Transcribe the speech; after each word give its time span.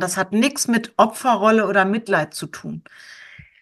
Und 0.00 0.04
das 0.04 0.16
hat 0.16 0.32
nichts 0.32 0.66
mit 0.66 0.94
Opferrolle 0.96 1.68
oder 1.68 1.84
Mitleid 1.84 2.32
zu 2.32 2.46
tun. 2.46 2.82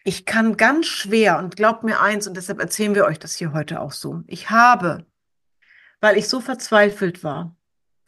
Ich 0.04 0.24
kann 0.24 0.56
ganz 0.56 0.86
schwer, 0.86 1.36
und 1.40 1.56
glaubt 1.56 1.82
mir 1.82 2.00
eins, 2.00 2.28
und 2.28 2.36
deshalb 2.36 2.60
erzählen 2.60 2.94
wir 2.94 3.06
euch 3.06 3.18
das 3.18 3.34
hier 3.34 3.52
heute 3.52 3.80
auch 3.80 3.90
so. 3.90 4.22
Ich 4.28 4.48
habe, 4.48 5.04
weil 6.00 6.16
ich 6.16 6.28
so 6.28 6.40
verzweifelt 6.40 7.24
war 7.24 7.56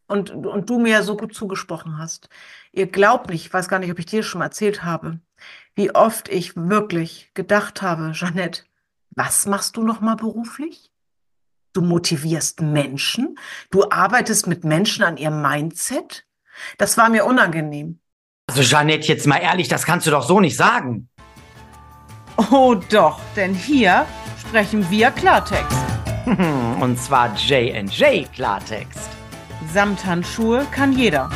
und, 0.06 0.30
und 0.30 0.71
du 0.71 0.79
mir 0.79 1.03
so 1.03 1.16
gut 1.16 1.35
zugesprochen 1.35 1.98
hast, 1.98 2.29
ihr 2.71 2.87
glaubt 2.87 3.30
nicht, 3.30 3.46
ich 3.46 3.53
weiß 3.53 3.66
gar 3.66 3.80
nicht, 3.80 3.90
ob 3.90 3.98
ich 3.98 4.06
dir 4.06 4.22
schon 4.22 4.38
mal 4.38 4.44
erzählt 4.44 4.85
habe, 4.85 5.19
wie 5.74 5.92
oft 5.92 6.28
ich 6.28 6.54
wirklich 6.54 7.33
gedacht 7.35 7.83
habe, 7.83 8.12
Jeanette, 8.12 8.62
was 9.10 9.47
machst 9.47 9.76
du 9.76 9.83
noch 9.83 10.01
mal 10.01 10.15
beruflich? 10.15 10.92
Du 11.72 11.81
motivierst 11.81 12.60
Menschen, 12.60 13.37
du 13.72 13.90
arbeitest 13.90 14.47
mit 14.47 14.62
Menschen 14.62 15.03
an 15.03 15.17
ihrem 15.17 15.42
Mindset. 15.42 16.28
Das 16.78 16.97
war 16.97 17.09
mir 17.09 17.24
unangenehm. 17.24 17.99
Also 18.51 18.62
Jeanette, 18.62 19.06
jetzt 19.06 19.28
mal 19.28 19.37
ehrlich, 19.37 19.69
das 19.69 19.84
kannst 19.84 20.09
du 20.09 20.10
doch 20.10 20.24
so 20.24 20.40
nicht 20.40 20.56
sagen. 20.56 21.09
Oh 22.50 22.74
doch, 22.90 23.20
denn 23.36 23.54
hier 23.54 24.06
sprechen 24.40 24.90
wir 24.90 25.12
Klartext. 25.12 25.78
Und 26.80 26.98
zwar 26.98 27.32
J&J 27.36 28.32
Klartext. 28.32 29.09
Samthandschuhe 29.73 30.66
kann 30.73 30.90
jeder. 30.98 31.30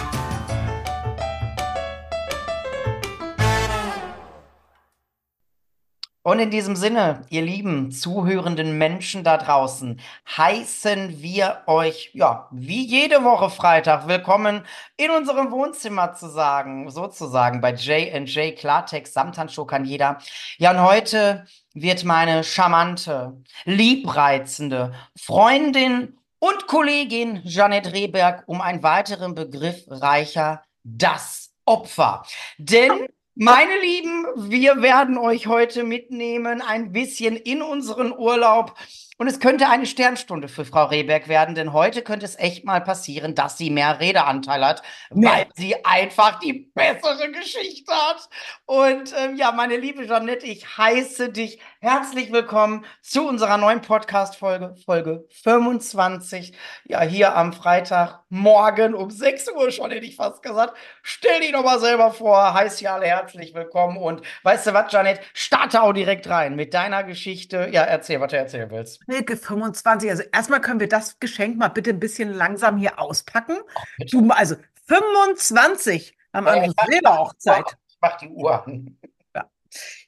Und 6.27 6.39
in 6.39 6.51
diesem 6.51 6.75
Sinne, 6.75 7.21
ihr 7.29 7.43
lieben 7.43 7.93
zuhörenden 7.93 8.79
Menschen 8.79 9.25
da 9.25 9.37
draußen, 9.37 10.01
heißen 10.39 11.21
wir 11.21 11.65
euch, 11.67 12.13
ja, 12.15 12.49
wie 12.51 12.83
jede 12.83 13.25
Woche 13.25 13.51
Freitag 13.51 14.09
willkommen 14.09 14.65
in 14.97 15.11
unserem 15.11 15.51
Wohnzimmer 15.51 16.15
zu 16.15 16.31
sagen, 16.31 16.89
sozusagen 16.91 17.61
bei 17.61 17.75
J&J 17.75 18.57
Klartext, 18.57 19.13
Samthandschuh 19.13 19.67
kann 19.67 19.85
jeder. 19.85 20.17
Ja, 20.57 20.71
und 20.71 20.81
heute 20.81 21.45
wird 21.75 22.05
meine 22.05 22.43
charmante, 22.43 23.43
liebreizende 23.67 24.95
Freundin 25.21 26.19
und 26.39 26.67
Kollegin 26.67 27.43
Janette 27.45 27.93
Rehberg 27.93 28.45
um 28.47 28.63
einen 28.63 28.83
weiteren 28.83 29.35
Begriff 29.35 29.85
reicher, 29.89 30.63
das 30.85 31.53
Opfer. 31.67 32.25
Denn 32.57 33.09
meine 33.37 33.81
Lieben, 33.81 34.27
wir 34.49 34.81
werden 34.81 35.19
euch 35.19 35.49
heute 35.49 35.83
mitnehmen 35.83 36.63
ein 36.63 36.93
bisschen 36.93 37.37
in 37.37 37.63
unseren 37.63 38.13
Urlaub. 38.13 38.77
Und 39.17 39.29
es 39.29 39.39
könnte 39.39 39.69
eine 39.69 39.87
Sternstunde 39.87 40.49
für 40.49 40.65
Frau 40.65 40.87
Rehberg 40.87 41.29
werden, 41.29 41.55
denn 41.55 41.73
heute 41.73 42.03
könnte 42.03 42.27
es 42.27 42.37
echt 42.37 42.65
mal 42.65 42.81
passieren, 42.81 43.37
dass 43.37 43.57
sie 43.57 43.71
mehr 43.71 44.01
Redeanteil 44.01 44.67
hat, 44.67 44.83
mehr. 45.13 45.31
weil 45.31 45.47
sie 45.55 45.85
einfach 45.85 46.41
die 46.41 46.73
bessere 46.75 47.31
Geschichte 47.31 47.93
hat. 47.93 48.29
Und 48.67 49.15
ähm, 49.17 49.37
ja, 49.37 49.53
meine 49.53 49.77
liebe 49.77 50.05
Jeanette, 50.05 50.45
ich 50.45 50.67
heiße 50.79 51.29
dich 51.29 51.61
herzlich 51.79 52.33
willkommen 52.33 52.85
zu 53.03 53.29
unserer 53.29 53.57
neuen 53.57 53.83
Podcast-Folge, 53.83 54.75
Folge 54.85 55.25
25. 55.43 56.53
Ja, 56.87 57.03
hier 57.03 57.37
am 57.37 57.53
Freitagmorgen 57.53 58.95
um 58.95 59.11
6 59.11 59.53
Uhr 59.53 59.71
schon, 59.71 59.93
hätte 59.93 60.07
ich 60.07 60.17
fast 60.17 60.43
gesagt. 60.43 60.77
Stell 61.05 61.39
dich 61.39 61.53
doch 61.53 61.63
mal 61.63 61.79
selber 61.79 62.11
vor, 62.11 62.53
heiß 62.53 62.81
ja 62.81 62.95
alle 62.95 63.07
herzlich 63.07 63.55
willkommen. 63.55 63.97
Und 63.97 64.23
weißt 64.43 64.67
du 64.67 64.75
was, 64.75 64.91
Jeanette, 64.91 65.21
starte 65.35 65.83
auch 65.83 65.93
direkt 65.93 66.29
rein 66.29 66.57
mit 66.57 66.75
deiner 66.75 67.05
Geschichte. 67.05 67.69
Ja, 67.71 67.83
erzähl, 67.83 68.21
was 68.21 68.33
du 68.33 68.39
erzählen 68.39 68.71
willst. 68.73 69.04
Milke 69.07 69.37
25. 69.37 70.11
Also 70.11 70.23
erstmal 70.33 70.61
können 70.61 70.81
wir 70.81 70.89
das 70.89 71.19
Geschenk 71.19 71.57
mal 71.57 71.69
bitte 71.69 71.91
ein 71.91 72.01
bisschen 72.01 72.33
langsam 72.33 72.77
hier 72.77 72.99
auspacken. 72.99 73.57
Oh, 73.59 74.05
du, 74.11 74.31
also 74.31 74.57
25 74.87 76.17
am 76.33 76.47
ja, 76.47 76.53
andere 76.53 76.73
Silberhochzeit. 76.87 77.77
Ich 77.89 77.97
mach 78.01 78.17
die 78.19 78.29
Uhr 78.29 78.65
an. 78.65 78.99
Ja. 79.35 79.51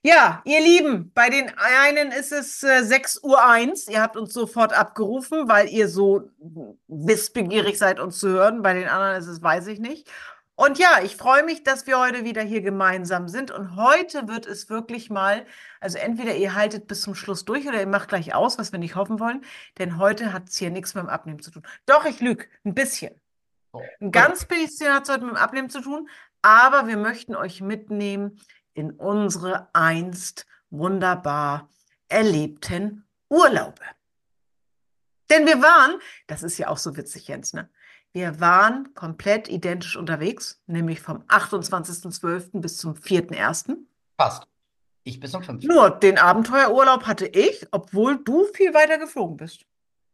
ja, 0.02 0.42
ihr 0.44 0.60
Lieben, 0.60 1.12
bei 1.14 1.30
den 1.30 1.50
einen 1.56 2.12
ist 2.12 2.32
es 2.32 2.62
äh, 2.62 2.82
6 2.84 3.22
Uhr 3.22 3.44
1. 3.44 3.88
Ihr 3.88 4.00
habt 4.00 4.16
uns 4.16 4.32
sofort 4.32 4.72
abgerufen, 4.72 5.48
weil 5.48 5.68
ihr 5.68 5.88
so 5.88 6.30
wissbegierig 6.88 7.78
seid, 7.78 8.00
uns 8.00 8.18
zu 8.18 8.28
hören. 8.28 8.62
Bei 8.62 8.74
den 8.74 8.88
anderen 8.88 9.16
ist 9.16 9.28
es, 9.28 9.42
weiß 9.42 9.66
ich 9.68 9.80
nicht. 9.80 10.10
Und 10.56 10.78
ja, 10.78 11.00
ich 11.02 11.16
freue 11.16 11.44
mich, 11.44 11.64
dass 11.64 11.86
wir 11.86 11.98
heute 11.98 12.24
wieder 12.24 12.40
hier 12.40 12.62
gemeinsam 12.62 13.28
sind. 13.28 13.50
Und 13.50 13.76
heute 13.76 14.26
wird 14.26 14.46
es 14.46 14.70
wirklich 14.70 15.10
mal, 15.10 15.46
also 15.80 15.98
entweder 15.98 16.34
ihr 16.34 16.54
haltet 16.54 16.86
bis 16.86 17.02
zum 17.02 17.14
Schluss 17.14 17.44
durch 17.44 17.68
oder 17.68 17.78
ihr 17.78 17.86
macht 17.86 18.08
gleich 18.08 18.34
aus, 18.34 18.58
was 18.58 18.72
wir 18.72 18.78
nicht 18.78 18.96
hoffen 18.96 19.20
wollen. 19.20 19.44
Denn 19.78 19.98
heute 19.98 20.32
hat 20.32 20.48
es 20.48 20.56
hier 20.56 20.70
nichts 20.70 20.94
mit 20.94 21.04
dem 21.04 21.10
Abnehmen 21.10 21.42
zu 21.42 21.50
tun. 21.50 21.62
Doch, 21.84 22.06
ich 22.06 22.20
lüge, 22.20 22.46
ein 22.64 22.74
bisschen. 22.74 23.14
Oh. 23.72 23.82
Ein 24.00 24.10
ganz 24.10 24.46
bisschen 24.46 24.94
hat 24.94 25.02
es 25.02 25.10
heute 25.10 25.24
mit 25.24 25.34
dem 25.34 25.36
Abnehmen 25.36 25.68
zu 25.68 25.82
tun. 25.82 26.08
Aber 26.40 26.86
wir 26.86 26.96
möchten 26.96 27.36
euch 27.36 27.60
mitnehmen 27.60 28.40
in 28.72 28.92
unsere 28.92 29.68
einst 29.74 30.46
wunderbar 30.70 31.68
erlebten 32.08 33.04
Urlaube. 33.28 33.82
Denn 35.28 35.44
wir 35.44 35.60
waren, 35.60 36.00
das 36.28 36.42
ist 36.42 36.56
ja 36.56 36.68
auch 36.68 36.78
so 36.78 36.96
witzig, 36.96 37.28
Jens, 37.28 37.52
ne? 37.52 37.68
Wir 38.16 38.40
waren 38.40 38.94
komplett 38.94 39.46
identisch 39.46 39.94
unterwegs, 39.94 40.62
nämlich 40.66 41.02
vom 41.02 41.18
28.12. 41.24 42.62
bis 42.62 42.78
zum 42.78 42.94
4.1. 42.94 43.76
Passt. 44.16 44.48
Ich 45.04 45.20
bis 45.20 45.32
zum 45.32 45.42
5. 45.42 45.64
Nur 45.64 45.90
den 45.90 46.16
Abenteuerurlaub 46.16 47.04
hatte 47.04 47.26
ich, 47.26 47.66
obwohl 47.72 48.16
du 48.24 48.46
viel 48.54 48.72
weiter 48.72 48.96
geflogen 48.96 49.36
bist. 49.36 49.66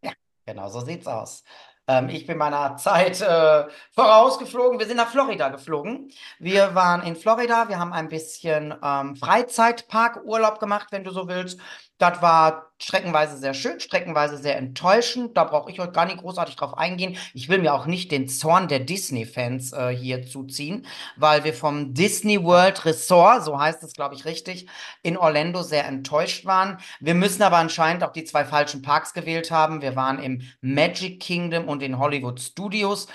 Ja, 0.03 0.11
genau 0.45 0.69
so 0.69 0.81
sieht's 0.81 1.07
aus. 1.07 1.45
Ähm, 1.87 2.09
ich 2.09 2.27
bin 2.27 2.39
meiner 2.39 2.77
Zeit 2.77 3.21
äh, 3.21 3.69
vorausgeflogen. 3.95 4.81
Wir 4.81 4.87
sind 4.87 4.97
nach 4.97 5.11
Florida 5.11 5.49
geflogen. 5.51 6.11
Wir 6.41 6.75
waren 6.75 7.05
in 7.05 7.15
Florida. 7.15 7.69
Wir 7.69 7.79
haben 7.79 7.93
ein 7.93 8.09
bisschen 8.09 8.75
ähm, 8.83 9.15
Freizeitparkurlaub 9.15 10.59
gemacht, 10.59 10.89
wenn 10.91 11.05
du 11.05 11.13
so 11.13 11.29
willst. 11.29 11.61
Das 12.03 12.21
war 12.21 12.73
streckenweise 12.83 13.37
sehr 13.37 13.55
schön, 13.55 13.79
streckenweise 13.79 14.37
sehr 14.37 14.57
enttäuschend. 14.57 15.37
Da 15.37 15.45
brauche 15.45 15.71
ich 15.71 15.79
heute 15.79 15.93
gar 15.93 16.05
nicht 16.05 16.19
großartig 16.19 16.57
drauf 16.57 16.77
eingehen. 16.77 17.17
Ich 17.33 17.49
will 17.49 17.59
mir 17.59 17.73
auch 17.73 17.87
nicht 17.87 18.11
den 18.11 18.29
Zorn 18.29 18.67
der 18.67 18.81
Disney-Fans 18.81 19.73
äh, 19.73 19.91
hier 19.91 20.27
zuziehen, 20.27 20.85
weil 21.15 21.45
wir 21.45 21.55
vom 21.55 21.95
Disney 21.95 22.43
World 22.43 22.85
Resort, 22.87 23.45
so 23.45 23.61
heißt 23.61 23.85
es, 23.85 23.93
glaube 23.93 24.17
ich, 24.17 24.25
richtig, 24.25 24.67
in 25.05 25.17
Orlando 25.17 25.63
sehr 25.63 25.87
enttäuscht 25.87 26.45
waren. 26.45 26.79
Wir 26.99 27.15
müssen 27.15 27.43
aber 27.43 27.59
anscheinend 27.59 28.03
auch 28.03 28.13
die 28.13 28.25
zwei 28.25 28.45
falschen 28.45 28.83
Parks 28.83 29.15
gewählt 29.15 29.53
haben. 29.53 29.81
Wir 29.81 29.95
waren 29.95 30.21
im 30.21 30.43
Magic 30.61 31.21
Kingdom 31.21 31.69
und 31.69 31.85
in 31.85 32.01
Hollywood 32.01 32.41
Studios. 32.41 33.07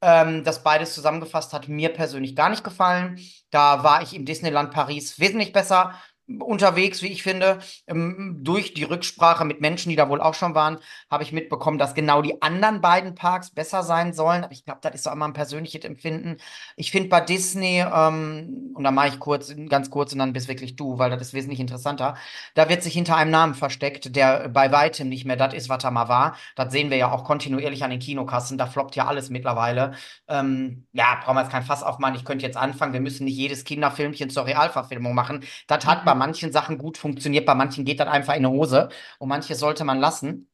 Ähm, 0.00 0.42
das 0.42 0.64
beides 0.64 0.94
zusammengefasst 0.94 1.52
hat 1.52 1.68
mir 1.68 1.90
persönlich 1.90 2.34
gar 2.34 2.50
nicht 2.50 2.64
gefallen. 2.64 3.20
Da 3.50 3.84
war 3.84 4.02
ich 4.02 4.16
im 4.16 4.24
Disneyland 4.24 4.72
Paris 4.72 5.20
wesentlich 5.20 5.52
besser 5.52 5.94
unterwegs, 6.26 7.02
wie 7.02 7.08
ich 7.08 7.22
finde. 7.22 7.58
Ähm, 7.86 8.38
durch 8.42 8.74
die 8.74 8.84
Rücksprache 8.84 9.44
mit 9.44 9.60
Menschen, 9.60 9.90
die 9.90 9.96
da 9.96 10.08
wohl 10.08 10.20
auch 10.20 10.34
schon 10.34 10.54
waren, 10.54 10.78
habe 11.10 11.22
ich 11.22 11.32
mitbekommen, 11.32 11.78
dass 11.78 11.94
genau 11.94 12.22
die 12.22 12.40
anderen 12.42 12.80
beiden 12.80 13.14
Parks 13.14 13.50
besser 13.50 13.82
sein 13.82 14.12
sollen. 14.12 14.44
Aber 14.44 14.52
ich 14.52 14.64
glaube, 14.64 14.80
das 14.82 14.94
ist 14.94 15.08
auch 15.08 15.12
immer 15.12 15.26
ein 15.26 15.32
persönliches 15.32 15.84
Empfinden. 15.84 16.36
Ich 16.76 16.90
finde 16.90 17.08
bei 17.08 17.20
Disney, 17.20 17.80
ähm, 17.80 18.72
und 18.74 18.84
da 18.84 18.90
mache 18.90 19.08
ich 19.08 19.18
kurz, 19.18 19.54
ganz 19.68 19.90
kurz 19.90 20.12
und 20.12 20.18
dann 20.18 20.32
bist 20.32 20.48
wirklich 20.48 20.76
du, 20.76 20.98
weil 20.98 21.10
das 21.10 21.20
ist 21.22 21.34
wesentlich 21.34 21.60
interessanter, 21.60 22.16
da 22.54 22.68
wird 22.68 22.82
sich 22.82 22.94
hinter 22.94 23.16
einem 23.16 23.30
Namen 23.30 23.54
versteckt, 23.54 24.14
der 24.16 24.48
bei 24.48 24.70
weitem 24.72 25.08
nicht 25.08 25.24
mehr 25.24 25.36
das 25.36 25.54
ist, 25.54 25.68
was 25.68 25.84
er 25.84 25.90
mal 25.90 26.08
war. 26.08 26.36
Das 26.56 26.72
sehen 26.72 26.90
wir 26.90 26.96
ja 26.96 27.10
auch 27.10 27.24
kontinuierlich 27.24 27.84
an 27.84 27.90
den 27.90 28.00
Kinokassen. 28.00 28.58
Da 28.58 28.66
floppt 28.66 28.96
ja 28.96 29.06
alles 29.06 29.30
mittlerweile. 29.30 29.92
Ähm, 30.28 30.86
ja, 30.92 31.20
brauchen 31.22 31.36
wir 31.36 31.42
jetzt 31.42 31.52
kein 31.52 31.62
Fass 31.62 31.82
aufmachen. 31.82 32.14
Ich 32.14 32.24
könnte 32.24 32.46
jetzt 32.46 32.56
anfangen. 32.56 32.92
Wir 32.92 33.00
müssen 33.00 33.24
nicht 33.24 33.36
jedes 33.36 33.64
Kinderfilmchen 33.64 34.30
zur 34.30 34.46
Realverfilmung 34.46 35.14
machen. 35.14 35.44
Das 35.66 35.86
hat 35.86 36.04
bei 36.04 36.11
manchen 36.14 36.52
Sachen 36.52 36.78
gut 36.78 36.98
funktioniert, 36.98 37.46
bei 37.46 37.54
manchen 37.54 37.84
geht 37.84 38.00
das 38.00 38.08
einfach 38.08 38.34
in 38.34 38.44
eine 38.46 38.54
Hose 38.54 38.88
und 39.18 39.28
manche 39.28 39.54
sollte 39.54 39.84
man 39.84 39.98
lassen. 39.98 40.48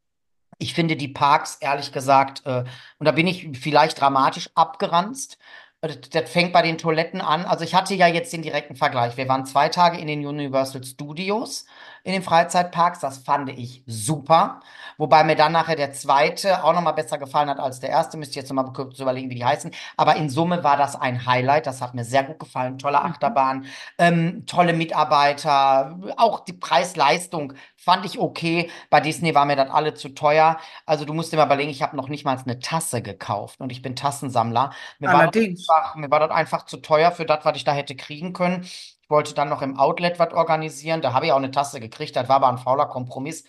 Ich 0.59 0.75
finde 0.75 0.97
die 0.97 1.09
Parks, 1.09 1.57
ehrlich 1.61 1.93
gesagt, 1.93 2.45
äh, 2.47 2.65
und 2.99 3.07
da 3.07 3.13
bin 3.13 3.27
ich 3.27 3.49
vielleicht 3.59 4.01
dramatisch 4.01 4.51
abgeranzt. 4.55 5.39
Das, 5.81 6.01
das 6.11 6.31
fängt 6.31 6.53
bei 6.53 6.63
den 6.63 6.79
Toiletten 6.79 7.21
an. 7.21 7.45
Also 7.45 7.65
ich 7.65 7.75
hatte 7.75 7.95
ja 7.95 8.09
jetzt 8.09 8.33
den 8.33 8.43
direkten 8.43 8.75
Vergleich. 8.75 9.17
Wir 9.17 9.29
waren 9.29 9.47
zwei 9.47 9.69
Tage 9.69 9.99
in 9.99 10.09
den 10.09 10.27
Universal 10.27 10.83
Studios 10.85 11.67
in 12.05 12.13
den 12.13 12.23
Freizeitparks. 12.23 13.01
Das 13.01 13.19
fand 13.19 13.51
ich 13.51 13.83
super. 13.87 14.61
Wobei 14.97 15.25
mir 15.25 15.37
dann 15.37 15.53
nachher 15.53 15.77
der 15.77 15.93
zweite 15.93 16.65
auch 16.65 16.73
nochmal 16.73 16.95
besser 16.95 17.19
gefallen 17.19 17.49
hat 17.49 17.61
als 17.61 17.81
der 17.81 17.91
erste. 17.91 18.17
Müsst 18.17 18.35
ihr 18.35 18.43
jetzt 18.43 18.49
nochmal 18.49 18.73
kurz 18.73 18.99
überlegen, 18.99 19.31
wie 19.31 19.37
die 19.37 19.45
heißen. 19.45 19.71
Aber 19.97 20.17
in 20.17 20.29
Summe 20.29 20.65
war 20.65 20.77
das 20.77 20.97
ein 20.97 21.27
Highlight. 21.27 21.67
Das 21.67 21.81
hat 21.81 21.95
mir 21.95 22.05
sehr 22.05 22.25
gut 22.25 22.39
gefallen. 22.39 22.79
Tolle 22.79 22.99
mhm. 22.99 23.07
Achterbahn, 23.07 23.67
ähm, 23.99 24.45
tolle 24.47 24.73
Mitarbeiter. 24.73 25.99
Auch 26.17 26.41
die 26.41 26.53
Preis-Leistung 26.53 27.53
fand 27.77 28.05
ich 28.05 28.19
okay. 28.19 28.71
Bei 28.91 29.01
Disney 29.01 29.35
war 29.35 29.45
mir 29.45 29.57
das 29.57 29.71
alle 29.71 29.95
zu 29.95 30.11
teuer. 30.11 30.59
Also 30.85 31.05
du 31.05 31.15
musst 31.15 31.33
dir 31.33 31.37
mal 31.37 31.47
überlegen, 31.47 31.71
ich 31.71 31.83
habe 31.83 31.97
noch 31.97 32.09
nicht 32.09 32.25
mal 32.25 32.37
eine 32.37 32.59
Tasse 32.59 33.03
gekauft. 33.03 33.61
Und 33.61 33.71
ich 33.71 33.83
bin 33.83 33.97
Tassensammler. 33.97 34.73
Mir 34.99 35.11
Allerdings. 35.11 35.69
War, 35.69 35.77
einfach, 35.79 35.95
mir 35.97 36.11
war 36.11 36.21
das 36.21 36.31
einfach 36.31 36.67
zu 36.67 36.79
teuer 36.79 37.13
für 37.13 37.25
das, 37.25 37.45
was 37.45 37.57
ich 37.57 37.65
da 37.65 37.73
hätte 37.73 37.97
kriegen 37.97 38.33
können. 38.33 38.67
Ich 39.09 39.11
wollte 39.11 39.33
dann 39.33 39.49
noch 39.49 39.63
im 39.63 39.79
Outlet 39.79 40.19
was 40.19 40.35
organisieren. 40.35 41.01
Da 41.01 41.15
habe 41.15 41.25
ich 41.25 41.33
auch 41.33 41.39
eine 41.39 41.51
Tasse 41.51 41.81
gekriegt. 41.81 42.15
Das 42.15 42.29
war 42.29 42.37
aber 42.37 42.49
ein 42.51 42.59
fauler 42.59 42.85
Kompromiss. 42.85 43.45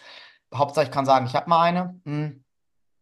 Hauptsache, 0.56 0.86
ich 0.86 0.92
kann 0.92 1.06
sagen, 1.06 1.26
ich 1.26 1.36
habe 1.36 1.50
mal 1.50 1.64
eine. 1.64 2.00
Hm. 2.06 2.46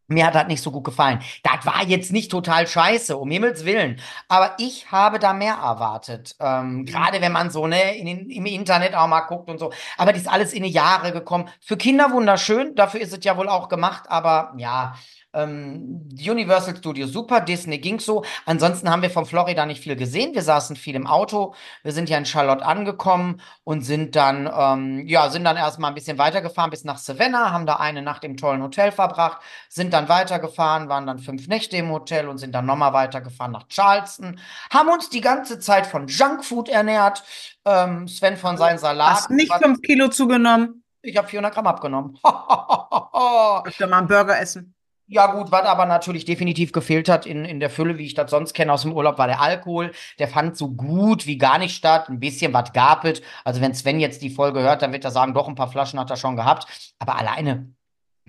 Mir 0.08 0.26
hat 0.26 0.34
das 0.34 0.48
nicht 0.48 0.60
so 0.60 0.72
gut 0.72 0.82
gefallen. 0.82 1.20
Das 1.44 1.64
war 1.66 1.84
jetzt 1.84 2.10
nicht 2.10 2.32
total 2.32 2.66
scheiße, 2.66 3.16
um 3.16 3.30
Himmels 3.30 3.64
Willen. 3.64 4.00
Aber 4.26 4.56
ich 4.58 4.90
habe 4.90 5.20
da 5.20 5.34
mehr 5.34 5.54
erwartet. 5.54 6.34
Ähm, 6.40 6.84
gerade 6.84 7.20
wenn 7.20 7.30
man 7.30 7.50
so 7.50 7.68
ne, 7.68 7.96
in, 7.96 8.28
im 8.28 8.46
Internet 8.46 8.96
auch 8.96 9.06
mal 9.06 9.20
guckt 9.20 9.48
und 9.48 9.58
so. 9.58 9.70
Aber 9.96 10.12
die 10.12 10.18
ist 10.18 10.28
alles 10.28 10.52
in 10.52 10.64
die 10.64 10.70
Jahre 10.70 11.12
gekommen. 11.12 11.48
Für 11.60 11.76
Kinder 11.76 12.10
wunderschön, 12.10 12.74
dafür 12.74 13.00
ist 13.00 13.16
es 13.16 13.24
ja 13.24 13.36
wohl 13.36 13.48
auch 13.48 13.68
gemacht. 13.68 14.04
Aber 14.08 14.52
ja, 14.56 14.96
ähm, 15.32 16.08
Universal 16.12 16.76
Studios 16.76 17.12
super, 17.12 17.40
Disney 17.40 17.78
ging 17.78 18.00
so. 18.00 18.24
Ansonsten 18.46 18.90
haben 18.90 19.02
wir 19.02 19.10
von 19.10 19.26
Florida 19.26 19.66
nicht 19.66 19.82
viel 19.82 19.96
gesehen. 19.96 20.34
Wir 20.34 20.42
saßen 20.42 20.76
viel 20.76 20.94
im 20.94 21.06
Auto. 21.06 21.54
Wir 21.82 21.92
sind 21.92 22.08
ja 22.08 22.18
in 22.18 22.26
Charlotte 22.26 22.64
angekommen 22.64 23.40
und 23.64 23.82
sind 23.82 24.16
dann, 24.16 24.50
ähm, 24.52 25.06
ja, 25.06 25.30
sind 25.30 25.44
dann 25.44 25.56
erstmal 25.56 25.90
ein 25.90 25.94
bisschen 25.94 26.18
weitergefahren 26.18 26.70
bis 26.70 26.84
nach 26.84 26.98
Savannah, 26.98 27.52
haben 27.52 27.66
da 27.66 27.76
eine 27.76 28.02
Nacht 28.02 28.24
im 28.24 28.36
tollen 28.36 28.62
Hotel 28.62 28.92
verbracht 28.92 29.38
sind 29.68 29.92
dann 29.92 30.08
weitergefahren, 30.08 30.88
waren 30.88 31.06
dann 31.06 31.18
fünf 31.18 31.46
Nächte 31.48 31.76
im 31.76 31.90
Hotel 31.90 32.28
und 32.28 32.38
sind 32.38 32.54
dann 32.54 32.66
nochmal 32.66 32.92
weitergefahren 32.92 33.52
nach 33.52 33.68
Charleston, 33.68 34.40
haben 34.72 34.88
uns 34.88 35.10
die 35.10 35.20
ganze 35.20 35.60
Zeit 35.60 35.86
von 35.86 36.08
Junkfood 36.08 36.68
ernährt. 36.68 37.22
Ähm, 37.64 38.08
Sven 38.08 38.36
von 38.36 38.56
seinen 38.56 38.78
Salaten. 38.78 39.14
Hast 39.14 39.30
nicht 39.30 39.52
fünf 39.54 39.80
Kilo 39.82 40.08
zugenommen? 40.08 40.82
Ich 41.02 41.16
habe 41.16 41.28
400 41.28 41.54
Gramm 41.54 41.66
abgenommen. 41.66 42.18
Öfter 42.24 43.86
mal 43.86 43.98
einen 43.98 44.08
Burger 44.08 44.40
essen. 44.40 44.74
Ja, 45.10 45.32
gut, 45.32 45.50
was 45.50 45.64
aber 45.64 45.86
natürlich 45.86 46.26
definitiv 46.26 46.70
gefehlt 46.70 47.08
hat 47.08 47.24
in, 47.24 47.46
in 47.46 47.60
der 47.60 47.70
Fülle, 47.70 47.96
wie 47.96 48.04
ich 48.04 48.12
das 48.12 48.30
sonst 48.30 48.52
kenne 48.52 48.74
aus 48.74 48.82
dem 48.82 48.92
Urlaub, 48.92 49.16
war 49.16 49.26
der 49.26 49.40
Alkohol. 49.40 49.92
Der 50.18 50.28
fand 50.28 50.58
so 50.58 50.68
gut 50.70 51.26
wie 51.26 51.38
gar 51.38 51.58
nicht 51.58 51.74
statt. 51.74 52.10
Ein 52.10 52.20
bisschen 52.20 52.52
was 52.52 52.74
gab 52.74 53.06
es. 53.06 53.22
Also, 53.42 53.62
wenn 53.62 53.74
Sven 53.74 54.00
jetzt 54.00 54.20
die 54.20 54.28
Folge 54.28 54.60
hört, 54.60 54.82
dann 54.82 54.92
wird 54.92 55.06
er 55.06 55.10
sagen, 55.10 55.32
doch, 55.32 55.48
ein 55.48 55.54
paar 55.54 55.70
Flaschen 55.70 55.98
hat 55.98 56.10
er 56.10 56.16
schon 56.16 56.36
gehabt. 56.36 56.66
Aber 56.98 57.16
alleine 57.16 57.72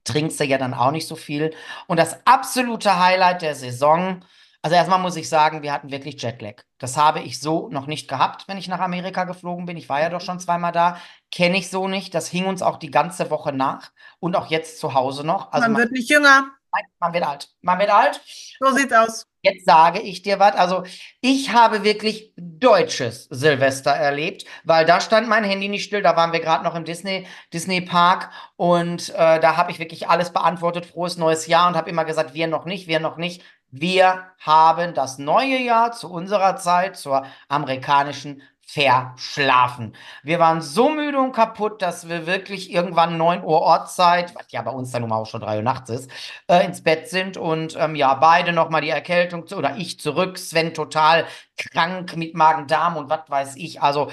trinkst 0.06 0.40
du 0.40 0.46
ja 0.46 0.58
dann 0.58 0.74
auch 0.74 0.92
nicht 0.92 1.06
so 1.06 1.18
viel. 1.18 1.54
Und 1.88 1.98
das 1.98 2.26
absolute 2.26 2.98
Highlight 2.98 3.42
der 3.42 3.56
Saison, 3.56 4.24
also 4.62 4.76
erstmal 4.76 5.00
muss 5.00 5.18
ich 5.18 5.28
sagen, 5.28 5.62
wir 5.64 5.74
hatten 5.74 5.92
wirklich 5.92 6.22
Jetlag. 6.22 6.64
Das 6.78 6.96
habe 6.96 7.20
ich 7.20 7.42
so 7.42 7.68
noch 7.70 7.88
nicht 7.88 8.08
gehabt, 8.08 8.48
wenn 8.48 8.58
ich 8.58 8.70
nach 8.70 8.80
Amerika 8.80 9.26
geflogen 9.26 9.66
bin. 9.66 9.76
Ich 9.76 9.90
war 9.90 10.02
ja 10.02 10.10
doch 10.10 10.22
schon 10.22 10.40
zweimal 10.40 10.72
da. 10.72 10.98
Kenne 11.32 11.58
ich 11.58 11.70
so 11.70 11.90
nicht. 11.90 12.14
Das 12.14 12.30
hing 12.30 12.46
uns 12.46 12.62
auch 12.62 12.78
die 12.78 12.92
ganze 12.92 13.30
Woche 13.32 13.52
nach 13.52 13.92
und 14.20 14.36
auch 14.36 14.48
jetzt 14.48 14.80
zu 14.80 14.94
Hause 14.94 15.26
noch. 15.26 15.52
Also 15.52 15.66
Man 15.66 15.74
man, 15.74 15.82
wird 15.82 15.92
nicht 15.92 16.10
jünger. 16.10 16.52
Nein, 16.74 16.84
man 17.00 17.14
wird 17.14 17.26
alt. 17.26 17.50
Man 17.62 17.80
wird 17.80 17.90
alt. 17.90 18.22
So 18.60 18.72
sieht's 18.72 18.94
aus. 18.94 19.26
Jetzt 19.42 19.66
sage 19.66 20.02
ich 20.02 20.22
dir 20.22 20.40
was. 20.40 20.56
Also, 20.56 20.84
ich 21.22 21.54
habe 21.54 21.84
wirklich 21.84 22.34
deutsches 22.36 23.26
Silvester 23.30 23.92
erlebt, 23.92 24.46
weil 24.66 24.86
da 24.86 25.00
stand 25.00 25.30
mein 25.30 25.46
Handy 25.46 25.70
nicht 25.70 25.86
still. 25.86 26.02
Da 26.02 26.16
waren 26.18 26.34
wir 26.34 26.42
gerade 26.42 26.64
noch 26.64 26.76
im 26.76 26.84
Disney, 26.84 27.26
Disney 27.54 27.80
Park 27.82 28.32
und 28.58 29.10
äh, 29.10 29.40
da 29.40 29.56
habe 29.56 29.72
ich 29.72 29.80
wirklich 29.80 30.10
alles 30.10 30.34
beantwortet. 30.34 30.86
Frohes 30.86 31.18
neues 31.18 31.48
Jahr 31.48 31.70
und 31.70 31.76
habe 31.76 31.90
immer 31.90 32.04
gesagt, 32.06 32.34
wir 32.34 32.48
noch 32.48 32.66
nicht, 32.66 32.88
wir 32.88 33.00
noch 33.00 33.18
nicht. 33.18 33.42
Wir 33.72 34.26
haben 34.40 34.94
das 34.94 35.20
neue 35.20 35.60
Jahr 35.60 35.92
zu 35.92 36.12
unserer 36.12 36.56
Zeit, 36.58 36.98
zur 36.98 37.26
amerikanischen 37.48 38.42
verschlafen. 38.72 39.96
Wir 40.22 40.38
waren 40.38 40.62
so 40.62 40.90
müde 40.90 41.20
und 41.20 41.32
kaputt, 41.32 41.82
dass 41.82 42.08
wir 42.08 42.28
wirklich 42.28 42.72
irgendwann 42.72 43.18
9 43.18 43.44
Uhr 43.44 43.62
Ortszeit, 43.62 44.36
was 44.36 44.46
ja 44.52 44.62
bei 44.62 44.72
uns 44.72 44.92
dann 44.92 45.02
nun 45.02 45.10
mal 45.10 45.18
auch 45.18 45.26
schon 45.26 45.42
3 45.42 45.58
Uhr 45.58 45.64
nachts 45.64 45.90
ist, 45.90 46.12
äh, 46.48 46.64
ins 46.66 46.84
Bett 46.84 47.10
sind 47.10 47.36
und 47.36 47.76
ähm, 47.80 47.96
ja, 47.96 48.14
beide 48.14 48.54
nochmal 48.54 48.82
die 48.82 48.90
Erkältung 48.90 49.48
zu, 49.48 49.58
oder 49.58 49.78
ich 49.78 50.00
zurück, 50.00 50.38
Sven 50.38 50.74
total 50.76 51.26
krank 51.58 52.16
mit 52.16 52.36
Magen-Darm 52.36 52.96
und 52.96 53.10
was 53.10 53.28
weiß 53.28 53.56
ich. 53.56 53.82
Also 53.82 54.12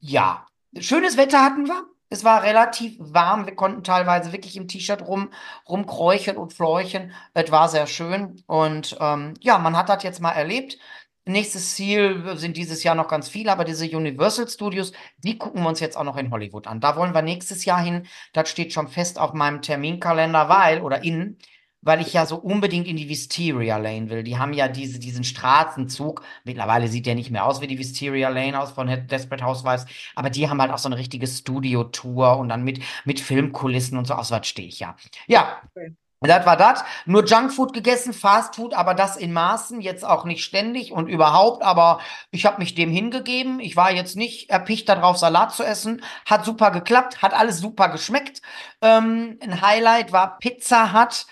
ja, 0.00 0.46
schönes 0.78 1.18
Wetter 1.18 1.44
hatten 1.44 1.66
wir. 1.66 1.84
Es 2.08 2.24
war 2.24 2.42
relativ 2.42 2.96
warm. 2.98 3.46
Wir 3.46 3.54
konnten 3.54 3.84
teilweise 3.84 4.32
wirklich 4.32 4.56
im 4.58 4.68
T-Shirt 4.68 5.00
rum, 5.00 5.30
rumkräuchen 5.66 6.36
und 6.36 6.52
fleuchen. 6.52 7.12
Es 7.32 7.50
war 7.50 7.70
sehr 7.70 7.86
schön. 7.86 8.42
Und 8.46 8.98
ähm, 9.00 9.32
ja, 9.40 9.56
man 9.56 9.78
hat 9.78 9.88
das 9.88 10.02
jetzt 10.02 10.20
mal 10.20 10.32
erlebt. 10.32 10.76
Nächstes 11.24 11.76
Ziel 11.76 12.36
sind 12.36 12.56
dieses 12.56 12.82
Jahr 12.82 12.96
noch 12.96 13.06
ganz 13.06 13.28
viele, 13.28 13.52
aber 13.52 13.64
diese 13.64 13.84
Universal 13.86 14.48
Studios, 14.48 14.92
die 15.18 15.38
gucken 15.38 15.62
wir 15.62 15.68
uns 15.68 15.78
jetzt 15.78 15.96
auch 15.96 16.02
noch 16.02 16.16
in 16.16 16.30
Hollywood 16.32 16.66
an. 16.66 16.80
Da 16.80 16.96
wollen 16.96 17.14
wir 17.14 17.22
nächstes 17.22 17.64
Jahr 17.64 17.80
hin. 17.80 18.06
Das 18.32 18.50
steht 18.50 18.72
schon 18.72 18.88
fest 18.88 19.20
auf 19.20 19.32
meinem 19.32 19.62
Terminkalender, 19.62 20.48
weil, 20.48 20.80
oder 20.82 21.04
in, 21.04 21.38
weil 21.80 22.00
ich 22.00 22.12
ja 22.12 22.26
so 22.26 22.36
unbedingt 22.36 22.88
in 22.88 22.96
die 22.96 23.08
Wisteria 23.08 23.76
Lane 23.76 24.10
will. 24.10 24.24
Die 24.24 24.36
haben 24.38 24.52
ja 24.52 24.66
diese, 24.68 24.98
diesen 24.98 25.22
Straßenzug. 25.22 26.24
Mittlerweile 26.44 26.88
sieht 26.88 27.06
der 27.06 27.14
nicht 27.14 27.30
mehr 27.30 27.44
aus 27.46 27.60
wie 27.60 27.68
die 27.68 27.78
Wisteria 27.78 28.28
Lane 28.28 28.58
aus 28.60 28.72
von 28.72 28.88
Desperate 29.06 29.44
Housewives, 29.44 29.86
aber 30.16 30.30
die 30.30 30.48
haben 30.48 30.60
halt 30.60 30.72
auch 30.72 30.78
so 30.78 30.88
eine 30.88 30.96
richtige 30.98 31.26
Studio-Tour 31.28 32.38
und 32.38 32.48
dann 32.48 32.64
mit, 32.64 32.80
mit 33.04 33.20
Filmkulissen 33.20 33.96
und 33.98 34.06
so. 34.06 34.14
Aus 34.14 34.30
was 34.32 34.46
stehe 34.46 34.68
ich 34.68 34.80
ja. 34.80 34.96
Ja. 35.28 35.60
Okay. 35.76 35.94
Das 36.22 36.46
war 36.46 36.56
das. 36.56 36.84
Nur 37.04 37.24
Junkfood 37.24 37.72
gegessen, 37.72 38.12
Fastfood, 38.12 38.74
aber 38.74 38.94
das 38.94 39.16
in 39.16 39.32
Maßen, 39.32 39.80
jetzt 39.80 40.04
auch 40.04 40.24
nicht 40.24 40.44
ständig 40.44 40.92
und 40.92 41.08
überhaupt. 41.08 41.62
Aber 41.62 42.00
ich 42.30 42.46
habe 42.46 42.58
mich 42.58 42.74
dem 42.74 42.90
hingegeben. 42.90 43.58
Ich 43.60 43.76
war 43.76 43.90
jetzt 43.92 44.16
nicht 44.16 44.50
erpicht 44.50 44.88
darauf, 44.88 45.18
Salat 45.18 45.52
zu 45.52 45.64
essen. 45.64 46.02
Hat 46.26 46.44
super 46.44 46.70
geklappt, 46.70 47.22
hat 47.22 47.34
alles 47.34 47.58
super 47.58 47.88
geschmeckt. 47.88 48.40
Ähm, 48.80 49.38
ein 49.42 49.60
Highlight 49.60 50.12
war 50.12 50.38
Pizza 50.38 50.92
Hut 50.92 51.26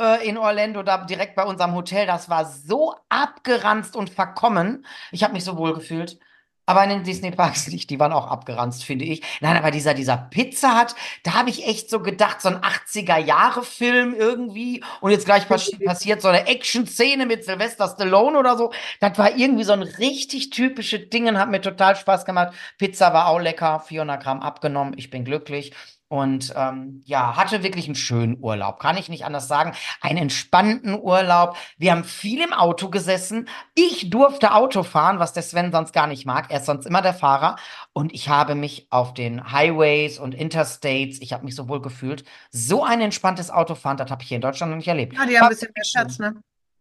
äh, 0.00 0.26
in 0.28 0.38
Orlando, 0.38 0.82
da 0.82 0.98
direkt 1.04 1.34
bei 1.36 1.44
unserem 1.44 1.74
Hotel. 1.74 2.06
Das 2.06 2.28
war 2.28 2.44
so 2.44 2.94
abgeranzt 3.08 3.96
und 3.96 4.10
verkommen. 4.10 4.86
Ich 5.10 5.24
habe 5.24 5.32
mich 5.34 5.44
so 5.44 5.56
wohl 5.56 5.74
gefühlt. 5.74 6.18
Aber 6.66 6.82
in 6.82 6.90
den 6.90 7.04
Disney-Parks 7.04 7.68
nicht, 7.68 7.90
die 7.90 8.00
waren 8.00 8.12
auch 8.12 8.26
abgeranzt, 8.26 8.84
finde 8.84 9.04
ich. 9.04 9.22
Nein, 9.40 9.56
aber 9.56 9.70
dieser, 9.70 9.94
dieser 9.94 10.16
Pizza 10.16 10.80
Hut, 10.80 10.94
da 11.22 11.34
habe 11.34 11.48
ich 11.48 11.66
echt 11.66 11.88
so 11.88 12.00
gedacht, 12.00 12.42
so 12.42 12.48
ein 12.48 12.60
80er-Jahre-Film 12.60 14.14
irgendwie. 14.14 14.82
Und 15.00 15.12
jetzt 15.12 15.26
gleich 15.26 15.48
passi 15.48 15.76
passiert 15.84 16.22
so 16.22 16.28
eine 16.28 16.46
Action-Szene 16.48 17.24
mit 17.26 17.44
Sylvester 17.44 17.88
Stallone 17.88 18.36
oder 18.36 18.56
so. 18.56 18.72
Das 19.00 19.16
war 19.16 19.36
irgendwie 19.36 19.64
so 19.64 19.72
ein 19.72 19.82
richtig 19.82 20.50
typisches 20.50 21.08
Ding 21.08 21.28
und 21.28 21.38
hat 21.38 21.50
mir 21.50 21.60
total 21.60 21.94
Spaß 21.94 22.24
gemacht. 22.24 22.52
Pizza 22.78 23.12
war 23.12 23.28
auch 23.28 23.38
lecker, 23.38 23.80
400 23.80 24.22
Gramm 24.22 24.40
abgenommen. 24.40 24.94
Ich 24.96 25.10
bin 25.10 25.24
glücklich. 25.24 25.72
Und 26.08 26.54
ähm, 26.56 27.02
ja, 27.04 27.36
hatte 27.36 27.64
wirklich 27.64 27.86
einen 27.86 27.96
schönen 27.96 28.38
Urlaub, 28.40 28.78
kann 28.78 28.96
ich 28.96 29.08
nicht 29.08 29.24
anders 29.24 29.48
sagen. 29.48 29.72
Einen 30.00 30.18
entspannten 30.18 30.94
Urlaub. 31.00 31.56
Wir 31.78 31.90
haben 31.90 32.04
viel 32.04 32.40
im 32.42 32.52
Auto 32.52 32.90
gesessen. 32.90 33.48
Ich 33.74 34.08
durfte 34.08 34.54
Auto 34.54 34.84
fahren, 34.84 35.18
was 35.18 35.32
der 35.32 35.42
Sven 35.42 35.72
sonst 35.72 35.92
gar 35.92 36.06
nicht 36.06 36.24
mag. 36.24 36.46
Er 36.50 36.60
ist 36.60 36.66
sonst 36.66 36.86
immer 36.86 37.02
der 37.02 37.14
Fahrer. 37.14 37.56
Und 37.92 38.14
ich 38.14 38.28
habe 38.28 38.54
mich 38.54 38.86
auf 38.90 39.14
den 39.14 39.50
Highways 39.50 40.20
und 40.20 40.34
Interstates, 40.34 41.20
ich 41.20 41.32
habe 41.32 41.44
mich 41.44 41.56
so 41.56 41.68
wohl 41.68 41.82
gefühlt. 41.82 42.24
So 42.50 42.84
ein 42.84 43.00
entspanntes 43.00 43.50
Autofahren, 43.50 43.96
das 43.96 44.10
habe 44.10 44.22
ich 44.22 44.28
hier 44.28 44.36
in 44.36 44.42
Deutschland 44.42 44.70
noch 44.70 44.76
nicht 44.76 44.88
erlebt. 44.88 45.14
Ja, 45.14 45.26
die 45.26 45.36
haben 45.36 45.46
ein 45.46 45.50
bisschen 45.50 45.72
mehr 45.74 45.84
Schatz, 45.84 46.18
ne? 46.20 46.34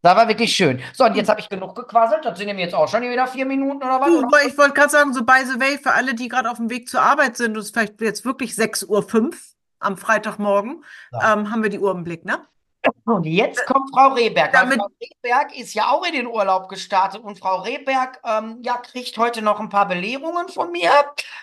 Das 0.06 0.16
war 0.16 0.28
wirklich 0.28 0.56
schön. 0.56 0.81
So, 0.94 1.04
und 1.06 1.16
jetzt 1.16 1.30
habe 1.30 1.40
ich 1.40 1.50
genug 1.50 1.75
gequasselt. 1.75 2.24
Das 2.25 2.38
sind 2.38 2.48
nämlich 2.48 2.66
jetzt 2.66 2.75
auch 2.75 2.88
schon 2.88 3.02
wieder 3.02 3.28
vier 3.28 3.46
Minuten 3.46 3.78
oder 3.84 4.00
was? 4.00 4.07
Du, 4.07 4.22
ich 4.48 4.57
wollte 4.57 4.74
gerade 4.74 4.90
sagen, 4.90 5.13
so 5.13 5.24
by 5.24 5.44
the 5.46 5.60
way, 5.60 5.77
für 5.77 5.91
alle, 5.94 6.13
die 6.13 6.27
gerade 6.27 6.50
auf 6.50 6.58
dem 6.58 6.70
Weg 6.70 6.88
zur 6.88 7.01
Arbeit 7.01 7.38
sind, 7.38 7.53
und 7.53 7.58
es 7.60 7.65
ist 7.68 7.74
vielleicht 7.74 8.00
jetzt 8.01 8.24
wirklich 8.24 8.51
6.05 8.51 8.88
Uhr 8.88 9.32
am 9.79 9.98
Freitagmorgen, 9.98 10.84
Ja. 11.12 11.34
ähm, 11.34 11.51
haben 11.51 11.63
wir 11.63 11.70
die 11.70 11.79
Uhr 11.79 11.91
im 11.91 12.03
Blick, 12.03 12.24
ne? 12.24 12.39
Und 13.06 13.25
jetzt 13.25 13.65
kommt 13.65 13.89
Frau 13.91 14.10
Rehberg. 14.10 14.51
Damit- 14.53 14.77
Frau 14.79 14.89
Rehberg 15.01 15.58
ist 15.58 15.74
ja 15.74 15.88
auch 15.88 16.06
in 16.06 16.13
den 16.13 16.27
Urlaub 16.27 16.70
gestartet 16.70 17.24
und 17.24 17.39
Frau 17.39 17.62
Rehberg 17.62 18.20
ähm, 18.24 18.60
ja, 18.62 18.77
kriegt 18.77 19.18
heute 19.18 19.41
noch 19.41 19.60
ein 19.60 19.70
paar 19.70 19.88
Belehrungen 19.88 20.50
von 20.50 20.72
mir, 20.72 20.91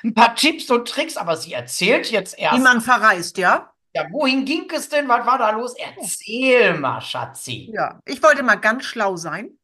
ein 0.05 0.15
paar 0.15 0.37
Tipps 0.37 0.71
und 0.71 0.87
Tricks, 0.89 1.17
aber 1.17 1.37
sie 1.37 1.53
erzählt 1.53 2.11
jetzt 2.13 2.39
Wie 2.39 2.43
erst. 2.43 2.63
man 2.63 2.81
verreist, 2.81 3.39
ja? 3.39 3.73
Ja, 3.95 4.07
wohin 4.11 4.45
ging 4.45 4.71
es 4.75 4.89
denn? 4.89 5.09
Was 5.09 5.27
war 5.27 5.39
da 5.39 5.51
los? 5.51 5.75
Erzähl 5.77 6.79
mal, 6.79 7.01
Schatzi. 7.01 7.71
Ja, 7.75 8.01
ich 8.07 8.23
wollte 8.23 8.43
mal 8.43 8.57
ganz 8.57 8.85
schlau 8.85 9.17
sein. 9.17 9.59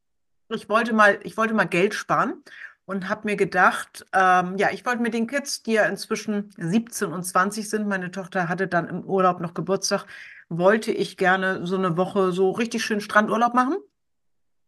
Ich 0.51 0.69
wollte 0.69 0.93
mal, 0.93 1.19
ich 1.23 1.37
wollte 1.37 1.55
mal 1.55 1.65
Geld 1.65 1.95
sparen 1.95 2.43
und 2.85 3.09
habe 3.09 3.23
mir 3.25 3.37
gedacht, 3.37 4.07
ähm, 4.13 4.57
ja, 4.57 4.71
ich 4.71 4.85
wollte 4.87 5.03
mit 5.03 5.15
den 5.15 5.27
Kids, 5.27 5.63
die 5.63 5.73
ja 5.73 5.85
inzwischen 5.85 6.51
17 6.57 7.13
und 7.13 7.23
20 7.23 7.69
sind, 7.69 7.87
meine 7.87 8.11
Tochter 8.11 8.49
hatte 8.49 8.67
dann 8.67 8.89
im 8.89 9.05
Urlaub 9.05 9.41
noch 9.41 9.55
Geburtstag, 9.55 10.07
wollte 10.49 10.91
ich 10.91 11.17
gerne 11.17 11.67
so 11.67 11.77
eine 11.77 11.97
Woche 11.97 12.33
so 12.33 12.51
richtig 12.51 12.85
schön 12.85 13.01
Strandurlaub 13.01 13.55
machen. 13.55 13.77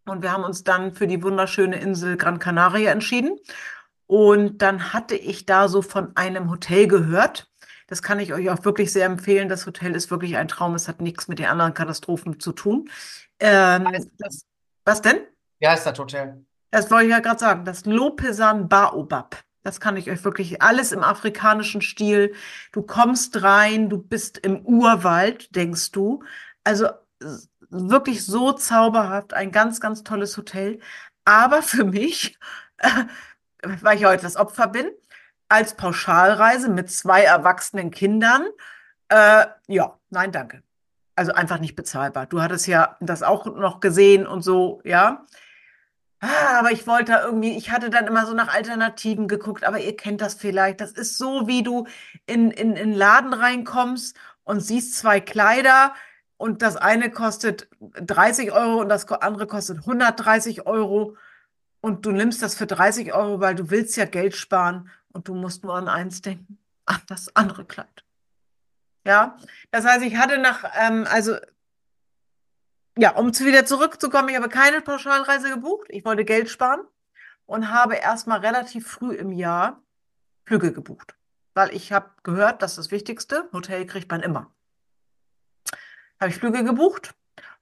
Und 0.06 0.22
wir 0.22 0.32
haben 0.32 0.44
uns 0.44 0.64
dann 0.64 0.92
für 0.92 1.06
die 1.06 1.22
wunderschöne 1.22 1.78
Insel 1.78 2.16
Gran 2.16 2.38
Canaria 2.38 2.90
entschieden. 2.90 3.38
Und 4.06 4.60
dann 4.60 4.92
hatte 4.92 5.14
ich 5.14 5.46
da 5.46 5.68
so 5.68 5.82
von 5.82 6.16
einem 6.16 6.50
Hotel 6.50 6.88
gehört. 6.88 7.49
Das 7.90 8.02
kann 8.02 8.20
ich 8.20 8.32
euch 8.32 8.48
auch 8.50 8.64
wirklich 8.64 8.92
sehr 8.92 9.04
empfehlen. 9.04 9.48
Das 9.48 9.66
Hotel 9.66 9.96
ist 9.96 10.10
wirklich 10.10 10.36
ein 10.36 10.48
Traum. 10.48 10.74
Es 10.76 10.88
hat 10.88 11.00
nichts 11.00 11.26
mit 11.26 11.40
den 11.40 11.46
anderen 11.46 11.74
Katastrophen 11.74 12.38
zu 12.38 12.52
tun. 12.52 12.88
Ähm, 13.40 13.88
das, 14.16 14.46
was 14.84 15.02
denn? 15.02 15.18
Wie 15.58 15.66
heißt 15.66 15.84
das 15.84 15.98
Hotel? 15.98 16.44
Das 16.70 16.90
wollte 16.90 17.06
ich 17.06 17.10
ja 17.10 17.18
gerade 17.18 17.40
sagen. 17.40 17.64
Das 17.64 17.84
Lopesan 17.84 18.68
Baobab. 18.68 19.42
Das 19.64 19.80
kann 19.80 19.96
ich 19.96 20.08
euch 20.08 20.24
wirklich 20.24 20.62
alles 20.62 20.92
im 20.92 21.02
afrikanischen 21.02 21.82
Stil. 21.82 22.32
Du 22.72 22.82
kommst 22.82 23.42
rein, 23.42 23.90
du 23.90 23.98
bist 23.98 24.38
im 24.38 24.64
Urwald, 24.64 25.54
denkst 25.54 25.90
du. 25.90 26.22
Also 26.62 26.88
wirklich 27.70 28.24
so 28.24 28.52
zauberhaft, 28.52 29.34
ein 29.34 29.50
ganz, 29.50 29.80
ganz 29.80 30.04
tolles 30.04 30.36
Hotel. 30.36 30.78
Aber 31.24 31.62
für 31.62 31.84
mich, 31.84 32.38
weil 33.62 33.98
ich 33.98 34.04
heute 34.04 34.22
das 34.22 34.36
Opfer 34.36 34.68
bin, 34.68 34.90
als 35.50 35.74
Pauschalreise 35.74 36.70
mit 36.70 36.90
zwei 36.90 37.22
erwachsenen 37.22 37.90
Kindern, 37.90 38.46
äh, 39.08 39.46
ja, 39.66 39.98
nein, 40.10 40.32
danke. 40.32 40.62
Also 41.16 41.32
einfach 41.32 41.58
nicht 41.58 41.76
bezahlbar. 41.76 42.26
Du 42.26 42.40
hattest 42.40 42.66
ja 42.66 42.96
das 43.00 43.22
auch 43.22 43.44
noch 43.44 43.80
gesehen 43.80 44.26
und 44.26 44.42
so, 44.42 44.80
ja. 44.84 45.26
Ah, 46.20 46.58
aber 46.58 46.70
ich 46.70 46.86
wollte 46.86 47.20
irgendwie, 47.24 47.56
ich 47.56 47.70
hatte 47.70 47.90
dann 47.90 48.06
immer 48.06 48.26
so 48.26 48.34
nach 48.34 48.54
Alternativen 48.54 49.26
geguckt, 49.26 49.64
aber 49.64 49.80
ihr 49.80 49.96
kennt 49.96 50.20
das 50.20 50.34
vielleicht. 50.34 50.80
Das 50.80 50.92
ist 50.92 51.18
so, 51.18 51.46
wie 51.48 51.62
du 51.62 51.86
in, 52.26 52.50
in, 52.50 52.76
in 52.76 52.92
Laden 52.92 53.32
reinkommst 53.32 54.16
und 54.44 54.60
siehst 54.60 54.96
zwei 54.96 55.20
Kleider 55.20 55.94
und 56.36 56.62
das 56.62 56.76
eine 56.76 57.10
kostet 57.10 57.68
30 57.80 58.52
Euro 58.52 58.80
und 58.80 58.88
das 58.88 59.10
andere 59.10 59.46
kostet 59.46 59.78
130 59.78 60.66
Euro 60.66 61.16
und 61.80 62.06
du 62.06 62.12
nimmst 62.12 62.42
das 62.42 62.54
für 62.54 62.66
30 62.66 63.14
Euro, 63.14 63.40
weil 63.40 63.54
du 63.54 63.70
willst 63.70 63.96
ja 63.96 64.04
Geld 64.04 64.36
sparen 64.36 64.90
und 65.12 65.28
du 65.28 65.34
musst 65.34 65.64
nur 65.64 65.74
an 65.74 65.88
eins 65.88 66.22
denken, 66.22 66.58
an 66.86 67.00
das 67.06 67.34
andere 67.36 67.64
Kleid. 67.64 68.04
Ja, 69.04 69.36
das 69.70 69.84
heißt, 69.84 70.04
ich 70.04 70.16
hatte 70.16 70.38
nach, 70.38 70.64
ähm, 70.78 71.06
also 71.08 71.36
ja, 72.98 73.12
um 73.16 73.32
zu 73.32 73.46
wieder 73.46 73.64
zurückzukommen, 73.64 74.28
ich 74.28 74.36
habe 74.36 74.48
keine 74.48 74.80
Pauschalreise 74.82 75.48
gebucht. 75.48 75.86
Ich 75.90 76.04
wollte 76.04 76.24
Geld 76.24 76.50
sparen 76.50 76.80
und 77.46 77.70
habe 77.70 77.94
erstmal 77.94 78.40
relativ 78.40 78.86
früh 78.86 79.14
im 79.14 79.32
Jahr 79.32 79.82
Flüge 80.44 80.72
gebucht, 80.72 81.14
weil 81.54 81.74
ich 81.74 81.92
habe 81.92 82.10
gehört, 82.22 82.62
das 82.62 82.72
ist 82.72 82.78
das 82.78 82.90
Wichtigste. 82.90 83.48
Hotel 83.52 83.86
kriegt 83.86 84.10
man 84.10 84.20
immer. 84.20 84.52
Habe 86.20 86.30
ich 86.30 86.36
Flüge 86.36 86.64
gebucht 86.64 87.14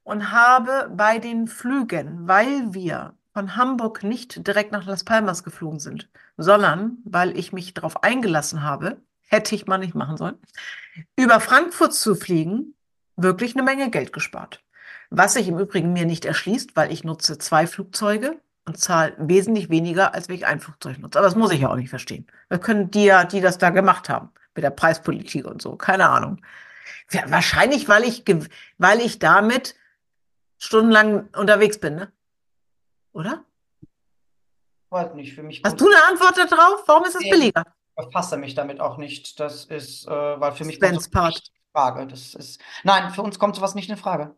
und 0.03 0.31
habe 0.31 0.91
bei 0.93 1.19
den 1.19 1.47
Flügen, 1.47 2.27
weil 2.27 2.73
wir 2.73 3.15
von 3.33 3.55
Hamburg 3.55 4.03
nicht 4.03 4.47
direkt 4.47 4.71
nach 4.71 4.85
Las 4.85 5.03
Palmas 5.03 5.43
geflogen 5.43 5.79
sind, 5.79 6.09
sondern 6.37 6.97
weil 7.05 7.37
ich 7.37 7.53
mich 7.53 7.73
darauf 7.73 8.03
eingelassen 8.03 8.63
habe, 8.63 9.01
hätte 9.27 9.55
ich 9.55 9.67
mal 9.67 9.77
nicht 9.77 9.95
machen 9.95 10.17
sollen, 10.17 10.37
über 11.15 11.39
Frankfurt 11.39 11.93
zu 11.93 12.15
fliegen, 12.15 12.75
wirklich 13.15 13.55
eine 13.55 13.63
Menge 13.63 13.89
Geld 13.89 14.13
gespart. 14.13 14.63
Was 15.09 15.33
sich 15.33 15.47
im 15.47 15.59
Übrigen 15.59 15.93
mir 15.93 16.05
nicht 16.05 16.25
erschließt, 16.25 16.75
weil 16.75 16.91
ich 16.91 17.03
nutze 17.03 17.37
zwei 17.37 17.67
Flugzeuge 17.67 18.39
und 18.65 18.77
zahle 18.77 19.15
wesentlich 19.17 19.69
weniger, 19.69 20.13
als 20.13 20.29
wenn 20.29 20.35
ich 20.35 20.45
ein 20.45 20.59
Flugzeug 20.59 20.99
nutze. 20.99 21.17
Aber 21.17 21.27
das 21.27 21.35
muss 21.35 21.51
ich 21.51 21.61
ja 21.61 21.69
auch 21.69 21.75
nicht 21.75 21.89
verstehen. 21.89 22.27
Das 22.49 22.61
können 22.61 22.91
die 22.91 23.05
ja, 23.05 23.23
die 23.23 23.41
das 23.41 23.57
da 23.57 23.69
gemacht 23.71 24.09
haben, 24.09 24.29
mit 24.55 24.63
der 24.63 24.69
Preispolitik 24.69 25.45
und 25.45 25.61
so, 25.61 25.75
keine 25.75 26.09
Ahnung. 26.09 26.41
Ja, 27.11 27.23
wahrscheinlich, 27.27 27.89
weil 27.89 28.03
ich, 28.03 28.23
weil 28.77 28.99
ich 28.99 29.17
damit 29.17 29.75
stundenlang 30.59 31.29
unterwegs 31.35 31.79
bin, 31.79 31.95
ne? 31.95 32.11
Oder? 33.13 33.43
Weiß 34.89 35.13
nicht, 35.13 35.33
für 35.33 35.43
mich. 35.43 35.61
Hast 35.63 35.79
du 35.79 35.85
eine 35.85 36.03
Antwort 36.09 36.37
darauf? 36.51 36.83
Warum 36.87 37.03
ist 37.05 37.15
es 37.15 37.21
Nee. 37.21 37.31
billiger? 37.31 37.63
Ich 37.99 38.05
befasse 38.05 38.37
mich 38.37 38.55
damit 38.55 38.79
auch 38.79 38.97
nicht. 38.97 39.39
Das 39.39 39.65
ist, 39.65 40.07
äh, 40.07 40.09
weil 40.11 40.51
für 40.53 40.65
mich 40.65 40.79
kommt 40.79 40.93
Spence 40.93 41.09
Part. 41.09 41.33
nicht 41.35 41.47
in 41.49 41.71
Frage. 41.73 42.07
Das 42.07 42.33
ist, 42.33 42.61
nein, 42.83 43.11
für 43.11 43.21
uns 43.21 43.37
kommt 43.37 43.55
sowas 43.55 43.75
nicht 43.75 43.89
in 43.89 43.97
Frage. 43.97 44.35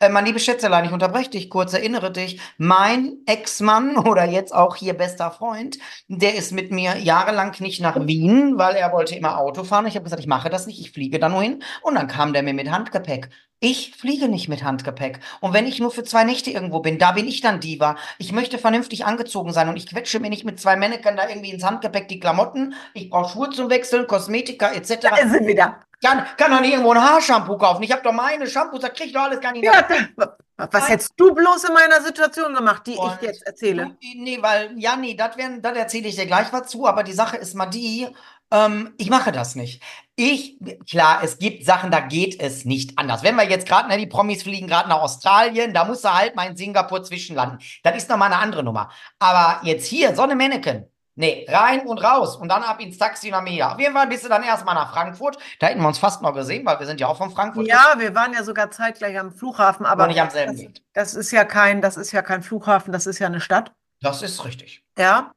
Äh, 0.00 0.08
mein 0.08 0.24
liebes 0.26 0.44
Schätzelein, 0.44 0.84
ich 0.84 0.92
unterbreche 0.92 1.30
dich 1.30 1.50
kurz, 1.50 1.72
erinnere 1.72 2.10
dich, 2.10 2.40
mein 2.58 3.18
Ex-Mann 3.26 3.96
oder 4.06 4.24
jetzt 4.24 4.54
auch 4.54 4.76
hier 4.76 4.94
bester 4.94 5.30
Freund, 5.30 5.78
der 6.08 6.34
ist 6.34 6.52
mit 6.52 6.70
mir 6.72 6.96
jahrelang 6.98 7.54
nicht 7.60 7.80
nach 7.80 7.96
Wien, 8.06 8.58
weil 8.58 8.76
er 8.76 8.92
wollte 8.92 9.14
immer 9.16 9.38
Auto 9.38 9.64
fahren. 9.64 9.86
Ich 9.86 9.94
habe 9.94 10.04
gesagt, 10.04 10.20
ich 10.20 10.26
mache 10.28 10.50
das 10.50 10.66
nicht, 10.66 10.80
ich 10.80 10.92
fliege 10.92 11.18
da 11.18 11.28
nur 11.28 11.42
hin. 11.42 11.62
Und 11.82 11.94
dann 11.94 12.06
kam 12.08 12.32
der 12.32 12.42
mir 12.42 12.54
mit 12.54 12.70
Handgepäck. 12.70 13.30
Ich 13.62 13.94
fliege 13.94 14.28
nicht 14.28 14.48
mit 14.48 14.64
Handgepäck. 14.64 15.20
Und 15.40 15.52
wenn 15.52 15.66
ich 15.66 15.80
nur 15.80 15.90
für 15.90 16.02
zwei 16.02 16.24
Nächte 16.24 16.50
irgendwo 16.50 16.80
bin, 16.80 16.98
da 16.98 17.12
bin 17.12 17.28
ich 17.28 17.42
dann 17.42 17.60
Diva. 17.60 17.96
Ich 18.16 18.32
möchte 18.32 18.56
vernünftig 18.56 19.04
angezogen 19.04 19.52
sein 19.52 19.68
und 19.68 19.76
ich 19.76 19.86
quetsche 19.86 20.18
mir 20.18 20.30
nicht 20.30 20.46
mit 20.46 20.58
zwei 20.58 20.76
Männchen 20.76 21.16
da 21.16 21.28
irgendwie 21.28 21.50
ins 21.50 21.62
Handgepäck 21.62 22.08
die 22.08 22.18
Klamotten. 22.18 22.74
Ich 22.94 23.10
brauche 23.10 23.30
Schuhe 23.30 23.50
zum 23.50 23.68
Wechseln, 23.68 24.06
Kosmetika 24.06 24.72
etc. 24.72 24.96
Da 25.02 25.16
ist 25.16 25.32
sie 25.32 25.46
wieder. 25.46 25.80
Kann, 26.02 26.24
kann 26.38 26.50
doch 26.50 26.60
nicht 26.60 26.72
irgendwo 26.72 26.92
ein 26.92 27.02
Haarshampoo 27.02 27.58
kaufen. 27.58 27.82
Ich 27.82 27.92
habe 27.92 28.02
doch 28.02 28.12
meine 28.12 28.46
Shampoos, 28.46 28.80
da 28.80 28.88
krieg 28.88 29.08
ich 29.08 29.12
doch 29.12 29.24
alles 29.24 29.40
gar 29.40 29.52
nicht 29.52 29.64
Ja, 29.64 29.82
da, 30.16 30.38
was 30.72 30.88
hättest 30.88 31.12
du 31.18 31.34
bloß 31.34 31.64
in 31.64 31.74
meiner 31.74 32.00
Situation 32.00 32.54
gemacht, 32.54 32.86
die 32.86 32.94
Und 32.94 33.12
ich 33.16 33.28
jetzt 33.28 33.46
erzähle? 33.46 33.96
Du, 34.00 34.22
nee, 34.22 34.38
weil, 34.40 34.72
ja, 34.78 34.96
nee, 34.96 35.14
das 35.14 35.36
das 35.60 35.76
erzähle 35.76 36.08
ich 36.08 36.16
dir 36.16 36.24
gleich 36.26 36.50
was 36.52 36.68
zu, 36.68 36.86
aber 36.86 37.02
die 37.02 37.12
Sache 37.12 37.36
ist 37.36 37.54
mal 37.54 37.66
die, 37.66 38.08
ähm, 38.50 38.94
ich 38.96 39.10
mache 39.10 39.32
das 39.32 39.54
nicht. 39.54 39.82
Ich, 40.22 40.58
klar, 40.86 41.20
es 41.24 41.38
gibt 41.38 41.64
Sachen, 41.64 41.90
da 41.90 42.00
geht 42.00 42.38
es 42.42 42.66
nicht 42.66 42.98
anders. 42.98 43.22
Wenn 43.22 43.36
wir 43.36 43.48
jetzt 43.48 43.66
gerade, 43.66 43.88
ne, 43.88 43.96
die 43.96 44.06
Promis 44.06 44.42
fliegen 44.42 44.66
gerade 44.66 44.86
nach 44.86 45.00
Australien, 45.00 45.72
da 45.72 45.86
musst 45.86 46.04
du 46.04 46.12
halt 46.12 46.36
mal 46.36 46.46
in 46.46 46.58
Singapur 46.58 47.02
zwischenlanden. 47.02 47.58
Das 47.82 47.96
ist 47.96 48.10
nochmal 48.10 48.30
eine 48.30 48.42
andere 48.42 48.62
Nummer. 48.62 48.90
Aber 49.18 49.66
jetzt 49.66 49.86
hier, 49.86 50.14
so 50.14 50.20
eine 50.20 50.36
Mannequin. 50.36 50.84
Nee, 51.14 51.46
rein 51.48 51.86
und 51.86 52.04
raus 52.04 52.36
und 52.36 52.50
dann 52.50 52.62
ab 52.62 52.82
ins 52.82 52.98
Taxi 52.98 53.30
nach 53.30 53.40
mir. 53.40 53.72
Auf 53.72 53.80
jeden 53.80 53.94
Fall 53.94 54.08
bist 54.08 54.22
du 54.22 54.28
dann 54.28 54.42
erstmal 54.42 54.74
nach 54.74 54.92
Frankfurt. 54.92 55.38
Da 55.58 55.68
hätten 55.68 55.80
wir 55.80 55.88
uns 55.88 55.98
fast 55.98 56.20
noch 56.20 56.34
gesehen, 56.34 56.66
weil 56.66 56.78
wir 56.78 56.86
sind 56.86 57.00
ja 57.00 57.06
auch 57.06 57.16
von 57.16 57.30
Frankfurt. 57.30 57.66
Ja, 57.66 57.94
wir 57.96 58.14
waren 58.14 58.34
ja 58.34 58.44
sogar 58.44 58.70
zeitgleich 58.70 59.18
am 59.18 59.32
Flughafen, 59.32 59.86
aber 59.86 60.02
aber 60.02 60.12
nicht 60.12 60.20
am 60.20 60.28
selben 60.28 60.52
das, 60.52 60.60
Weg. 60.60 60.82
das 60.92 61.14
ist 61.14 61.30
ja 61.30 61.46
kein, 61.46 61.80
das 61.80 61.96
ist 61.96 62.12
ja 62.12 62.20
kein 62.20 62.42
Flughafen, 62.42 62.92
das 62.92 63.06
ist 63.06 63.18
ja 63.20 63.26
eine 63.26 63.40
Stadt. 63.40 63.72
Das 64.02 64.20
ist 64.22 64.44
richtig. 64.44 64.82
Ja. 64.98 65.32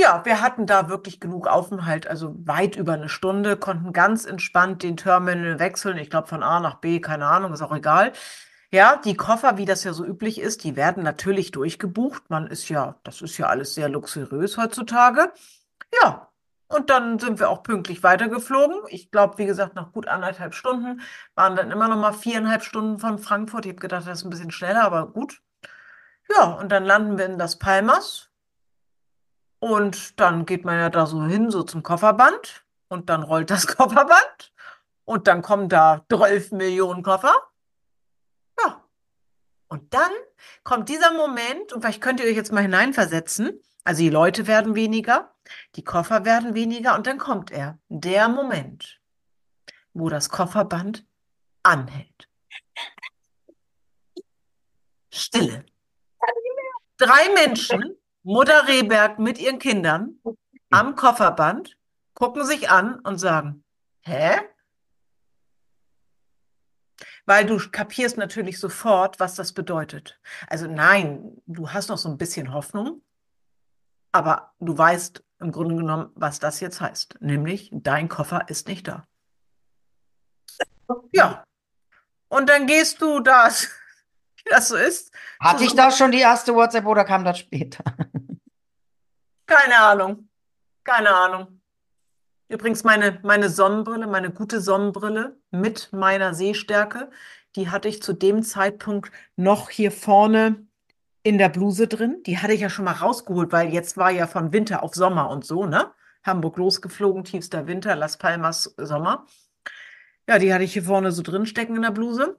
Ja, 0.00 0.24
wir 0.24 0.40
hatten 0.40 0.64
da 0.64 0.88
wirklich 0.88 1.20
genug 1.20 1.46
Aufenthalt, 1.46 2.06
also 2.06 2.34
weit 2.46 2.74
über 2.74 2.94
eine 2.94 3.10
Stunde, 3.10 3.58
konnten 3.58 3.92
ganz 3.92 4.24
entspannt 4.24 4.82
den 4.82 4.96
Terminal 4.96 5.58
wechseln. 5.58 5.98
Ich 5.98 6.08
glaube 6.08 6.26
von 6.26 6.42
A 6.42 6.58
nach 6.58 6.76
B, 6.76 7.00
keine 7.00 7.26
Ahnung, 7.26 7.52
ist 7.52 7.60
auch 7.60 7.74
egal. 7.76 8.12
Ja, 8.70 8.96
die 8.96 9.14
Koffer, 9.14 9.58
wie 9.58 9.66
das 9.66 9.84
ja 9.84 9.92
so 9.92 10.06
üblich 10.06 10.40
ist, 10.40 10.64
die 10.64 10.74
werden 10.74 11.02
natürlich 11.02 11.50
durchgebucht. 11.50 12.30
Man 12.30 12.46
ist 12.46 12.70
ja, 12.70 12.96
das 13.04 13.20
ist 13.20 13.36
ja 13.36 13.48
alles 13.48 13.74
sehr 13.74 13.90
luxuriös 13.90 14.56
heutzutage. 14.56 15.32
Ja, 16.02 16.28
und 16.68 16.88
dann 16.88 17.18
sind 17.18 17.38
wir 17.38 17.50
auch 17.50 17.62
pünktlich 17.62 18.02
weitergeflogen. 18.02 18.80
Ich 18.88 19.10
glaube, 19.10 19.36
wie 19.36 19.46
gesagt, 19.46 19.74
nach 19.74 19.92
gut 19.92 20.08
anderthalb 20.08 20.54
Stunden 20.54 21.02
waren 21.34 21.56
dann 21.56 21.70
immer 21.70 21.88
noch 21.88 21.98
mal 21.98 22.12
viereinhalb 22.14 22.64
Stunden 22.64 22.98
von 23.00 23.18
Frankfurt. 23.18 23.66
Ich 23.66 23.72
habe 23.72 23.80
gedacht, 23.80 24.06
das 24.06 24.20
ist 24.20 24.24
ein 24.24 24.30
bisschen 24.30 24.50
schneller, 24.50 24.82
aber 24.82 25.08
gut. 25.08 25.42
Ja, 26.34 26.44
und 26.52 26.70
dann 26.72 26.84
landen 26.86 27.18
wir 27.18 27.26
in 27.26 27.38
Las 27.38 27.58
Palmas. 27.58 28.29
Und 29.60 30.18
dann 30.18 30.46
geht 30.46 30.64
man 30.64 30.78
ja 30.78 30.88
da 30.88 31.06
so 31.06 31.22
hin, 31.22 31.50
so 31.50 31.62
zum 31.62 31.82
Kofferband. 31.82 32.64
Und 32.88 33.08
dann 33.08 33.22
rollt 33.22 33.50
das 33.50 33.66
Kofferband. 33.76 34.52
Und 35.04 35.28
dann 35.28 35.42
kommen 35.42 35.68
da 35.68 36.04
12 36.10 36.52
Millionen 36.52 37.02
Koffer. 37.02 37.34
Ja. 38.58 38.84
Und 39.68 39.94
dann 39.94 40.10
kommt 40.64 40.88
dieser 40.88 41.12
Moment, 41.12 41.72
und 41.72 41.82
vielleicht 41.82 42.00
könnt 42.00 42.20
ihr 42.20 42.26
euch 42.26 42.36
jetzt 42.36 42.52
mal 42.52 42.62
hineinversetzen. 42.62 43.60
Also 43.84 44.02
die 44.02 44.10
Leute 44.10 44.46
werden 44.46 44.74
weniger, 44.74 45.34
die 45.76 45.84
Koffer 45.84 46.24
werden 46.24 46.54
weniger, 46.54 46.96
und 46.96 47.06
dann 47.06 47.18
kommt 47.18 47.50
er. 47.50 47.78
Der 47.88 48.28
Moment, 48.28 49.00
wo 49.92 50.08
das 50.08 50.28
Kofferband 50.28 51.06
anhält. 51.62 52.28
Stille. 55.12 55.64
Drei 56.98 57.32
Menschen, 57.34 57.96
Mutter 58.22 58.68
Rehberg 58.68 59.18
mit 59.18 59.38
ihren 59.38 59.58
Kindern, 59.58 60.20
am 60.70 60.94
Kofferband, 60.94 61.76
gucken 62.14 62.44
sich 62.44 62.70
an 62.70 63.00
und 63.00 63.18
sagen, 63.18 63.64
hä? 64.02 64.40
Weil 67.26 67.46
du 67.46 67.58
kapierst 67.70 68.16
natürlich 68.18 68.58
sofort, 68.58 69.20
was 69.20 69.34
das 69.34 69.52
bedeutet. 69.52 70.20
Also 70.48 70.66
nein, 70.66 71.40
du 71.46 71.70
hast 71.70 71.88
noch 71.88 71.98
so 71.98 72.08
ein 72.08 72.18
bisschen 72.18 72.52
Hoffnung, 72.52 73.02
aber 74.12 74.52
du 74.58 74.76
weißt 74.76 75.22
im 75.40 75.52
Grunde 75.52 75.76
genommen, 75.76 76.10
was 76.14 76.38
das 76.38 76.60
jetzt 76.60 76.80
heißt. 76.80 77.16
Nämlich, 77.20 77.70
dein 77.72 78.08
Koffer 78.08 78.48
ist 78.48 78.68
nicht 78.68 78.88
da. 78.88 79.06
Ja. 81.12 81.44
Und 82.28 82.48
dann 82.48 82.66
gehst 82.66 83.00
du 83.00 83.20
das, 83.20 83.68
wie 84.36 84.50
das 84.50 84.68
so 84.68 84.76
ist. 84.76 85.12
Hatte 85.40 85.64
ich 85.64 85.74
da 85.74 85.90
schon 85.90 86.12
die 86.12 86.20
erste 86.20 86.54
WhatsApp 86.54 86.86
oder 86.86 87.04
kam 87.04 87.24
das 87.24 87.38
später? 87.38 87.82
Keine 89.50 89.80
Ahnung. 89.80 90.28
Keine 90.84 91.12
Ahnung. 91.12 91.60
Übrigens, 92.46 92.84
meine, 92.84 93.18
meine 93.24 93.48
Sonnenbrille, 93.48 94.06
meine 94.06 94.30
gute 94.30 94.60
Sonnenbrille 94.60 95.40
mit 95.50 95.92
meiner 95.92 96.34
Sehstärke, 96.34 97.10
die 97.56 97.68
hatte 97.68 97.88
ich 97.88 98.00
zu 98.00 98.12
dem 98.12 98.44
Zeitpunkt 98.44 99.10
noch 99.34 99.68
hier 99.70 99.90
vorne 99.90 100.68
in 101.24 101.36
der 101.36 101.48
Bluse 101.48 101.88
drin. 101.88 102.22
Die 102.26 102.38
hatte 102.38 102.52
ich 102.52 102.60
ja 102.60 102.70
schon 102.70 102.84
mal 102.84 102.92
rausgeholt, 102.92 103.50
weil 103.50 103.72
jetzt 103.72 103.96
war 103.96 104.12
ja 104.12 104.28
von 104.28 104.52
Winter 104.52 104.84
auf 104.84 104.94
Sommer 104.94 105.28
und 105.30 105.44
so, 105.44 105.66
ne? 105.66 105.90
Hamburg 106.22 106.56
losgeflogen, 106.56 107.24
tiefster 107.24 107.66
Winter, 107.66 107.96
Las 107.96 108.18
Palmas 108.18 108.72
Sommer. 108.76 109.26
Ja, 110.28 110.38
die 110.38 110.54
hatte 110.54 110.62
ich 110.62 110.74
hier 110.74 110.84
vorne 110.84 111.10
so 111.10 111.22
drin 111.22 111.44
stecken 111.44 111.74
in 111.74 111.82
der 111.82 111.90
Bluse. 111.90 112.38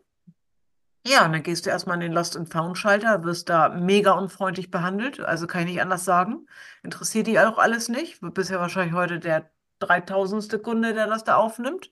Ja, 1.06 1.26
und 1.26 1.34
dann 1.34 1.42
gehst 1.44 1.66
du 1.66 1.72
erstmal 1.72 1.96
in 1.96 2.02
den 2.02 2.12
Lost 2.14 2.38
and 2.38 2.52
Found 2.52 2.78
Schalter, 2.78 3.24
wirst 3.24 3.50
da 3.50 3.70
mega 3.70 4.12
unfreundlich 4.12 4.70
behandelt, 4.70 5.20
also 5.20 5.48
kann 5.48 5.62
ich 5.62 5.70
nicht 5.74 5.82
anders 5.82 6.06
sagen. 6.06 6.46
Interessiert 6.84 7.26
die 7.28 7.40
auch 7.40 7.58
alles 7.58 7.90
nicht. 7.90 8.22
Wird 8.22 8.36
bisher 8.36 8.60
wahrscheinlich 8.60 8.94
heute 8.94 9.20
der 9.20 9.50
3000. 9.80 10.62
Kunde, 10.62 10.94
der 10.94 11.08
das 11.08 11.24
da 11.24 11.38
aufnimmt. 11.38 11.92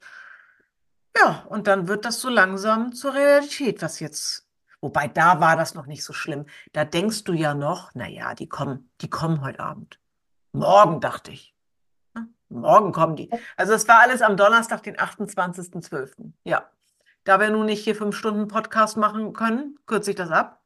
Ja, 1.18 1.44
und 1.50 1.68
dann 1.68 1.88
wird 1.88 2.06
das 2.06 2.22
so 2.22 2.30
langsam 2.30 2.94
zur 2.94 3.16
Realität, 3.16 3.82
was 3.82 4.00
jetzt, 4.00 4.48
wobei 4.80 5.08
da 5.08 5.40
war 5.40 5.58
das 5.58 5.74
noch 5.74 5.88
nicht 5.88 6.04
so 6.04 6.14
schlimm. 6.14 6.46
Da 6.72 6.86
denkst 6.86 7.24
du 7.24 7.34
ja 7.34 7.56
noch, 7.56 7.94
naja, 7.96 8.36
die 8.36 8.48
kommen, 8.48 8.92
die 9.02 9.10
kommen 9.10 9.42
heute 9.42 9.60
Abend. 9.60 10.00
Morgen, 10.52 11.02
dachte 11.02 11.32
ich. 11.32 11.56
Hm, 12.16 12.34
Morgen 12.50 12.92
kommen 12.92 13.16
die. 13.16 13.32
Also 13.58 13.74
es 13.74 13.88
war 13.88 14.02
alles 14.02 14.22
am 14.22 14.38
Donnerstag, 14.38 14.84
den 14.84 14.98
28.12. 14.98 16.32
Ja. 16.44 16.70
Da 17.30 17.40
wir 17.40 17.52
nun 17.52 17.68
nicht 17.68 17.84
hier 17.84 17.96
fünf 17.96 18.18
Stunden 18.18 18.48
Podcast 18.48 18.98
machen 18.98 19.34
können, 19.34 19.78
kürze 19.86 20.10
ich 20.10 20.16
das 20.16 20.32
ab. 20.32 20.64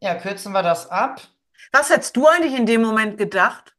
Ja, 0.00 0.14
kürzen 0.14 0.52
wir 0.52 0.62
das 0.62 0.90
ab. 0.90 1.22
Was 1.72 1.88
hättest 1.88 2.14
du 2.16 2.26
eigentlich 2.26 2.52
in 2.52 2.66
dem 2.66 2.82
Moment 2.82 3.16
gedacht? 3.16 3.74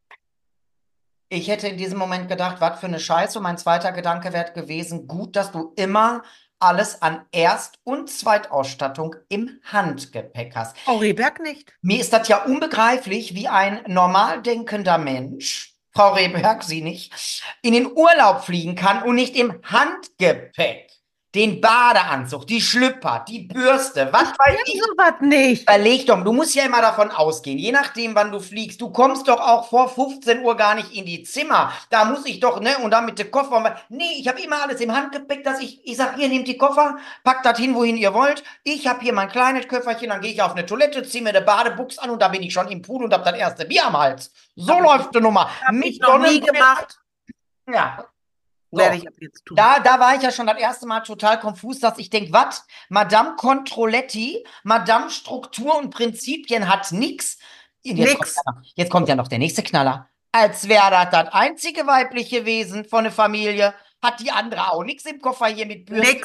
Ich 1.29 1.47
hätte 1.47 1.67
in 1.67 1.77
diesem 1.77 1.99
Moment 1.99 2.29
gedacht, 2.29 2.59
was 2.59 2.79
für 2.79 2.87
eine 2.87 2.99
Scheiße. 2.99 3.37
Und 3.37 3.43
mein 3.43 3.59
zweiter 3.59 3.91
Gedanke 3.91 4.33
wäre 4.33 4.51
gewesen, 4.51 5.07
gut, 5.07 5.35
dass 5.35 5.51
du 5.51 5.73
immer 5.75 6.23
alles 6.57 7.03
an 7.03 7.23
Erst- 7.31 7.77
und 7.83 8.09
Zweitausstattung 8.09 9.15
im 9.29 9.59
Handgepäck 9.65 10.55
hast. 10.55 10.75
Frau 10.79 10.97
Rehberg 10.97 11.39
nicht. 11.39 11.71
Mir 11.83 11.99
ist 11.99 12.13
das 12.13 12.27
ja 12.29 12.45
unbegreiflich, 12.45 13.35
wie 13.35 13.47
ein 13.47 13.83
normal 13.85 14.41
denkender 14.41 14.97
Mensch, 14.97 15.75
Frau 15.91 16.13
Rehberg, 16.13 16.63
Sie 16.63 16.81
nicht, 16.81 17.13
in 17.61 17.73
den 17.73 17.91
Urlaub 17.95 18.43
fliegen 18.43 18.73
kann 18.73 19.03
und 19.03 19.13
nicht 19.13 19.35
im 19.35 19.61
Handgepäck 19.61 20.92
den 21.35 21.59
Badeanzug, 21.59 22.45
die 22.45 22.61
Schlüpper, 22.61 23.25
die 23.27 23.39
Bürste, 23.39 24.09
was 24.11 24.33
weiß 24.37 24.57
ich. 24.65 24.79
sowas 24.79 25.13
nicht. 25.21 25.63
Überleg 25.63 26.05
doch, 26.05 26.23
du 26.23 26.31
musst 26.31 26.53
ja 26.53 26.65
immer 26.65 26.81
davon 26.81 27.09
ausgehen, 27.09 27.57
je 27.57 27.71
nachdem, 27.71 28.13
wann 28.13 28.31
du 28.31 28.39
fliegst, 28.39 28.79
du 28.81 28.91
kommst 28.91 29.27
doch 29.27 29.39
auch 29.39 29.67
vor 29.67 29.89
15 29.89 30.43
Uhr 30.43 30.55
gar 30.55 30.75
nicht 30.75 30.95
in 30.95 31.05
die 31.05 31.23
Zimmer. 31.23 31.73
Da 31.89 32.05
muss 32.05 32.25
ich 32.25 32.39
doch, 32.39 32.59
ne, 32.59 32.77
und 32.83 32.91
dann 32.91 33.05
mit 33.05 33.17
dem 33.17 33.31
Koffer. 33.31 33.75
Nee, 33.89 34.19
ich 34.19 34.27
habe 34.27 34.41
immer 34.41 34.61
alles 34.61 34.79
im 34.81 34.95
Handgepäck, 34.95 35.43
dass 35.43 35.59
ich, 35.59 35.85
ich 35.85 35.97
sag, 35.97 36.17
ihr 36.19 36.29
nehmt 36.29 36.47
die 36.47 36.57
Koffer, 36.57 36.97
packt 37.23 37.45
das 37.45 37.57
hin, 37.57 37.73
wohin 37.73 37.97
ihr 37.97 38.13
wollt. 38.13 38.43
Ich 38.63 38.87
habe 38.87 39.01
hier 39.01 39.13
mein 39.13 39.29
kleines 39.29 39.67
Köfferchen, 39.67 40.09
dann 40.09 40.21
gehe 40.21 40.33
ich 40.33 40.41
auf 40.41 40.51
eine 40.51 40.65
Toilette, 40.65 41.03
ziehe 41.03 41.23
mir 41.23 41.31
eine 41.31 41.41
Badebuchs 41.41 41.97
an 41.97 42.11
und 42.11 42.21
da 42.21 42.27
bin 42.27 42.43
ich 42.43 42.53
schon 42.53 42.67
im 42.67 42.81
Pool 42.83 43.03
und 43.03 43.13
habe 43.13 43.23
das 43.23 43.35
erste 43.35 43.65
Bier 43.65 43.87
am 43.87 43.97
Hals. 43.97 44.31
So 44.55 44.73
Hab 44.73 44.83
läuft 44.83 45.15
die 45.15 45.19
Nummer. 45.19 45.49
Hab 45.65 45.73
ich 45.83 45.99
noch 45.99 46.19
nie 46.19 46.39
gemacht. 46.39 46.99
Ja. 47.67 48.05
So. 48.73 48.79
Werde 48.79 48.97
ich 48.97 49.07
ab 49.07 49.13
jetzt 49.19 49.45
tun. 49.45 49.55
Da, 49.55 49.79
da 49.79 49.99
war 49.99 50.15
ich 50.15 50.23
ja 50.23 50.31
schon 50.31 50.47
das 50.47 50.57
erste 50.57 50.87
Mal 50.87 51.01
total 51.01 51.39
konfus, 51.39 51.79
dass 51.79 51.99
ich 51.99 52.09
denke, 52.09 52.33
was? 52.33 52.65
Madame 52.89 53.35
Controletti, 53.35 54.43
Madame 54.63 55.11
Struktur 55.11 55.77
und 55.77 55.91
Prinzipien 55.91 56.67
hat 56.67 56.91
nix. 56.91 57.37
Jetzt, 57.83 57.97
Nix. 57.97 58.17
Kommt 58.17 58.35
ja 58.35 58.51
noch, 58.51 58.61
jetzt 58.73 58.89
kommt 58.91 59.09
ja 59.09 59.15
noch 59.15 59.27
der 59.27 59.37
nächste 59.37 59.61
Knaller. 59.61 60.09
Als 60.31 60.67
wäre 60.67 60.89
das 60.89 61.11
das 61.11 61.33
einzige 61.33 61.85
weibliche 61.85 62.45
Wesen 62.45 62.83
von 62.85 63.03
der 63.03 63.13
Familie, 63.13 63.75
hat 64.03 64.19
die 64.19 64.31
andere 64.31 64.71
auch 64.71 64.83
nichts 64.83 65.05
im 65.05 65.19
Koffer 65.19 65.47
hier 65.47 65.65
mit 65.65 65.85
Bürsten. 65.85 66.15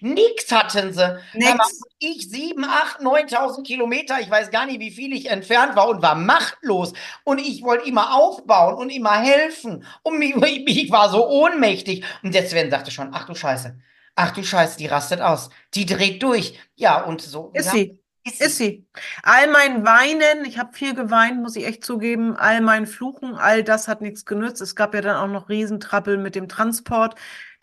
Nix. 0.00 0.52
hatten 0.52 0.92
sie. 0.92 1.18
Nix. 1.32 1.80
Ich 1.98 2.30
sieben, 2.30 2.64
acht, 2.64 3.00
neuntausend 3.00 3.66
Kilometer, 3.66 4.20
ich 4.20 4.30
weiß 4.30 4.50
gar 4.50 4.66
nicht, 4.66 4.78
wie 4.78 4.90
viel 4.90 5.12
ich 5.12 5.30
entfernt 5.30 5.74
war 5.74 5.88
und 5.88 6.02
war 6.02 6.14
machtlos. 6.14 6.92
Und 7.24 7.38
ich 7.38 7.62
wollte 7.62 7.88
immer 7.88 8.14
aufbauen 8.14 8.74
und 8.74 8.90
immer 8.90 9.18
helfen. 9.18 9.84
Und 10.02 10.18
mich, 10.18 10.36
ich 10.36 10.90
war 10.92 11.10
so 11.10 11.26
ohnmächtig. 11.26 12.04
Und 12.22 12.34
der 12.34 12.46
Sven 12.46 12.70
sagte 12.70 12.90
schon, 12.90 13.10
ach 13.12 13.26
du 13.26 13.34
Scheiße, 13.34 13.76
ach 14.14 14.30
du 14.32 14.44
Scheiße, 14.44 14.78
die 14.78 14.86
rastet 14.86 15.20
aus. 15.20 15.50
Die 15.74 15.86
dreht 15.86 16.22
durch. 16.22 16.58
Ja, 16.76 17.02
und 17.02 17.22
so. 17.22 17.50
Ist 17.54 17.66
ja, 17.66 17.72
sie. 17.72 17.98
Ist 18.32 18.40
Ist 18.40 18.56
sie. 18.58 18.86
All 19.22 19.48
mein 19.50 19.84
Weinen, 19.84 20.44
ich 20.44 20.58
habe 20.58 20.72
viel 20.72 20.94
geweint, 20.94 21.40
muss 21.40 21.56
ich 21.56 21.66
echt 21.66 21.84
zugeben, 21.84 22.36
all 22.36 22.60
mein 22.60 22.86
Fluchen, 22.86 23.34
all 23.34 23.62
das 23.64 23.88
hat 23.88 24.00
nichts 24.00 24.24
genützt. 24.24 24.60
Es 24.60 24.76
gab 24.76 24.94
ja 24.94 25.00
dann 25.00 25.16
auch 25.16 25.32
noch 25.32 25.48
Riesentrappel 25.48 26.16
mit 26.18 26.34
dem 26.34 26.48
Transport. 26.48 27.14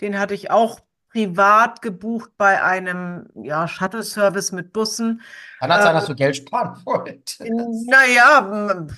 Den 0.02 0.20
hatte 0.20 0.34
ich 0.34 0.52
auch 0.52 0.80
privat 1.16 1.82
gebucht 1.82 2.32
bei 2.38 2.62
einem 2.64 3.28
ja, 3.36 3.68
Shuttle-Service 3.68 4.52
mit 4.52 4.74
Bussen. 4.74 5.22
Kann 5.60 5.70
das 5.70 5.84
sein, 5.84 5.94
Äh, 5.94 5.96
dass 5.96 6.06
du 6.06 6.16
Geld 6.16 6.36
sparen 6.38 6.82
wolltest? 6.86 7.42
Naja, 7.88 8.42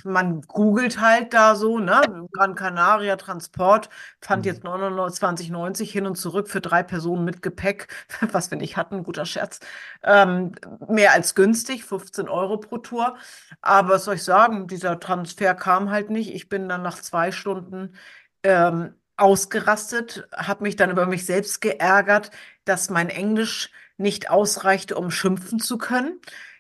man 0.05 0.41
googelt 0.41 1.01
halt 1.01 1.33
da 1.33 1.55
so, 1.55 1.79
ne? 1.79 2.27
Gran 2.31 2.55
Canaria 2.55 3.15
Transport 3.17 3.89
fand 4.21 4.45
Mhm. 4.45 4.45
jetzt 4.45 4.63
29,90 4.63 5.91
hin 5.91 6.05
und 6.05 6.15
zurück 6.17 6.47
für 6.49 6.61
drei 6.61 6.83
Personen 6.83 7.25
mit 7.25 7.41
Gepäck, 7.41 7.87
was 8.31 8.51
wir 8.51 8.57
nicht 8.57 8.77
hatten, 8.77 9.03
guter 9.03 9.25
Scherz. 9.25 9.59
Ähm, 10.03 10.53
mehr 10.87 11.13
als 11.13 11.35
günstig, 11.35 11.83
15 11.85 12.29
Euro 12.29 12.57
pro 12.57 12.77
Tour. 12.77 13.17
Aber 13.61 13.89
was 13.95 14.05
soll 14.05 14.15
ich 14.15 14.23
sagen, 14.23 14.67
dieser 14.67 14.99
Transfer 14.99 15.55
kam 15.55 15.89
halt 15.89 16.09
nicht. 16.09 16.33
Ich 16.33 16.47
bin 16.49 16.69
dann 16.69 16.81
nach 16.83 16.97
zwei 17.01 17.31
Stunden 17.31 17.95
ähm, 18.43 18.93
ausgerastet, 19.17 20.27
habe 20.33 20.63
mich 20.63 20.75
dann 20.75 20.91
über 20.91 21.05
mich 21.05 21.25
selbst 21.25 21.61
geärgert, 21.61 22.31
dass 22.65 22.89
mein 22.89 23.09
Englisch 23.09 23.71
nicht 23.97 24.29
ausreichte, 24.29 24.95
um 24.95 25.11
schimpfen 25.11 25.59
zu 25.59 25.77
können. 25.77 26.19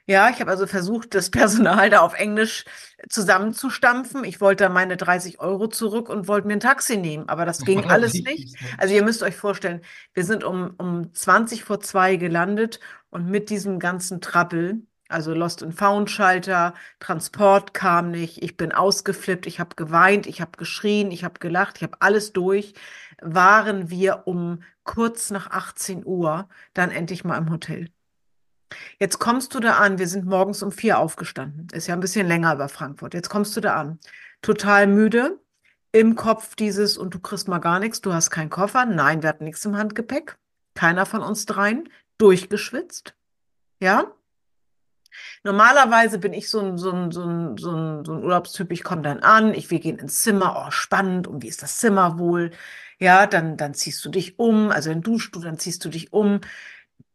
Ja, 0.09 0.29
ich 0.29 0.39
habe 0.39 0.49
also 0.49 0.67
versucht, 0.67 1.13
das 1.13 1.29
Personal 1.31 1.89
da 1.89 1.99
auf 1.99 2.13
Englisch 2.17 2.65
zusammenzustampfen. 3.09 4.23
Ich 4.23 4.41
wollte 4.41 4.63
da 4.65 4.69
meine 4.69 4.97
30 4.97 5.39
Euro 5.39 5.67
zurück 5.67 6.09
und 6.09 6.27
wollte 6.27 6.47
mir 6.47 6.53
ein 6.53 6.59
Taxi 6.59 6.97
nehmen, 6.97 7.29
aber 7.29 7.45
das 7.45 7.59
ging 7.59 7.85
alles 7.85 8.13
nicht. 8.13 8.57
Also 8.77 8.95
ihr 8.95 9.03
müsst 9.03 9.21
euch 9.21 9.35
vorstellen, 9.35 9.81
wir 10.13 10.23
sind 10.23 10.43
um, 10.43 10.73
um 10.77 11.13
20 11.13 11.63
vor 11.63 11.81
zwei 11.81 12.15
gelandet 12.15 12.79
und 13.09 13.27
mit 13.29 13.49
diesem 13.49 13.79
ganzen 13.79 14.21
Trappel, 14.21 14.81
also 15.09 15.33
Lost 15.33 15.63
and 15.63 15.73
Found 15.75 16.09
Schalter, 16.09 16.73
Transport 16.99 17.73
kam 17.73 18.11
nicht, 18.11 18.41
ich 18.43 18.57
bin 18.57 18.71
ausgeflippt, 18.71 19.45
ich 19.45 19.59
habe 19.59 19.75
geweint, 19.75 20.27
ich 20.27 20.41
habe 20.41 20.51
geschrien, 20.57 21.11
ich 21.11 21.23
habe 21.23 21.39
gelacht, 21.39 21.77
ich 21.77 21.83
habe 21.83 21.97
alles 21.99 22.33
durch, 22.33 22.73
waren 23.21 23.89
wir 23.89 24.23
um 24.25 24.63
kurz 24.83 25.31
nach 25.31 25.51
18 25.51 26.05
Uhr 26.05 26.47
dann 26.73 26.91
endlich 26.91 27.23
mal 27.23 27.37
im 27.37 27.49
Hotel. 27.49 27.89
Jetzt 28.99 29.19
kommst 29.19 29.55
du 29.55 29.59
da 29.59 29.77
an, 29.77 29.97
wir 29.97 30.07
sind 30.07 30.25
morgens 30.25 30.61
um 30.61 30.71
vier 30.71 30.99
aufgestanden, 30.99 31.67
ist 31.71 31.87
ja 31.87 31.93
ein 31.93 32.01
bisschen 32.01 32.27
länger 32.27 32.53
über 32.53 32.67
Frankfurt. 32.67 33.13
Jetzt 33.13 33.29
kommst 33.29 33.55
du 33.55 33.61
da 33.61 33.75
an, 33.75 33.99
total 34.41 34.87
müde, 34.87 35.39
im 35.91 36.15
Kopf 36.15 36.55
dieses 36.55 36.97
und 36.97 37.13
du 37.13 37.19
kriegst 37.19 37.47
mal 37.47 37.59
gar 37.59 37.79
nichts, 37.79 38.01
du 38.01 38.13
hast 38.13 38.29
keinen 38.29 38.49
Koffer. 38.49 38.85
Nein, 38.85 39.21
wir 39.21 39.29
hatten 39.29 39.45
nichts 39.45 39.65
im 39.65 39.77
Handgepäck. 39.77 40.37
Keiner 40.75 41.05
von 41.05 41.21
uns 41.21 41.45
dreien, 41.45 41.89
durchgeschwitzt. 42.17 43.15
Ja? 43.79 44.11
Normalerweise 45.43 46.19
bin 46.19 46.33
ich 46.33 46.49
so 46.49 46.59
ein, 46.59 46.77
so 46.77 46.91
ein, 46.91 47.11
so 47.11 47.23
ein, 47.23 47.57
so 47.57 47.71
ein, 47.71 48.05
so 48.05 48.13
ein 48.13 48.23
Urlaubstyp, 48.23 48.71
ich 48.71 48.83
komme 48.83 49.01
dann 49.01 49.19
an, 49.19 49.53
ich, 49.53 49.71
wir 49.71 49.79
gehen 49.79 49.99
ins 49.99 50.21
Zimmer, 50.21 50.65
oh, 50.67 50.71
spannend, 50.71 51.27
und 51.27 51.43
wie 51.43 51.47
ist 51.47 51.63
das 51.63 51.77
Zimmer 51.77 52.19
wohl? 52.19 52.51
Ja, 52.99 53.27
dann, 53.27 53.57
dann 53.57 53.73
ziehst 53.73 54.03
du 54.05 54.09
dich 54.09 54.39
um, 54.39 54.71
also 54.71 54.89
dann 54.89 55.01
duschst 55.01 55.35
du, 55.35 55.39
dann 55.39 55.59
ziehst 55.59 55.83
du 55.85 55.89
dich 55.89 56.13
um. 56.13 56.41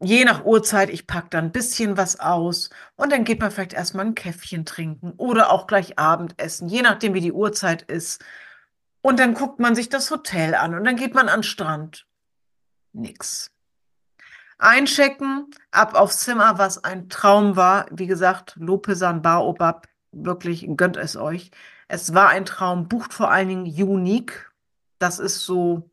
Je 0.01 0.25
nach 0.25 0.45
Uhrzeit, 0.45 0.91
ich 0.91 1.07
packe 1.07 1.29
dann 1.31 1.47
ein 1.47 1.53
bisschen 1.53 1.97
was 1.97 2.19
aus 2.19 2.71
und 2.97 3.13
dann 3.13 3.25
geht 3.25 3.41
man 3.41 3.51
vielleicht 3.53 3.73
erstmal 3.73 4.07
ein 4.07 4.15
Käffchen 4.17 4.65
trinken 4.65 5.13
oder 5.17 5.51
auch 5.53 5.67
gleich 5.69 5.99
Abendessen, 5.99 6.69
je 6.69 6.83
nachdem, 6.83 7.15
wie 7.15 7.21
die 7.21 7.33
Uhrzeit 7.33 7.83
ist. 7.83 8.25
Und 9.01 9.21
dann 9.21 9.35
guckt 9.35 9.61
man 9.61 9.75
sich 9.75 9.89
das 9.89 10.11
Hotel 10.11 10.55
an 10.55 10.75
und 10.75 10.85
dann 10.85 10.97
geht 10.97 11.15
man 11.15 11.29
an 11.29 11.41
den 11.41 11.45
Strand. 11.45 12.07
Nix. 12.93 13.52
Einchecken, 14.63 15.51
ab 15.71 15.95
aufs 15.95 16.21
Zimmer, 16.21 16.59
was 16.59 16.83
ein 16.85 17.09
Traum 17.09 17.57
war. 17.57 17.87
Wie 17.91 18.07
gesagt, 18.07 18.55
Lopesan 18.57 19.21
Baobab, 19.23 19.89
wirklich 20.13 20.67
gönnt 20.77 20.97
es 20.97 21.17
euch. 21.17 21.51
Es 21.89 22.15
war 22.15 22.29
ein 22.29 22.45
Traum, 22.45 22.89
bucht 22.89 23.13
vor 23.13 23.31
allen 23.31 23.49
Dingen 23.49 23.65
Unique. 23.65 24.53
Das 24.99 25.19
ist 25.19 25.41
so, 25.41 25.91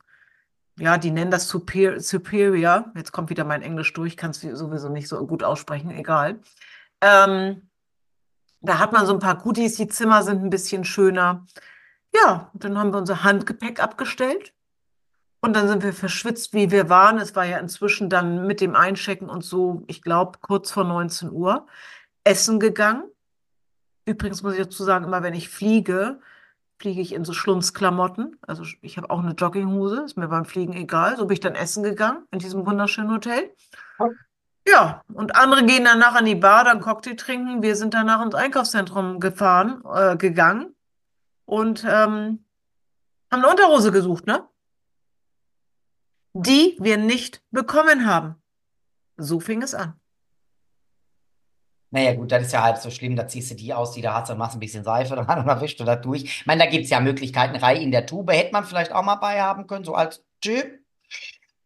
ja, 0.78 0.98
die 0.98 1.12
nennen 1.12 1.32
das 1.32 1.48
Super 1.48 2.00
Superior. 2.00 2.92
Jetzt 2.96 3.12
kommt 3.12 3.30
wieder 3.30 3.44
mein 3.44 3.62
Englisch 3.64 3.92
durch, 3.94 4.16
kann 4.16 4.32
es 4.32 4.42
sowieso 4.42 4.90
nicht 4.90 5.08
so 5.08 5.26
gut 5.26 5.44
aussprechen, 5.44 5.92
egal. 5.92 6.40
Ähm, 7.02 7.70
da 8.62 8.80
hat 8.80 8.92
man 8.92 9.06
so 9.06 9.14
ein 9.14 9.20
paar 9.20 9.38
Goodies, 9.38 9.78
die 9.78 9.88
Zimmer 9.88 10.24
sind 10.24 10.44
ein 10.44 10.50
bisschen 10.50 10.84
schöner. 10.86 11.46
Ja, 12.14 12.52
dann 12.54 12.78
haben 12.78 12.92
wir 12.94 13.00
unser 13.00 13.24
Handgepäck 13.24 13.82
abgestellt. 13.82 14.54
Und 15.42 15.56
dann 15.56 15.68
sind 15.68 15.84
wir 15.84 15.94
verschwitzt, 15.94 16.54
wie 16.54 16.72
wir 16.72 16.90
waren. 16.90 17.18
Es 17.18 17.36
war 17.36 17.46
ja 17.46 17.60
inzwischen 17.60 18.10
dann 18.10 18.46
mit 18.46 18.60
dem 18.60 18.76
Einchecken 18.76 19.30
und 19.30 19.44
so, 19.44 19.84
ich 19.88 20.02
glaube, 20.02 20.40
kurz 20.42 20.72
vor 20.72 20.84
19 20.84 21.32
Uhr, 21.32 21.66
essen 22.24 22.60
gegangen. 22.60 23.04
Übrigens 24.06 24.44
muss 24.44 24.54
ich 24.54 24.60
dazu 24.60 24.84
sagen, 24.84 25.06
immer 25.06 25.24
wenn 25.24 25.34
ich 25.34 25.50
fliege, 25.50 26.20
fliege 26.78 27.02
ich 27.02 27.14
in 27.14 27.26
so 27.26 27.34
Schlumpfklamotten. 27.34 28.38
Also 28.42 28.64
ich 28.82 28.98
habe 28.98 29.10
auch 29.10 29.20
eine 29.20 29.34
Jogginghose, 29.34 30.04
ist 30.04 30.18
mir 30.18 30.28
beim 30.28 30.46
Fliegen 30.46 30.74
egal. 30.74 31.16
So 31.18 31.26
bin 31.26 31.34
ich 31.34 31.40
dann 31.40 31.56
essen 31.56 31.84
gegangen 31.84 32.24
in 32.32 32.40
diesem 32.40 32.66
wunderschönen 32.66 33.12
Hotel. 33.12 33.52
Ja, 34.68 35.04
und 35.14 35.36
andere 35.36 35.66
gehen 35.66 35.86
danach 35.86 36.16
an 36.16 36.26
die 36.26 36.36
Bar, 36.36 36.66
dann 36.66 36.82
Cocktail 36.82 37.16
trinken. 37.16 37.62
Wir 37.62 37.76
sind 37.76 37.94
danach 37.94 38.24
ins 38.24 38.36
Einkaufszentrum 38.36 39.20
gefahren, 39.20 39.84
äh, 39.94 40.16
gegangen 40.16 40.76
und 41.46 41.84
ähm, 41.84 42.44
haben 43.32 43.44
eine 43.44 43.50
Unterhose 43.50 43.92
gesucht, 43.92 44.28
ne? 44.28 44.48
Die 46.42 46.78
wir 46.80 46.98
nicht 46.98 47.42
bekommen 47.52 48.06
haben. 48.06 48.36
So 49.18 49.40
fing 49.40 49.62
es 49.62 49.74
an. 49.74 50.00
Naja, 51.92 52.14
gut, 52.14 52.32
das 52.32 52.44
ist 52.44 52.54
ja 52.54 52.64
halb 52.64 52.78
so 52.78 52.92
schlimm. 52.92 53.16
Da 53.16 53.28
ziehst 53.28 53.52
du 53.52 53.56
die 53.56 53.74
aus, 53.74 53.94
die 53.94 54.02
du 54.02 54.14
hast, 54.14 54.30
und 54.30 54.38
machst 54.38 54.56
ein 54.56 54.60
bisschen 54.60 54.84
Seife 54.84 55.16
dran 55.16 55.40
und 55.40 55.48
dann 55.48 55.62
wischst 55.62 55.80
du 55.80 55.84
das 55.84 56.02
durch. 56.02 56.24
Ich 56.24 56.46
meine, 56.46 56.64
da 56.64 56.70
gibt 56.70 56.86
es 56.86 56.90
ja 56.90 57.00
Möglichkeiten. 57.00 57.56
Reihe 57.56 57.80
in 57.80 57.92
der 57.92 58.06
Tube 58.06 58.32
hätte 58.32 58.54
man 58.54 58.64
vielleicht 58.64 58.92
auch 58.92 59.04
mal 59.04 59.16
bei 59.16 59.42
haben 59.42 59.68
können, 59.68 59.86
so 59.86 59.96
als 59.96 60.24
Typ. 60.42 60.66
Ähm, 60.66 60.80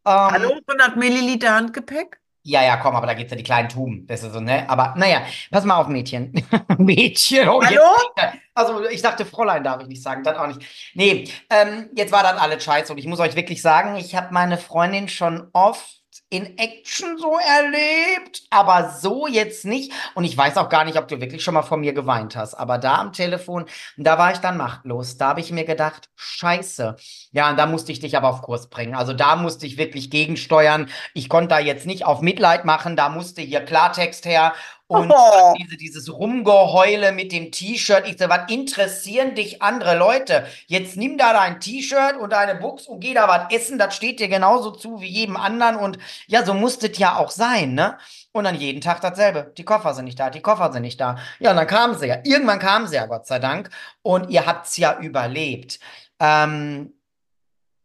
Hallo, 0.05 0.59
100 0.67 0.95
Milliliter 0.97 1.53
Handgepäck? 1.55 2.19
Ja, 2.45 2.61
ja, 2.63 2.77
komm, 2.77 2.95
aber 2.95 3.07
da 3.07 3.13
gibt 3.13 3.27
es 3.27 3.31
ja 3.31 3.37
die 3.37 3.43
kleinen 3.43 3.69
Tuben. 3.69 4.05
Das 4.07 4.23
ist 4.23 4.33
so, 4.33 4.41
ne? 4.41 4.69
Aber 4.69 4.93
naja, 4.97 5.21
pass 5.49 5.63
mal 5.63 5.77
auf, 5.77 5.87
Mädchen. 5.87 6.33
Mädchen, 6.77 7.47
oh, 7.47 7.61
Hallo? 7.61 7.81
jetzt, 8.17 8.37
also 8.53 8.85
ich 8.89 9.01
dachte, 9.01 9.25
Fräulein 9.25 9.63
darf 9.63 9.81
ich 9.81 9.87
nicht 9.87 10.03
sagen, 10.03 10.23
das 10.23 10.37
auch 10.37 10.47
nicht. 10.47 10.61
Nee, 10.93 11.29
ähm, 11.49 11.89
jetzt 11.95 12.11
war 12.11 12.23
das 12.23 12.39
alles 12.39 12.63
scheiße 12.63 12.91
und 12.91 12.97
ich 12.99 13.07
muss 13.07 13.19
euch 13.19 13.35
wirklich 13.35 13.61
sagen, 13.61 13.95
ich 13.95 14.15
habe 14.15 14.33
meine 14.33 14.57
Freundin 14.57 15.07
schon 15.09 15.49
oft 15.53 16.03
in 16.33 16.57
Action 16.57 17.17
so 17.19 17.37
erlebt, 17.37 18.43
aber 18.49 18.89
so 18.89 19.27
jetzt 19.27 19.65
nicht. 19.65 19.91
Und 20.15 20.23
ich 20.23 20.35
weiß 20.35 20.57
auch 20.57 20.69
gar 20.69 20.83
nicht, 20.83 20.97
ob 20.97 21.07
du 21.07 21.21
wirklich 21.21 21.43
schon 21.43 21.53
mal 21.53 21.61
vor 21.61 21.77
mir 21.77 21.93
geweint 21.93 22.35
hast. 22.35 22.55
Aber 22.55 22.79
da 22.79 22.95
am 22.95 23.13
Telefon, 23.13 23.65
da 23.97 24.17
war 24.17 24.31
ich 24.31 24.39
dann 24.39 24.57
machtlos. 24.57 25.17
Da 25.17 25.29
habe 25.29 25.41
ich 25.41 25.51
mir 25.51 25.63
gedacht, 25.63 26.09
scheiße. 26.15 26.95
Ja, 27.31 27.51
und 27.51 27.57
da 27.57 27.67
musste 27.67 27.91
ich 27.91 27.99
dich 27.99 28.17
aber 28.17 28.29
auf 28.29 28.41
Kurs 28.41 28.67
bringen. 28.67 28.95
Also 28.95 29.13
da 29.13 29.35
musste 29.35 29.67
ich 29.67 29.77
wirklich 29.77 30.09
gegensteuern. 30.09 30.89
Ich 31.13 31.29
konnte 31.29 31.49
da 31.49 31.59
jetzt 31.59 31.85
nicht 31.85 32.05
auf 32.05 32.21
Mitleid 32.21 32.65
machen. 32.65 32.95
Da 32.95 33.09
musste 33.09 33.41
hier 33.41 33.61
Klartext 33.61 34.25
her. 34.25 34.53
Und 34.93 35.11
Oh. 35.11 35.53
diese, 35.59 35.77
dieses 35.77 36.11
Rumgeheule 36.13 37.11
mit 37.11 37.31
dem 37.31 37.51
T-Shirt, 37.51 38.07
ich 38.07 38.17
so, 38.19 38.29
was 38.29 38.49
interessieren 38.51 39.35
dich 39.35 39.61
andere 39.61 39.97
Leute? 39.97 40.45
Jetzt 40.67 40.97
nimm 40.97 41.17
da 41.17 41.33
dein 41.33 41.59
T-Shirt 41.59 42.15
und 42.17 42.31
deine 42.31 42.55
Buchs 42.55 42.87
und 42.87 42.99
geh 42.99 43.13
da 43.13 43.27
was 43.27 43.51
essen, 43.53 43.77
das 43.79 43.95
steht 43.95 44.19
dir 44.19 44.27
genauso 44.27 44.71
zu 44.71 45.01
wie 45.01 45.07
jedem 45.07 45.35
anderen 45.37 45.75
und 45.77 45.97
ja, 46.27 46.45
so 46.45 46.53
muss 46.53 46.79
das 46.79 46.97
ja 46.97 47.17
auch 47.17 47.31
sein, 47.31 47.73
ne? 47.73 47.97
Und 48.31 48.45
dann 48.45 48.55
jeden 48.55 48.81
Tag 48.81 49.01
dasselbe. 49.01 49.51
Die 49.57 49.65
Koffer 49.65 49.93
sind 49.93 50.05
nicht 50.05 50.19
da, 50.19 50.29
die 50.29 50.41
Koffer 50.41 50.71
sind 50.71 50.81
nicht 50.83 50.99
da. 51.01 51.17
Ja, 51.39 51.51
und 51.51 51.57
dann 51.57 51.67
kamen 51.67 51.97
sie 51.97 52.07
ja. 52.07 52.17
Irgendwann 52.23 52.59
kamen 52.59 52.87
sie 52.87 52.95
ja, 52.95 53.05
Gott 53.05 53.27
sei 53.27 53.39
Dank. 53.39 53.69
Und 54.01 54.29
ihr 54.29 54.45
habt's 54.45 54.77
ja 54.77 54.97
überlebt. 54.99 55.79
Ähm, 56.19 56.93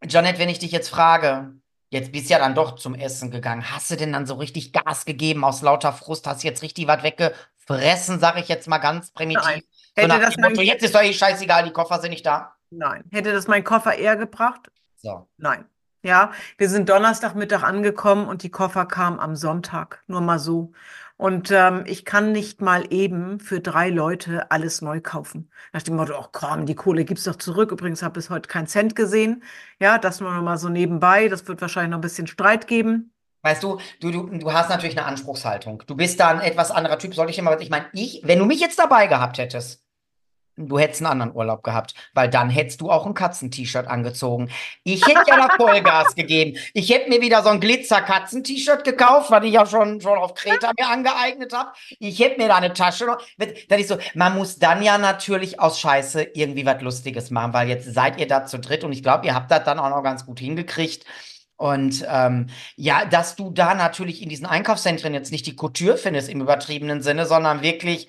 Janette, 0.06 0.38
wenn 0.38 0.48
ich 0.48 0.58
dich 0.58 0.70
jetzt 0.72 0.88
frage, 0.88 1.52
jetzt 1.90 2.12
bist 2.12 2.28
du 2.28 2.32
ja 2.34 2.38
dann 2.38 2.54
doch 2.54 2.76
zum 2.76 2.94
Essen 2.94 3.30
gegangen. 3.30 3.70
Hast 3.70 3.90
du 3.90 3.96
denn 3.96 4.12
dann 4.12 4.26
so 4.26 4.34
richtig 4.34 4.72
Gas 4.72 5.04
gegeben 5.04 5.44
aus 5.44 5.62
lauter 5.62 5.92
Frust? 5.92 6.26
Hast 6.26 6.42
du 6.42 6.48
jetzt 6.48 6.62
richtig 6.62 6.86
was 6.86 7.02
weggefressen, 7.02 8.20
sag 8.20 8.38
ich 8.38 8.48
jetzt 8.48 8.68
mal 8.68 8.78
ganz 8.78 9.10
primitiv? 9.12 9.44
Nein. 9.44 9.62
So 9.96 10.02
Hätte 10.02 10.08
nach 10.08 10.20
das 10.20 10.34
dem 10.34 10.42
Motto, 10.42 10.56
mein, 10.56 10.66
jetzt 10.66 10.82
ist 10.84 10.94
doch 10.94 11.02
eh 11.02 11.12
scheißegal, 11.12 11.64
die 11.64 11.72
Koffer 11.72 12.00
sind 12.00 12.10
nicht 12.10 12.26
da. 12.26 12.54
nein. 12.70 13.04
Hätte 13.10 13.32
das 13.32 13.48
mein 13.48 13.64
Koffer 13.64 13.94
eher 13.96 14.16
gebracht? 14.16 14.70
So. 14.96 15.28
Nein. 15.36 15.66
Ja, 16.02 16.32
wir 16.58 16.68
sind 16.68 16.88
Donnerstagmittag 16.88 17.62
angekommen 17.64 18.28
und 18.28 18.42
die 18.44 18.50
Koffer 18.50 18.86
kamen 18.86 19.18
am 19.18 19.34
Sonntag. 19.36 20.02
Nur 20.06 20.20
mal 20.20 20.38
so. 20.38 20.72
Und 21.18 21.50
ähm, 21.50 21.82
ich 21.86 22.04
kann 22.04 22.30
nicht 22.32 22.60
mal 22.62 22.86
eben 22.90 23.40
für 23.40 23.60
drei 23.60 23.90
Leute 23.90 24.50
alles 24.52 24.82
neu 24.82 25.00
kaufen. 25.00 25.50
Nach 25.72 25.82
dem 25.82 25.96
Motto, 25.96 26.14
oh 26.18 26.26
komm, 26.32 26.64
die 26.64 26.76
Kohle 26.76 27.04
gibt's 27.04 27.24
doch 27.24 27.36
zurück. 27.36 27.72
Übrigens 27.72 28.02
habe 28.02 28.12
ich 28.12 28.24
bis 28.26 28.30
heute 28.30 28.48
keinen 28.48 28.68
Cent 28.68 28.94
gesehen. 28.94 29.42
Ja, 29.80 29.98
das 29.98 30.20
nur 30.20 30.32
noch 30.32 30.42
mal 30.42 30.58
so 30.58 30.68
nebenbei. 30.68 31.28
Das 31.28 31.46
wird 31.48 31.60
wahrscheinlich 31.60 31.90
noch 31.90 31.98
ein 31.98 32.02
bisschen 32.02 32.28
Streit 32.28 32.68
geben. 32.68 33.12
Weißt 33.42 33.62
du, 33.64 33.80
du, 34.00 34.10
du, 34.12 34.26
du 34.38 34.52
hast 34.52 34.70
natürlich 34.70 34.96
eine 34.96 35.06
Anspruchshaltung. 35.06 35.82
Du 35.88 35.96
bist 35.96 36.20
da 36.20 36.28
ein 36.28 36.40
etwas 36.40 36.70
anderer 36.70 36.98
Typ. 36.98 37.14
Soll 37.14 37.30
ich 37.30 37.44
was- 37.44 37.60
ich 37.60 37.70
meine, 37.70 37.86
ich, 37.92 38.22
wenn 38.24 38.38
du 38.38 38.44
mich 38.46 38.60
jetzt 38.60 38.78
dabei 38.78 39.08
gehabt 39.08 39.38
hättest, 39.38 39.84
du 40.58 40.78
hättest 40.78 41.02
einen 41.02 41.12
anderen 41.12 41.34
Urlaub 41.34 41.62
gehabt, 41.62 41.94
weil 42.14 42.28
dann 42.28 42.50
hättest 42.50 42.80
du 42.80 42.90
auch 42.90 43.06
ein 43.06 43.14
Katzen-T-Shirt 43.14 43.86
angezogen. 43.86 44.50
Ich 44.84 45.06
hätte 45.06 45.22
ja 45.26 45.36
da 45.36 45.48
Vollgas 45.56 46.14
gegeben. 46.14 46.58
Ich 46.74 46.90
hätte 46.90 47.08
mir 47.08 47.20
wieder 47.20 47.42
so 47.42 47.48
ein 47.50 47.60
Glitzer-Katzen-T-Shirt 47.60 48.84
gekauft, 48.84 49.30
was 49.30 49.44
ich 49.44 49.52
ja 49.52 49.66
schon, 49.66 50.00
schon 50.00 50.18
auf 50.18 50.34
Kreta 50.34 50.72
mir 50.78 50.88
angeeignet 50.88 51.52
habe. 51.52 51.70
Ich 51.98 52.18
hätte 52.18 52.40
mir 52.40 52.48
da 52.48 52.56
eine 52.56 52.72
Tasche 52.72 53.06
noch. 53.06 53.18
Dann 53.68 53.78
ist 53.78 53.88
so, 53.88 53.98
man 54.14 54.36
muss 54.36 54.58
dann 54.58 54.82
ja 54.82 54.98
natürlich 54.98 55.60
aus 55.60 55.80
Scheiße 55.80 56.22
irgendwie 56.34 56.66
was 56.66 56.82
Lustiges 56.82 57.30
machen, 57.30 57.52
weil 57.52 57.68
jetzt 57.68 57.92
seid 57.92 58.18
ihr 58.20 58.26
da 58.26 58.46
zu 58.46 58.58
dritt 58.58 58.84
und 58.84 58.92
ich 58.92 59.02
glaube, 59.02 59.26
ihr 59.26 59.34
habt 59.34 59.50
das 59.50 59.64
dann 59.64 59.78
auch 59.78 59.90
noch 59.90 60.02
ganz 60.02 60.26
gut 60.26 60.40
hingekriegt. 60.40 61.04
Und 61.56 62.06
ähm, 62.08 62.46
ja, 62.76 63.04
dass 63.04 63.34
du 63.34 63.50
da 63.50 63.74
natürlich 63.74 64.22
in 64.22 64.28
diesen 64.28 64.46
Einkaufszentren 64.46 65.12
jetzt 65.12 65.32
nicht 65.32 65.44
die 65.44 65.56
Couture 65.56 65.96
findest 65.96 66.28
im 66.28 66.40
übertriebenen 66.40 67.02
Sinne, 67.02 67.26
sondern 67.26 67.62
wirklich 67.62 68.08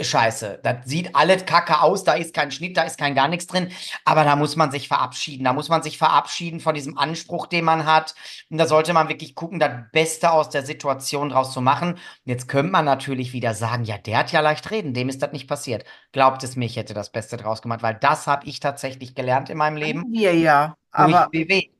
Scheiße. 0.00 0.60
Das 0.62 0.78
sieht 0.86 1.14
alles 1.14 1.46
kacke 1.46 1.80
aus, 1.80 2.02
da 2.02 2.14
ist 2.14 2.34
kein 2.34 2.50
Schnitt, 2.50 2.76
da 2.76 2.82
ist 2.82 2.98
kein 2.98 3.14
gar 3.14 3.28
nichts 3.28 3.46
drin. 3.46 3.70
Aber 4.04 4.24
da 4.24 4.34
muss 4.34 4.56
man 4.56 4.72
sich 4.72 4.88
verabschieden. 4.88 5.44
Da 5.44 5.52
muss 5.52 5.68
man 5.68 5.84
sich 5.84 5.98
verabschieden 5.98 6.58
von 6.58 6.74
diesem 6.74 6.98
Anspruch, 6.98 7.46
den 7.46 7.64
man 7.64 7.86
hat. 7.86 8.14
Und 8.50 8.58
da 8.58 8.66
sollte 8.66 8.92
man 8.92 9.08
wirklich 9.08 9.36
gucken, 9.36 9.60
das 9.60 9.70
Beste 9.92 10.32
aus 10.32 10.50
der 10.50 10.64
Situation 10.64 11.28
draus 11.28 11.52
zu 11.52 11.60
machen. 11.60 11.92
Und 11.92 12.00
jetzt 12.24 12.48
könnte 12.48 12.72
man 12.72 12.84
natürlich 12.84 13.32
wieder 13.32 13.54
sagen, 13.54 13.84
ja, 13.84 13.96
der 13.98 14.18
hat 14.18 14.32
ja 14.32 14.40
leicht 14.40 14.68
reden, 14.72 14.94
dem 14.94 15.08
ist 15.08 15.22
das 15.22 15.32
nicht 15.32 15.46
passiert. 15.46 15.84
Glaubt 16.10 16.42
es 16.42 16.56
mir, 16.56 16.66
ich 16.66 16.76
hätte 16.76 16.94
das 16.94 17.12
Beste 17.12 17.36
draus 17.36 17.62
gemacht, 17.62 17.82
weil 17.82 17.94
das 17.94 18.26
habe 18.26 18.46
ich 18.46 18.58
tatsächlich 18.58 19.14
gelernt 19.14 19.48
in 19.48 19.58
meinem 19.58 19.76
Leben 19.76 20.04
Wir 20.12 20.34
ja. 20.34 20.76
durch 20.92 21.14
Aber. 21.14 21.30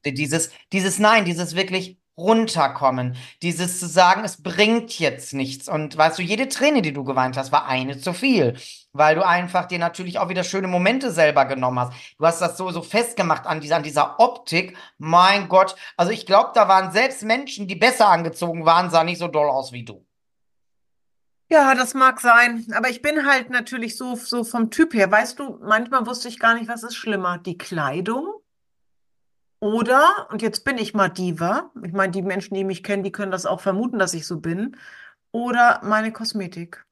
Dieses, 0.04 0.50
dieses 0.72 0.98
Nein, 1.00 1.24
dieses 1.24 1.56
wirklich 1.56 1.96
runterkommen, 2.16 3.16
dieses 3.42 3.80
zu 3.80 3.86
sagen, 3.86 4.24
es 4.24 4.42
bringt 4.42 4.98
jetzt 4.98 5.34
nichts. 5.34 5.68
Und 5.68 5.96
weißt 5.96 6.18
du, 6.18 6.22
jede 6.22 6.48
Träne, 6.48 6.82
die 6.82 6.92
du 6.92 7.04
geweint 7.04 7.36
hast, 7.36 7.52
war 7.52 7.66
eine 7.66 7.98
zu 7.98 8.12
viel, 8.12 8.56
weil 8.92 9.16
du 9.16 9.26
einfach 9.26 9.66
dir 9.66 9.78
natürlich 9.78 10.18
auch 10.18 10.28
wieder 10.28 10.44
schöne 10.44 10.68
Momente 10.68 11.10
selber 11.10 11.44
genommen 11.46 11.80
hast. 11.80 11.92
Du 12.18 12.26
hast 12.26 12.40
das 12.40 12.56
so, 12.56 12.70
so 12.70 12.82
festgemacht 12.82 13.46
an 13.46 13.60
dieser, 13.60 13.76
an 13.76 13.82
dieser 13.82 14.20
Optik. 14.20 14.76
Mein 14.98 15.48
Gott, 15.48 15.74
also 15.96 16.12
ich 16.12 16.26
glaube, 16.26 16.52
da 16.54 16.68
waren 16.68 16.92
selbst 16.92 17.22
Menschen, 17.24 17.66
die 17.66 17.76
besser 17.76 18.08
angezogen 18.08 18.64
waren, 18.64 18.90
sahen 18.90 19.06
nicht 19.06 19.18
so 19.18 19.28
doll 19.28 19.48
aus 19.48 19.72
wie 19.72 19.84
du. 19.84 20.06
ja, 21.50 21.74
das 21.74 21.94
mag 21.94 22.20
sein. 22.20 22.66
Aber 22.74 22.88
ich 22.90 23.02
bin 23.02 23.26
halt 23.26 23.50
natürlich 23.50 23.96
so, 23.96 24.16
so 24.16 24.44
vom 24.44 24.70
Typ 24.70 24.94
her. 24.94 25.10
Weißt 25.10 25.38
du, 25.38 25.58
manchmal 25.62 26.06
wusste 26.06 26.28
ich 26.28 26.38
gar 26.38 26.54
nicht, 26.54 26.68
was 26.68 26.82
ist 26.82 26.96
schlimmer. 26.96 27.38
Die 27.38 27.58
Kleidung 27.58 28.43
oder, 29.64 30.28
und 30.30 30.42
jetzt 30.42 30.62
bin 30.66 30.76
ich 30.76 30.92
mal 30.92 31.08
Diva. 31.08 31.70
Ich 31.82 31.94
meine, 31.94 32.12
die 32.12 32.20
Menschen, 32.20 32.54
die 32.54 32.64
mich 32.64 32.82
kennen, 32.84 33.02
die 33.02 33.12
können 33.12 33.32
das 33.32 33.46
auch 33.46 33.62
vermuten, 33.62 33.98
dass 33.98 34.12
ich 34.12 34.26
so 34.26 34.38
bin. 34.38 34.76
Oder 35.32 35.80
meine 35.82 36.12
Kosmetik. 36.12 36.84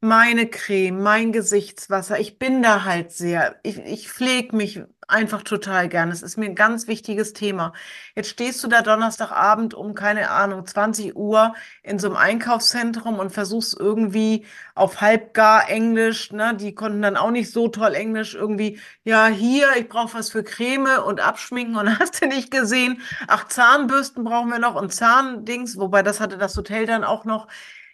Meine 0.00 0.46
Creme, 0.48 1.02
mein 1.02 1.32
Gesichtswasser. 1.32 2.20
Ich 2.20 2.38
bin 2.38 2.62
da 2.62 2.84
halt 2.84 3.10
sehr, 3.10 3.56
ich, 3.64 3.78
ich 3.78 4.08
pflege 4.08 4.54
mich 4.54 4.82
einfach 5.12 5.42
total 5.42 5.88
gern. 5.88 6.10
Es 6.10 6.22
ist 6.22 6.36
mir 6.36 6.46
ein 6.46 6.54
ganz 6.54 6.88
wichtiges 6.88 7.32
Thema. 7.32 7.72
Jetzt 8.16 8.30
stehst 8.30 8.64
du 8.64 8.68
da 8.68 8.82
Donnerstagabend 8.82 9.74
um, 9.74 9.94
keine 9.94 10.30
Ahnung, 10.30 10.66
20 10.66 11.14
Uhr 11.14 11.54
in 11.82 11.98
so 11.98 12.08
einem 12.08 12.16
Einkaufszentrum 12.16 13.18
und 13.18 13.30
versuchst 13.30 13.78
irgendwie 13.78 14.46
auf 14.74 15.00
halbgar 15.00 15.68
Englisch, 15.68 16.32
ne? 16.32 16.56
Die 16.56 16.74
konnten 16.74 17.02
dann 17.02 17.16
auch 17.16 17.30
nicht 17.30 17.52
so 17.52 17.68
toll 17.68 17.94
Englisch 17.94 18.34
irgendwie, 18.34 18.80
ja, 19.04 19.26
hier, 19.26 19.68
ich 19.76 19.88
brauche 19.88 20.14
was 20.18 20.30
für 20.30 20.42
Creme 20.42 20.98
und 21.06 21.20
Abschminken 21.20 21.76
und 21.76 21.98
hast 22.00 22.22
du 22.22 22.26
nicht 22.26 22.50
gesehen? 22.50 23.00
Ach, 23.28 23.46
Zahnbürsten 23.48 24.24
brauchen 24.24 24.50
wir 24.50 24.58
noch 24.58 24.74
und 24.74 24.92
Zahndings, 24.92 25.78
wobei 25.78 26.02
das 26.02 26.20
hatte 26.20 26.38
das 26.38 26.56
Hotel 26.56 26.86
dann 26.86 27.04
auch 27.04 27.24
noch. 27.24 27.48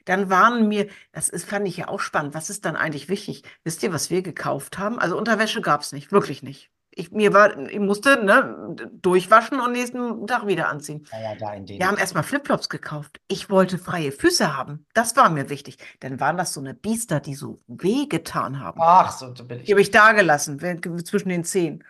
Dann 0.08 0.30
waren 0.30 0.68
mir, 0.68 0.88
das 1.12 1.28
ist, 1.28 1.48
fand 1.48 1.68
ich 1.68 1.76
ja 1.76 1.88
auch 1.88 2.00
spannend. 2.00 2.34
Was 2.34 2.48
ist 2.48 2.64
dann 2.64 2.76
eigentlich 2.76 3.10
wichtig? 3.10 3.42
Wisst 3.62 3.82
ihr, 3.82 3.92
was 3.92 4.08
wir 4.10 4.22
gekauft 4.22 4.78
haben? 4.78 4.98
Also 4.98 5.18
Unterwäsche 5.18 5.60
gab 5.60 5.82
es 5.82 5.92
nicht, 5.92 6.12
wirklich 6.12 6.42
nicht. 6.42 6.70
Ich, 6.98 7.12
mir 7.12 7.32
war, 7.32 7.56
ich 7.56 7.78
musste, 7.78 8.24
ne, 8.24 8.74
durchwaschen 8.90 9.60
und 9.60 9.70
nächsten 9.70 10.26
Tag 10.26 10.48
wieder 10.48 10.68
anziehen. 10.68 11.06
In 11.54 11.64
den. 11.64 11.78
Wir 11.78 11.86
haben 11.86 11.96
erstmal 11.96 12.24
Flipflops 12.24 12.68
gekauft. 12.68 13.20
Ich 13.28 13.50
wollte 13.50 13.78
freie 13.78 14.10
Füße 14.10 14.56
haben. 14.56 14.84
Das 14.94 15.14
war 15.14 15.30
mir 15.30 15.48
wichtig. 15.48 15.78
Dann 16.00 16.18
waren 16.18 16.36
das 16.36 16.52
so 16.52 16.60
eine 16.60 16.74
Biester, 16.74 17.20
die 17.20 17.36
so 17.36 17.60
wehgetan 17.68 18.58
haben. 18.58 18.80
Ach, 18.82 19.16
so 19.16 19.32
bin 19.32 19.58
Die 19.58 19.64
ich. 19.64 19.70
habe 19.70 19.80
ich 19.80 19.92
da 19.92 20.10
gelassen, 20.12 20.58
zwischen 21.04 21.28
den 21.28 21.44
Zehen. 21.44 21.84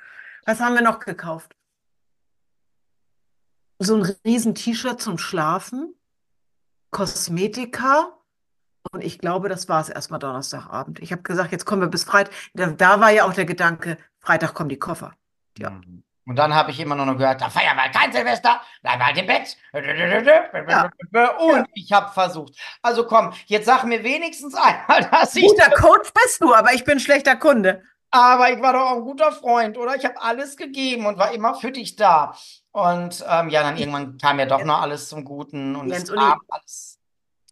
Was 0.44 0.60
haben 0.60 0.74
wir 0.74 0.82
noch 0.82 1.00
gekauft? 1.00 1.56
So 3.78 3.96
ein 3.96 4.14
riesen 4.26 4.54
T-Shirt 4.54 5.00
zum 5.00 5.16
Schlafen, 5.16 5.94
Kosmetika 6.90 8.18
und 8.92 9.04
ich 9.04 9.18
glaube, 9.18 9.48
das 9.48 9.68
war 9.68 9.80
es 9.80 9.88
erstmal 9.88 10.18
Donnerstagabend. 10.18 11.00
Ich 11.00 11.12
habe 11.12 11.22
gesagt, 11.22 11.52
jetzt 11.52 11.64
kommen 11.64 11.82
wir 11.82 11.88
bis 11.88 12.04
Freitag. 12.04 12.32
Da, 12.54 12.68
da 12.68 13.00
war 13.00 13.10
ja 13.10 13.24
auch 13.24 13.34
der 13.34 13.44
Gedanke, 13.44 13.98
Freitag 14.20 14.54
kommen 14.54 14.68
die 14.68 14.78
Koffer. 14.78 15.14
Ja. 15.58 15.70
Mhm. 15.70 16.04
Und 16.28 16.36
dann 16.36 16.54
habe 16.54 16.70
ich 16.70 16.78
immer 16.78 16.94
nur 16.94 17.06
noch 17.06 17.16
gehört, 17.16 17.40
da 17.40 17.48
feiern 17.48 17.74
wir 17.74 17.84
halt 17.84 17.94
kein 17.94 18.12
Silvester, 18.12 18.60
bleib 18.82 19.00
halt 19.00 19.16
im 19.16 19.26
Bett. 19.26 19.56
Und 21.38 21.68
ich 21.72 21.90
habe 21.90 22.12
versucht. 22.12 22.54
Also 22.82 23.06
komm, 23.06 23.32
jetzt 23.46 23.64
sag 23.64 23.84
mir 23.84 24.04
wenigstens 24.04 24.54
einmal, 24.54 25.04
dass 25.10 25.34
ich. 25.34 25.46
Guter 25.46 25.70
Coach 25.70 26.12
bist 26.12 26.42
du, 26.42 26.52
aber 26.52 26.74
ich 26.74 26.84
bin 26.84 27.00
schlechter 27.00 27.34
Kunde. 27.36 27.82
Aber 28.10 28.52
ich 28.52 28.60
war 28.60 28.74
doch 28.74 28.90
auch 28.90 28.96
ein 28.96 29.02
guter 29.02 29.32
Freund, 29.32 29.78
oder? 29.78 29.96
Ich 29.96 30.04
habe 30.04 30.20
alles 30.20 30.58
gegeben 30.58 31.06
und 31.06 31.18
war 31.18 31.32
immer 31.32 31.54
für 31.54 31.72
dich 31.72 31.96
da. 31.96 32.34
Und 32.72 33.24
ähm, 33.26 33.48
ja, 33.48 33.62
dann 33.62 33.78
irgendwann 33.78 34.18
kam 34.18 34.38
ja 34.38 34.44
doch 34.44 34.64
noch 34.64 34.82
alles 34.82 35.08
zum 35.08 35.24
Guten 35.24 35.76
und 35.76 35.88
Jens, 35.88 36.10
es 36.10 36.14
kam 36.14 36.40
alles. 36.48 36.98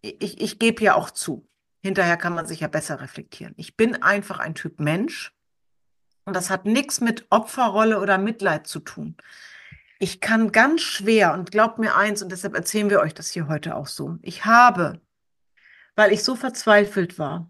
ich, 0.01 0.39
ich 0.39 0.59
gebe 0.59 0.83
ja 0.83 0.93
auch 0.93 1.09
zu. 1.09 1.47
Hinterher 1.81 2.17
kann 2.17 2.35
man 2.35 2.45
sich 2.45 2.59
ja 2.59 2.67
besser 2.67 3.01
reflektieren. 3.01 3.55
Ich 3.57 3.75
bin 3.75 4.01
einfach 4.03 4.39
ein 4.39 4.53
Typ 4.53 4.79
Mensch 4.79 5.31
und 6.27 6.35
das 6.35 6.49
hat 6.49 6.65
nichts 6.65 6.99
mit 6.99 7.25
Opferrolle 7.29 8.01
oder 8.01 8.17
Mitleid 8.17 8.67
zu 8.67 8.81
tun. 8.81 9.15
Ich 9.97 10.19
kann 10.19 10.51
ganz 10.51 10.81
schwer 10.81 11.33
und 11.33 11.51
glaubt 11.51 11.79
mir 11.79 11.95
eins, 11.95 12.21
und 12.21 12.33
deshalb 12.33 12.53
erzählen 12.53 12.89
wir 12.89 12.99
euch 12.99 13.13
das 13.13 13.29
hier 13.29 13.47
heute 13.47 13.77
auch 13.77 13.87
so. 13.87 14.17
Ich 14.21 14.43
habe, 14.43 14.99
weil 15.95 16.11
ich 16.11 16.25
so 16.25 16.35
verzweifelt 16.35 17.17
war 17.17 17.49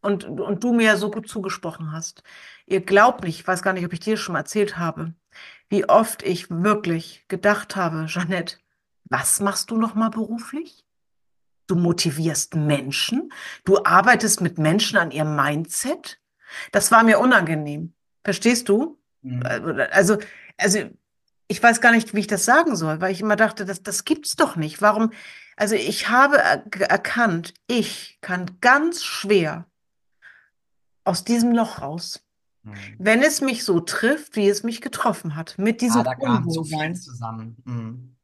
und, 0.00 0.24
und 0.24 0.64
du 0.64 0.72
mir 0.72 0.96
so 0.96 1.12
gut 1.12 1.28
zugesprochen 1.28 1.92
hast, 1.92 2.24
ihr 2.66 2.80
glaubt 2.80 3.22
nicht, 3.22 3.38
ich 3.38 3.46
weiß 3.46 3.62
gar 3.62 3.72
nicht, 3.72 3.86
ob 3.86 3.92
ich 3.92 4.00
dir 4.00 4.16
schon 4.16 4.32
mal 4.32 4.40
erzählt 4.40 4.76
habe, 4.78 5.14
wie 5.68 5.88
oft 5.88 6.24
ich 6.24 6.50
wirklich 6.50 7.24
gedacht 7.28 7.76
habe, 7.76 8.06
Jeanette, 8.06 8.56
was 9.04 9.38
machst 9.38 9.70
du 9.70 9.76
noch 9.76 9.94
mal 9.94 10.10
beruflich? 10.10 10.84
Du 11.68 11.76
motivierst 11.76 12.56
Menschen, 12.56 13.32
du 13.64 13.84
arbeitest 13.84 14.40
mit 14.40 14.58
Menschen 14.58 14.98
an 14.98 15.12
ihrem 15.12 15.36
Mindset. 15.36 16.20
Das 16.72 16.90
war 16.90 17.04
mir 17.04 17.20
unangenehm. 17.20 17.94
Verstehst 18.28 18.68
du? 18.68 18.98
Mhm. 19.22 19.42
Also, 19.90 20.18
also, 20.58 20.80
ich 21.46 21.62
weiß 21.62 21.80
gar 21.80 21.92
nicht, 21.92 22.12
wie 22.12 22.20
ich 22.20 22.26
das 22.26 22.44
sagen 22.44 22.76
soll, 22.76 23.00
weil 23.00 23.10
ich 23.10 23.22
immer 23.22 23.36
dachte, 23.36 23.64
das, 23.64 23.82
das 23.82 24.04
gibt's 24.04 24.36
doch 24.36 24.54
nicht. 24.54 24.82
Warum? 24.82 25.12
Also 25.56 25.76
ich 25.76 26.10
habe 26.10 26.36
er 26.36 26.62
erkannt, 26.90 27.54
ich 27.68 28.18
kann 28.20 28.58
ganz 28.60 29.02
schwer 29.02 29.64
aus 31.04 31.24
diesem 31.24 31.52
Loch 31.52 31.80
raus, 31.80 32.22
Hm. 32.64 32.74
wenn 32.98 33.22
es 33.22 33.40
mich 33.40 33.64
so 33.64 33.80
trifft, 33.80 34.36
wie 34.36 34.46
es 34.48 34.62
mich 34.62 34.82
getroffen 34.82 35.36
hat, 35.36 35.56
mit 35.56 35.76
Ah, 35.76 35.78
diesem 35.78 36.04
da 36.04 36.14
kam 36.14 36.50
zu 36.50 36.64
viel 36.64 36.94
zusammen. 36.96 37.56
Hm. 37.64 38.16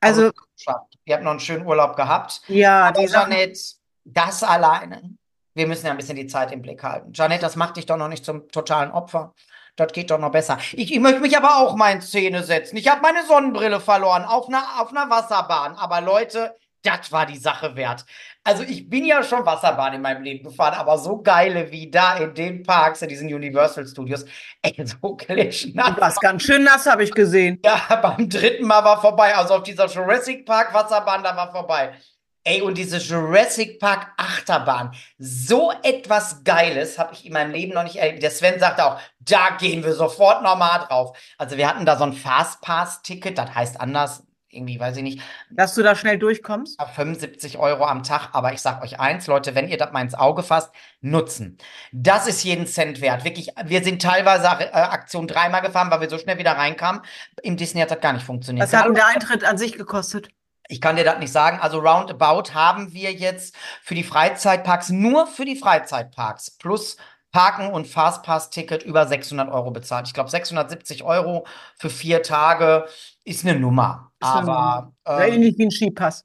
Aber 0.00 0.08
Also 0.10 0.30
geschafft. 0.56 0.98
Ihr 1.06 1.14
habt 1.14 1.24
noch 1.24 1.30
einen 1.30 1.40
schönen 1.40 1.64
Urlaub 1.66 1.96
gehabt. 1.96 2.42
ja, 2.48 2.88
Aber 2.88 3.06
Jeanette, 3.06 3.58
das 4.04 4.42
alleine, 4.42 5.16
wir 5.54 5.66
müssen 5.66 5.86
ja 5.86 5.92
ein 5.92 5.98
bisschen 5.98 6.16
die 6.16 6.26
Zeit 6.26 6.52
im 6.52 6.62
Blick 6.62 6.82
halten. 6.82 7.12
Jeanette, 7.12 7.42
das 7.42 7.56
macht 7.56 7.76
dich 7.76 7.86
doch 7.86 7.96
noch 7.96 8.08
nicht 8.08 8.24
zum 8.24 8.48
totalen 8.48 8.90
Opfer. 8.90 9.34
Das 9.76 9.92
geht 9.92 10.10
doch 10.10 10.18
noch 10.18 10.30
besser. 10.32 10.58
Ich, 10.72 10.92
ich 10.92 11.00
möchte 11.00 11.20
mich 11.20 11.36
aber 11.36 11.56
auch 11.56 11.76
mal 11.76 11.92
in 11.92 12.02
Szene 12.02 12.42
setzen. 12.42 12.76
Ich 12.76 12.88
habe 12.88 13.00
meine 13.00 13.24
Sonnenbrille 13.26 13.80
verloren 13.80 14.24
auf 14.24 14.48
einer, 14.48 14.64
auf 14.78 14.90
einer 14.90 15.08
Wasserbahn. 15.08 15.76
Aber 15.76 16.02
Leute, 16.02 16.54
das 16.82 17.10
war 17.10 17.26
die 17.26 17.38
Sache 17.38 17.74
wert. 17.76 18.04
Also 18.44 18.64
ich 18.64 18.88
bin 18.90 19.04
ja 19.04 19.22
schon 19.22 19.46
Wasserbahn 19.46 19.94
in 19.94 20.02
meinem 20.02 20.22
Leben 20.24 20.44
gefahren, 20.44 20.74
aber 20.74 20.98
so 20.98 21.22
geile 21.22 21.70
wie 21.70 21.90
da 21.90 22.16
in 22.16 22.34
den 22.34 22.64
Parks, 22.64 23.00
in 23.00 23.08
diesen 23.08 23.32
Universal 23.32 23.86
Studios, 23.86 24.24
ey, 24.62 24.74
so 24.84 24.96
du 25.00 25.16
klitschnass. 25.16 25.96
warst 26.00 26.20
ganz 26.20 26.42
schön 26.42 26.64
nass, 26.64 26.86
habe 26.86 27.04
ich 27.04 27.12
gesehen. 27.12 27.60
Ja, 27.64 27.80
beim 28.02 28.28
dritten 28.28 28.66
Mal 28.66 28.84
war 28.84 29.00
vorbei. 29.00 29.34
Also 29.34 29.54
auf 29.54 29.62
dieser 29.62 29.86
Jurassic 29.86 30.44
Park 30.44 30.74
Wasserbahn, 30.74 31.22
da 31.22 31.36
war 31.36 31.52
vorbei. 31.52 31.94
Ey, 32.44 32.60
und 32.60 32.76
diese 32.76 32.98
Jurassic 32.98 33.78
Park 33.78 34.12
Achterbahn, 34.16 34.92
so 35.18 35.72
etwas 35.82 36.42
Geiles 36.42 36.98
habe 36.98 37.14
ich 37.14 37.24
in 37.24 37.32
meinem 37.32 37.52
Leben 37.52 37.72
noch 37.72 37.84
nicht 37.84 37.96
erlebt. 37.96 38.22
Der 38.22 38.32
Sven 38.32 38.58
sagte 38.58 38.84
auch, 38.84 39.00
da 39.20 39.50
gehen 39.60 39.84
wir 39.84 39.94
sofort 39.94 40.42
nochmal 40.42 40.80
drauf. 40.80 41.16
Also 41.38 41.56
wir 41.56 41.68
hatten 41.68 41.86
da 41.86 41.96
so 41.96 42.04
ein 42.04 42.12
Fastpass-Ticket, 42.12 43.38
das 43.38 43.54
heißt 43.54 43.80
anders, 43.80 44.24
irgendwie 44.52 44.78
weiß 44.78 44.96
ich 44.98 45.02
nicht, 45.02 45.22
Dass 45.50 45.74
du 45.74 45.82
da 45.82 45.94
schnell 45.94 46.18
durchkommst. 46.18 46.78
75 46.94 47.58
Euro 47.58 47.84
am 47.84 48.02
Tag. 48.02 48.30
Aber 48.32 48.52
ich 48.52 48.60
sag 48.60 48.82
euch 48.82 49.00
eins, 49.00 49.26
Leute, 49.26 49.54
wenn 49.54 49.68
ihr 49.68 49.78
das 49.78 49.92
mal 49.92 50.02
ins 50.02 50.14
Auge 50.14 50.42
fasst, 50.42 50.72
nutzen. 51.00 51.56
Das 51.92 52.26
ist 52.26 52.44
jeden 52.44 52.66
Cent 52.66 53.00
wert. 53.00 53.24
Wirklich, 53.24 53.48
wir 53.64 53.82
sind 53.82 54.02
teilweise 54.02 54.46
äh, 54.46 54.70
Aktion 54.72 55.26
dreimal 55.26 55.62
gefahren, 55.62 55.90
weil 55.90 56.02
wir 56.02 56.10
so 56.10 56.18
schnell 56.18 56.38
wieder 56.38 56.52
reinkamen. 56.52 57.00
Im 57.42 57.56
Disney 57.56 57.80
hat 57.80 57.90
das 57.90 58.00
gar 58.00 58.12
nicht 58.12 58.26
funktioniert. 58.26 58.66
Was 58.66 58.78
hat 58.78 58.86
denn 58.86 58.94
der 58.94 59.06
Eintritt 59.06 59.44
an 59.44 59.56
sich 59.56 59.72
gekostet? 59.72 60.28
Ich 60.72 60.80
kann 60.80 60.96
dir 60.96 61.04
das 61.04 61.18
nicht 61.18 61.32
sagen. 61.32 61.58
Also 61.60 61.80
roundabout 61.80 62.54
haben 62.54 62.94
wir 62.94 63.12
jetzt 63.12 63.54
für 63.82 63.94
die 63.94 64.02
Freizeitparks, 64.02 64.88
nur 64.88 65.26
für 65.26 65.44
die 65.44 65.54
Freizeitparks, 65.54 66.52
plus 66.52 66.96
Parken 67.30 67.70
und 67.70 67.86
Fastpass-Ticket 67.86 68.82
über 68.82 69.06
600 69.06 69.50
Euro 69.50 69.70
bezahlt. 69.70 70.06
Ich 70.06 70.14
glaube, 70.14 70.30
670 70.30 71.04
Euro 71.04 71.46
für 71.76 71.90
vier 71.90 72.22
Tage 72.22 72.86
ist 73.24 73.44
eine 73.44 73.58
Nummer. 73.58 74.12
Ist 74.18 74.28
Aber 74.28 74.92
Sehr 75.06 75.28
ähm, 75.28 75.34
ähnlich 75.34 75.58
wie 75.58 75.64
ein 75.64 75.70
Skipass. 75.70 76.24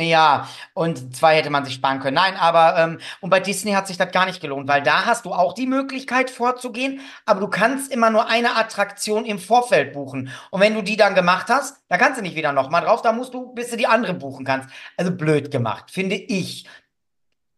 Ja, 0.00 0.48
und 0.74 1.14
zwei 1.16 1.36
hätte 1.36 1.50
man 1.50 1.64
sich 1.64 1.74
sparen 1.74 2.00
können. 2.00 2.14
Nein, 2.14 2.36
aber 2.36 2.76
ähm, 2.78 2.98
und 3.20 3.30
bei 3.30 3.40
Disney 3.40 3.72
hat 3.72 3.86
sich 3.86 3.96
das 3.96 4.12
gar 4.12 4.26
nicht 4.26 4.40
gelohnt, 4.40 4.68
weil 4.68 4.82
da 4.82 5.06
hast 5.06 5.24
du 5.24 5.32
auch 5.32 5.54
die 5.54 5.66
Möglichkeit 5.66 6.30
vorzugehen, 6.30 7.00
aber 7.26 7.40
du 7.40 7.48
kannst 7.48 7.92
immer 7.92 8.10
nur 8.10 8.28
eine 8.28 8.56
Attraktion 8.56 9.24
im 9.24 9.38
Vorfeld 9.38 9.92
buchen. 9.92 10.30
Und 10.50 10.60
wenn 10.60 10.74
du 10.74 10.82
die 10.82 10.96
dann 10.96 11.14
gemacht 11.14 11.48
hast, 11.48 11.82
da 11.88 11.98
kannst 11.98 12.18
du 12.18 12.22
nicht 12.22 12.36
wieder 12.36 12.52
nochmal 12.52 12.82
drauf, 12.82 13.02
da 13.02 13.12
musst 13.12 13.34
du, 13.34 13.52
bis 13.54 13.70
du 13.70 13.76
die 13.76 13.86
andere 13.86 14.14
buchen 14.14 14.44
kannst. 14.44 14.68
Also 14.96 15.12
blöd 15.12 15.50
gemacht, 15.50 15.90
finde 15.90 16.16
ich. 16.16 16.66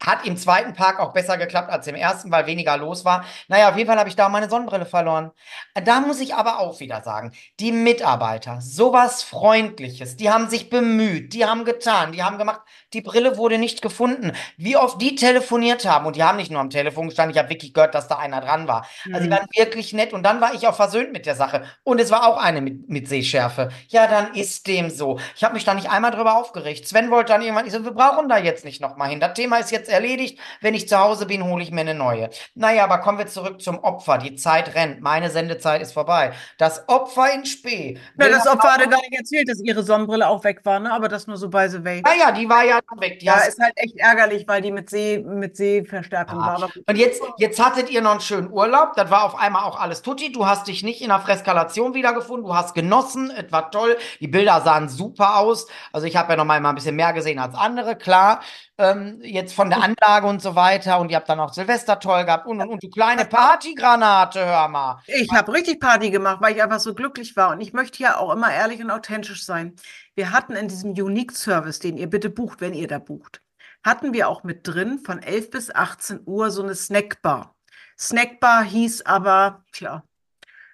Hat 0.03 0.25
im 0.27 0.37
zweiten 0.37 0.73
Park 0.73 0.99
auch 1.01 1.13
besser 1.13 1.37
geklappt 1.37 1.71
als 1.71 1.87
im 1.87 1.95
ersten, 1.95 2.31
weil 2.31 2.47
weniger 2.47 2.77
los 2.77 3.05
war. 3.05 3.25
Naja, 3.49 3.69
auf 3.71 3.77
jeden 3.77 3.89
Fall 3.89 3.99
habe 3.99 4.09
ich 4.09 4.17
da 4.17 4.29
meine 4.29 4.49
Sonnenbrille 4.49 4.87
verloren. 4.87 5.31
Da 5.75 6.01
muss 6.01 6.21
ich 6.21 6.35
aber 6.35 6.59
auch 6.59 6.81
wieder 6.81 7.03
sagen, 7.03 7.33
die 7.61 7.73
Mitarbeiter, 7.73 8.61
sowas 8.61 9.23
Freundliches, 9.23 10.17
die 10.17 10.31
haben 10.31 10.49
sich 10.49 10.71
bemüht, 10.71 11.33
die 11.35 11.45
haben 11.45 11.65
getan, 11.65 12.13
die 12.13 12.23
haben 12.23 12.39
gemacht, 12.39 12.61
die 12.93 13.01
Brille 13.03 13.37
wurde 13.37 13.59
nicht 13.59 13.83
gefunden. 13.83 14.33
Wie 14.57 14.77
oft 14.77 15.01
die 15.01 15.15
telefoniert 15.15 15.85
haben 15.87 16.07
und 16.07 16.17
die 16.17 16.23
haben 16.25 16.37
nicht 16.37 16.51
nur 16.51 16.61
am 16.61 16.71
Telefon 16.71 17.09
gestanden, 17.09 17.33
ich 17.35 17.39
habe 17.39 17.51
wirklich 17.51 17.73
gehört, 17.75 17.95
dass 17.95 18.09
da 18.09 18.17
einer 18.19 18.41
dran 18.41 18.69
war. 18.69 18.87
Also 19.11 19.27
die 19.27 19.31
Hm. 19.31 19.31
waren 19.31 19.47
wirklich 19.57 19.93
nett 19.93 20.13
und 20.13 20.23
dann 20.23 20.41
war 20.41 20.55
ich 20.55 20.67
auch 20.67 20.75
versöhnt 20.75 21.13
mit 21.13 21.27
der 21.27 21.35
Sache. 21.35 21.65
Und 21.83 22.01
es 22.01 22.11
war 22.11 22.27
auch 22.27 22.37
eine 22.39 22.61
mit, 22.61 22.89
mit 22.89 23.09
Sehschärfe. 23.09 23.71
Ja, 23.89 24.07
dann 24.07 24.35
ist 24.35 24.67
dem 24.67 24.91
so. 24.91 25.19
Ich 25.37 25.45
habe 25.45 25.55
mich 25.55 25.65
da 25.65 25.75
nicht 25.75 25.91
einmal 25.91 26.11
drüber 26.11 26.37
aufgeregt. 26.37 26.87
Sven 26.89 27.11
wollte 27.11 27.33
dann 27.33 27.43
irgendwann, 27.43 27.67
ich 27.67 27.73
so, 27.73 27.85
wir 27.85 27.93
brauchen 27.93 28.29
da 28.29 28.39
jetzt 28.39 28.65
nicht 28.65 28.81
nochmal 28.81 29.09
hin. 29.11 29.21
Das 29.21 29.35
Thema 29.35 29.59
ist 29.59 29.71
jetzt 29.71 29.89
erledigt. 29.91 30.39
Wenn 30.61 30.75
ich 30.75 30.89
zu 30.89 30.99
Hause 30.99 31.27
bin, 31.27 31.45
hole 31.45 31.63
ich 31.63 31.71
mir 31.71 31.83
eine 31.83 31.95
neue. 31.95 32.31
Naja, 32.55 32.85
aber 32.85 32.99
kommen 32.99 33.19
wir 33.19 33.27
zurück 33.27 33.61
zum 33.61 33.79
Opfer. 33.81 34.19
Die 34.19 34.37
Zeit 34.37 34.75
rennt. 34.75 35.01
Meine 35.03 35.31
Sendezeit 35.31 35.83
ist 35.83 35.93
vorbei. 35.93 36.33
Das 36.59 36.89
Opfer 36.89 37.33
in 37.35 37.45
Spee. 37.45 37.99
Ja, 38.19 38.29
das 38.29 38.47
Opfer 38.47 38.73
hatte 38.75 38.89
gar 38.89 39.01
nicht 39.01 39.19
erzählt, 39.19 39.49
dass 39.49 39.61
ihre 39.61 39.83
Sonnenbrille 39.83 40.27
auch 40.29 40.43
weg 40.45 40.61
war, 40.65 40.81
ne? 40.81 40.93
Aber 40.93 41.09
das 41.09 41.27
nur 41.27 41.37
so 41.37 41.49
by 41.49 41.67
the 41.69 41.85
way. 41.85 42.01
Naja, 42.03 42.33
die 42.33 42.49
war 42.49 42.65
ja 42.65 42.79
weg. 42.99 43.19
Die 43.21 43.27
Ja, 43.27 43.39
ist 43.41 43.59
halt 43.61 43.73
echt 43.77 43.97
ärgerlich, 43.97 44.47
weil 44.49 44.63
die 44.63 44.71
mit 44.73 44.89
See, 44.91 45.19
mit 45.19 45.57
Sehverstärkung 45.57 46.39
Ja. 46.41 46.47
war. 46.47 46.55
Aber 46.57 46.69
gut. 46.69 46.83
Und 46.89 46.97
jetzt, 46.97 47.23
jetzt 47.39 47.63
hattet 47.65 47.91
ihr 47.91 48.01
noch 48.03 48.13
einen 48.13 48.21
schönen 48.21 48.51
Urlaub. 48.51 48.95
Das 48.97 49.11
war 49.11 49.25
auf 49.25 49.39
einmal 49.39 49.65
auch 49.65 49.79
alles 49.81 50.03
tutti. 50.03 50.33
Du 50.33 50.47
hast 50.47 50.69
dich 50.69 50.83
nicht 50.83 51.01
in 51.03 51.09
der 51.09 51.21
Freskalation 51.21 51.95
wiedergefunden. 51.95 52.47
Du 52.47 52.55
hast 52.55 52.75
genossen. 52.75 53.31
Es 53.37 53.51
war 53.53 53.71
toll. 53.71 53.97
Die 54.21 54.29
Bilder 54.29 54.61
sahen 54.61 54.89
super 54.89 55.39
aus. 55.39 55.67
Also 55.93 56.07
ich 56.07 56.17
habe 56.17 56.33
ja 56.33 56.37
noch 56.37 56.45
mal 56.45 56.65
ein 56.65 56.75
bisschen 56.75 56.97
mehr 56.97 57.13
gesehen 57.13 57.39
als 57.39 57.55
andere, 57.55 57.97
klar. 57.97 58.41
Ähm, 58.79 59.19
jetzt 59.23 59.53
von 59.55 59.69
der 59.69 59.80
Anlage 59.83 60.27
und 60.27 60.43
so 60.43 60.55
weiter. 60.55 60.99
Und 61.01 61.11
ihr 61.11 61.17
habt 61.17 61.29
dann 61.29 61.41
auch 61.41 61.53
Silvester 61.53 61.99
toll 61.99 62.25
gehabt. 62.25 62.47
Und, 62.47 62.61
und, 62.61 62.69
und 62.69 62.83
du 62.83 62.91
kleine 62.91 63.25
Partygranate, 63.25 64.45
hör 64.45 64.69
mal. 64.69 65.03
Ich 65.07 65.31
habe 65.33 65.53
richtig 65.53 65.81
Party 65.81 66.11
gemacht, 66.11 66.41
weil 66.41 66.55
ich 66.55 66.63
einfach 66.63 66.81
so 66.81 66.95
glücklich 66.95 67.37
war. 67.37 67.51
Und 67.51 67.61
ich 67.61 67.73
möchte 67.73 68.03
ja 68.03 68.17
auch 68.17 68.33
immer 68.33 68.53
ehrlich 68.53 68.83
und 68.83 68.91
authentisch 68.91 69.45
sein. 69.45 69.75
Wir 70.15 70.33
hatten 70.33 70.55
in 70.55 70.69
diesem 70.69 70.91
Unique 70.91 71.33
Service, 71.33 71.79
den 71.79 71.97
ihr 71.97 72.09
bitte 72.09 72.31
bucht, 72.31 72.61
wenn 72.61 72.75
ihr 72.75 72.89
da 72.89 72.99
bucht, 72.99 73.43
hatten 73.83 74.13
wir 74.13 74.29
auch 74.29 74.45
mit 74.45 74.67
drin 74.67 74.99
von 74.99 75.23
11 75.23 75.51
bis 75.51 75.75
18 75.75 76.21
Uhr 76.27 76.51
so 76.51 76.63
eine 76.63 76.75
Snackbar. 76.75 77.57
Snackbar 77.99 78.65
hieß 78.65 79.03
aber, 79.03 79.65
tja, 79.73 80.05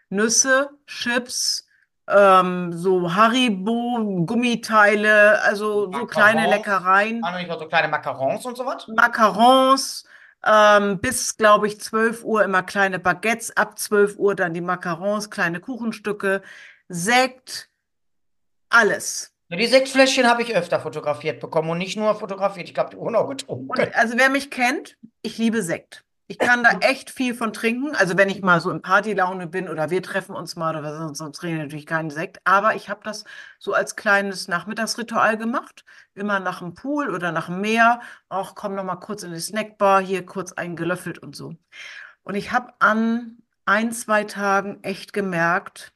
Nüsse, 0.08 0.70
Chips, 0.86 1.65
ähm, 2.08 2.72
so 2.72 3.14
Haribo, 3.14 4.24
Gummiteile, 4.26 5.42
also 5.42 5.92
so 5.92 6.06
kleine 6.06 6.42
Macarons. 6.42 6.56
Leckereien. 6.56 7.20
Noch 7.20 7.36
nicht 7.36 7.48
mal 7.48 7.58
so 7.58 7.66
kleine 7.66 7.88
Macarons 7.88 8.46
und 8.46 8.56
so 8.56 8.64
was? 8.64 8.86
Macarons, 8.88 10.04
ähm, 10.44 11.00
bis, 11.00 11.36
glaube 11.36 11.66
ich, 11.66 11.80
12 11.80 12.24
Uhr 12.24 12.44
immer 12.44 12.62
kleine 12.62 12.98
Baguettes, 12.98 13.56
ab 13.56 13.78
12 13.78 14.16
Uhr 14.18 14.34
dann 14.34 14.54
die 14.54 14.60
Macarons, 14.60 15.30
kleine 15.30 15.60
Kuchenstücke, 15.60 16.42
Sekt, 16.88 17.68
alles. 18.68 19.32
Die 19.48 19.66
Sektfläschchen 19.66 20.28
habe 20.28 20.42
ich 20.42 20.54
öfter 20.54 20.80
fotografiert 20.80 21.40
bekommen 21.40 21.70
und 21.70 21.78
nicht 21.78 21.96
nur 21.96 22.14
fotografiert. 22.16 22.66
Ich 22.68 22.74
glaube, 22.74 22.90
die 22.90 22.96
wurden 22.96 23.14
auch 23.14 23.28
getrunken. 23.28 23.68
Und 23.68 23.96
also 23.96 24.16
wer 24.16 24.28
mich 24.28 24.50
kennt, 24.50 24.96
ich 25.22 25.38
liebe 25.38 25.62
Sekt. 25.62 26.05
Ich 26.28 26.38
kann 26.38 26.64
da 26.64 26.78
echt 26.80 27.10
viel 27.10 27.34
von 27.34 27.52
trinken. 27.52 27.94
Also 27.94 28.16
wenn 28.16 28.28
ich 28.28 28.42
mal 28.42 28.60
so 28.60 28.70
in 28.70 28.82
Partylaune 28.82 29.46
bin 29.46 29.68
oder 29.68 29.90
wir 29.90 30.02
treffen 30.02 30.34
uns 30.34 30.56
mal 30.56 30.76
oder 30.76 30.96
sonst, 30.96 31.18
sonst 31.18 31.38
trinken 31.38 31.58
wir 31.58 31.64
natürlich 31.64 31.86
keinen 31.86 32.10
Sekt. 32.10 32.40
Aber 32.44 32.74
ich 32.74 32.88
habe 32.88 33.00
das 33.04 33.24
so 33.58 33.74
als 33.74 33.94
kleines 33.94 34.48
Nachmittagsritual 34.48 35.36
gemacht. 35.38 35.84
Immer 36.14 36.40
nach 36.40 36.58
dem 36.58 36.74
Pool 36.74 37.10
oder 37.10 37.30
nach 37.30 37.46
dem 37.46 37.60
Meer. 37.60 38.00
Auch 38.28 38.56
komm 38.56 38.74
noch 38.74 38.84
mal 38.84 38.96
kurz 38.96 39.22
in 39.22 39.32
die 39.32 39.40
Snackbar, 39.40 40.02
hier 40.02 40.26
kurz 40.26 40.52
eingelöffelt 40.52 41.18
und 41.18 41.36
so. 41.36 41.54
Und 42.24 42.34
ich 42.34 42.50
habe 42.50 42.72
an 42.80 43.38
ein, 43.66 43.92
zwei 43.92 44.24
Tagen 44.24 44.82
echt 44.82 45.12
gemerkt, 45.12 45.92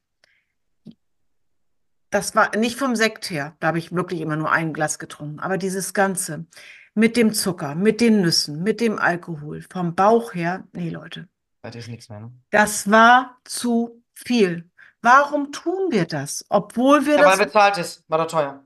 das 2.10 2.34
war 2.34 2.56
nicht 2.56 2.76
vom 2.76 2.96
Sekt 2.96 3.30
her, 3.30 3.56
da 3.60 3.68
habe 3.68 3.78
ich 3.78 3.94
wirklich 3.94 4.20
immer 4.20 4.36
nur 4.36 4.50
ein 4.50 4.72
Glas 4.72 4.98
getrunken, 4.98 5.38
aber 5.38 5.58
dieses 5.58 5.94
Ganze 5.94 6.46
mit 6.94 7.16
dem 7.16 7.32
Zucker, 7.32 7.74
mit 7.74 8.00
den 8.00 8.20
Nüssen, 8.20 8.62
mit 8.62 8.80
dem 8.80 8.98
Alkohol, 8.98 9.62
vom 9.70 9.94
Bauch 9.94 10.34
her, 10.34 10.64
nee, 10.72 10.90
Leute, 10.90 11.28
Das 11.62 11.74
ist 11.76 11.88
nichts 11.88 12.08
mehr, 12.08 12.20
ne? 12.20 12.32
das 12.50 12.90
war 12.90 13.38
zu 13.44 14.02
viel. 14.14 14.70
Warum 15.02 15.50
tun 15.52 15.90
wir 15.90 16.04
das? 16.06 16.44
Obwohl 16.50 17.06
wir 17.06 17.16
Ja, 17.16 17.24
weil 17.24 17.38
das, 17.38 17.46
bezahlt 17.46 17.78
ist. 17.78 18.04
War 18.08 18.18
doch 18.18 18.26
teuer. 18.26 18.64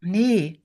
nee, 0.00 0.62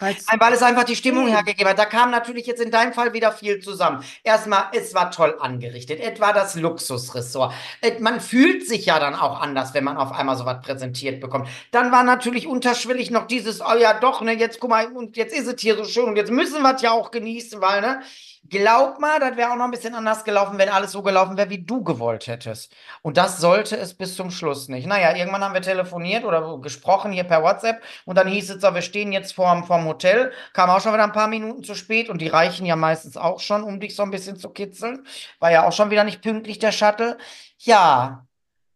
Nein, 0.00 0.16
weil 0.38 0.52
es 0.54 0.62
einfach 0.62 0.84
die 0.84 0.96
Stimmung 0.96 1.26
Nee. 1.26 1.32
hergegeben 1.32 1.68
hat. 1.70 1.78
Da 1.78 1.84
kam 1.84 2.10
natürlich 2.10 2.46
jetzt 2.46 2.60
in 2.60 2.70
deinem 2.70 2.92
Fall 2.92 3.12
wieder 3.12 3.32
viel 3.32 3.60
zusammen. 3.60 4.02
Erstmal, 4.24 4.64
es 4.72 4.94
war 4.94 5.10
toll 5.10 5.36
angerichtet. 5.40 6.00
Es 6.00 6.18
war 6.20 6.32
das 6.32 6.54
Luxusressort. 6.54 7.52
Et- 7.82 8.00
Man 8.00 8.20
fühlt 8.20 8.66
sich 8.66 8.86
ja 8.86 8.98
dann 8.98 9.14
auch 9.14 9.40
anders, 9.40 9.74
wenn 9.74 9.84
man 9.84 9.96
auf 9.98 10.12
einmal 10.12 10.36
so 10.36 10.46
was 10.46 10.60
präsentiert 10.62 11.20
bekommt. 11.20 11.48
Dann 11.70 11.92
war 11.92 12.02
natürlich 12.02 12.46
unterschwellig 12.46 13.10
noch 13.10 13.26
dieses, 13.26 13.60
oh 13.60 13.74
ja 13.78 13.92
doch, 13.94 14.22
ne, 14.22 14.32
jetzt 14.32 14.58
guck 14.60 14.70
mal, 14.70 14.86
und 14.92 15.16
jetzt 15.16 15.34
ist 15.36 15.46
es 15.46 15.60
hier 15.60 15.76
so 15.76 15.84
schön 15.84 16.04
und 16.04 16.16
jetzt 16.16 16.30
müssen 16.30 16.62
wir 16.62 16.74
es 16.74 16.82
ja 16.82 16.92
auch 16.92 17.10
genießen, 17.10 17.60
weil, 17.60 17.80
ne, 17.82 18.00
glaub 18.48 18.98
mal, 18.98 19.20
das 19.20 19.36
wäre 19.36 19.52
auch 19.52 19.56
noch 19.56 19.66
ein 19.66 19.70
bisschen 19.70 19.94
anders 19.94 20.24
gelaufen, 20.24 20.58
wenn 20.58 20.68
alles 20.68 20.92
so 20.92 21.02
gelaufen 21.02 21.36
wäre, 21.36 21.50
wie 21.50 21.64
du 21.64 21.84
gewollt 21.84 22.26
hättest. 22.26 22.74
Und 23.02 23.16
das 23.16 23.38
sollte 23.38 23.76
es 23.76 23.94
bis 23.94 24.16
zum 24.16 24.30
Schluss 24.30 24.68
nicht. 24.68 24.86
Naja, 24.86 25.14
irgendwann 25.14 25.44
haben 25.44 25.54
wir 25.54 25.62
telefoniert 25.62 26.24
oder 26.24 26.58
gesprochen 26.58 27.12
hier 27.12 27.24
per 27.24 27.42
WhatsApp 27.42 27.82
und 28.04 28.16
dann 28.16 28.28
hieß 28.28 28.50
es 28.50 28.60
so, 28.62 28.74
wir 28.74 28.82
stehen 28.82 29.12
jetzt 29.12 29.32
vorm, 29.34 29.64
vorm 29.64 29.86
Hotel, 29.86 30.32
kam 30.52 30.70
auch 30.70 30.80
schon 30.80 30.92
wieder 30.92 31.04
ein 31.04 31.12
paar 31.12 31.28
Minuten 31.28 31.62
zu 31.62 31.74
spät 31.74 32.08
und 32.08 32.20
die 32.20 32.28
reichen 32.28 32.66
ja 32.66 32.76
meistens 32.76 33.16
auch 33.16 33.40
schon, 33.40 33.62
um 33.62 33.80
dich 33.80 33.94
so 33.94 34.02
ein 34.02 34.10
bisschen 34.10 34.36
zu 34.36 34.50
kitzeln. 34.50 35.06
War 35.38 35.52
ja 35.52 35.66
auch 35.66 35.72
schon 35.72 35.90
wieder 35.90 36.04
nicht 36.04 36.22
pünktlich 36.22 36.58
der 36.58 36.72
Shuttle. 36.72 37.18
Ja, 37.58 38.26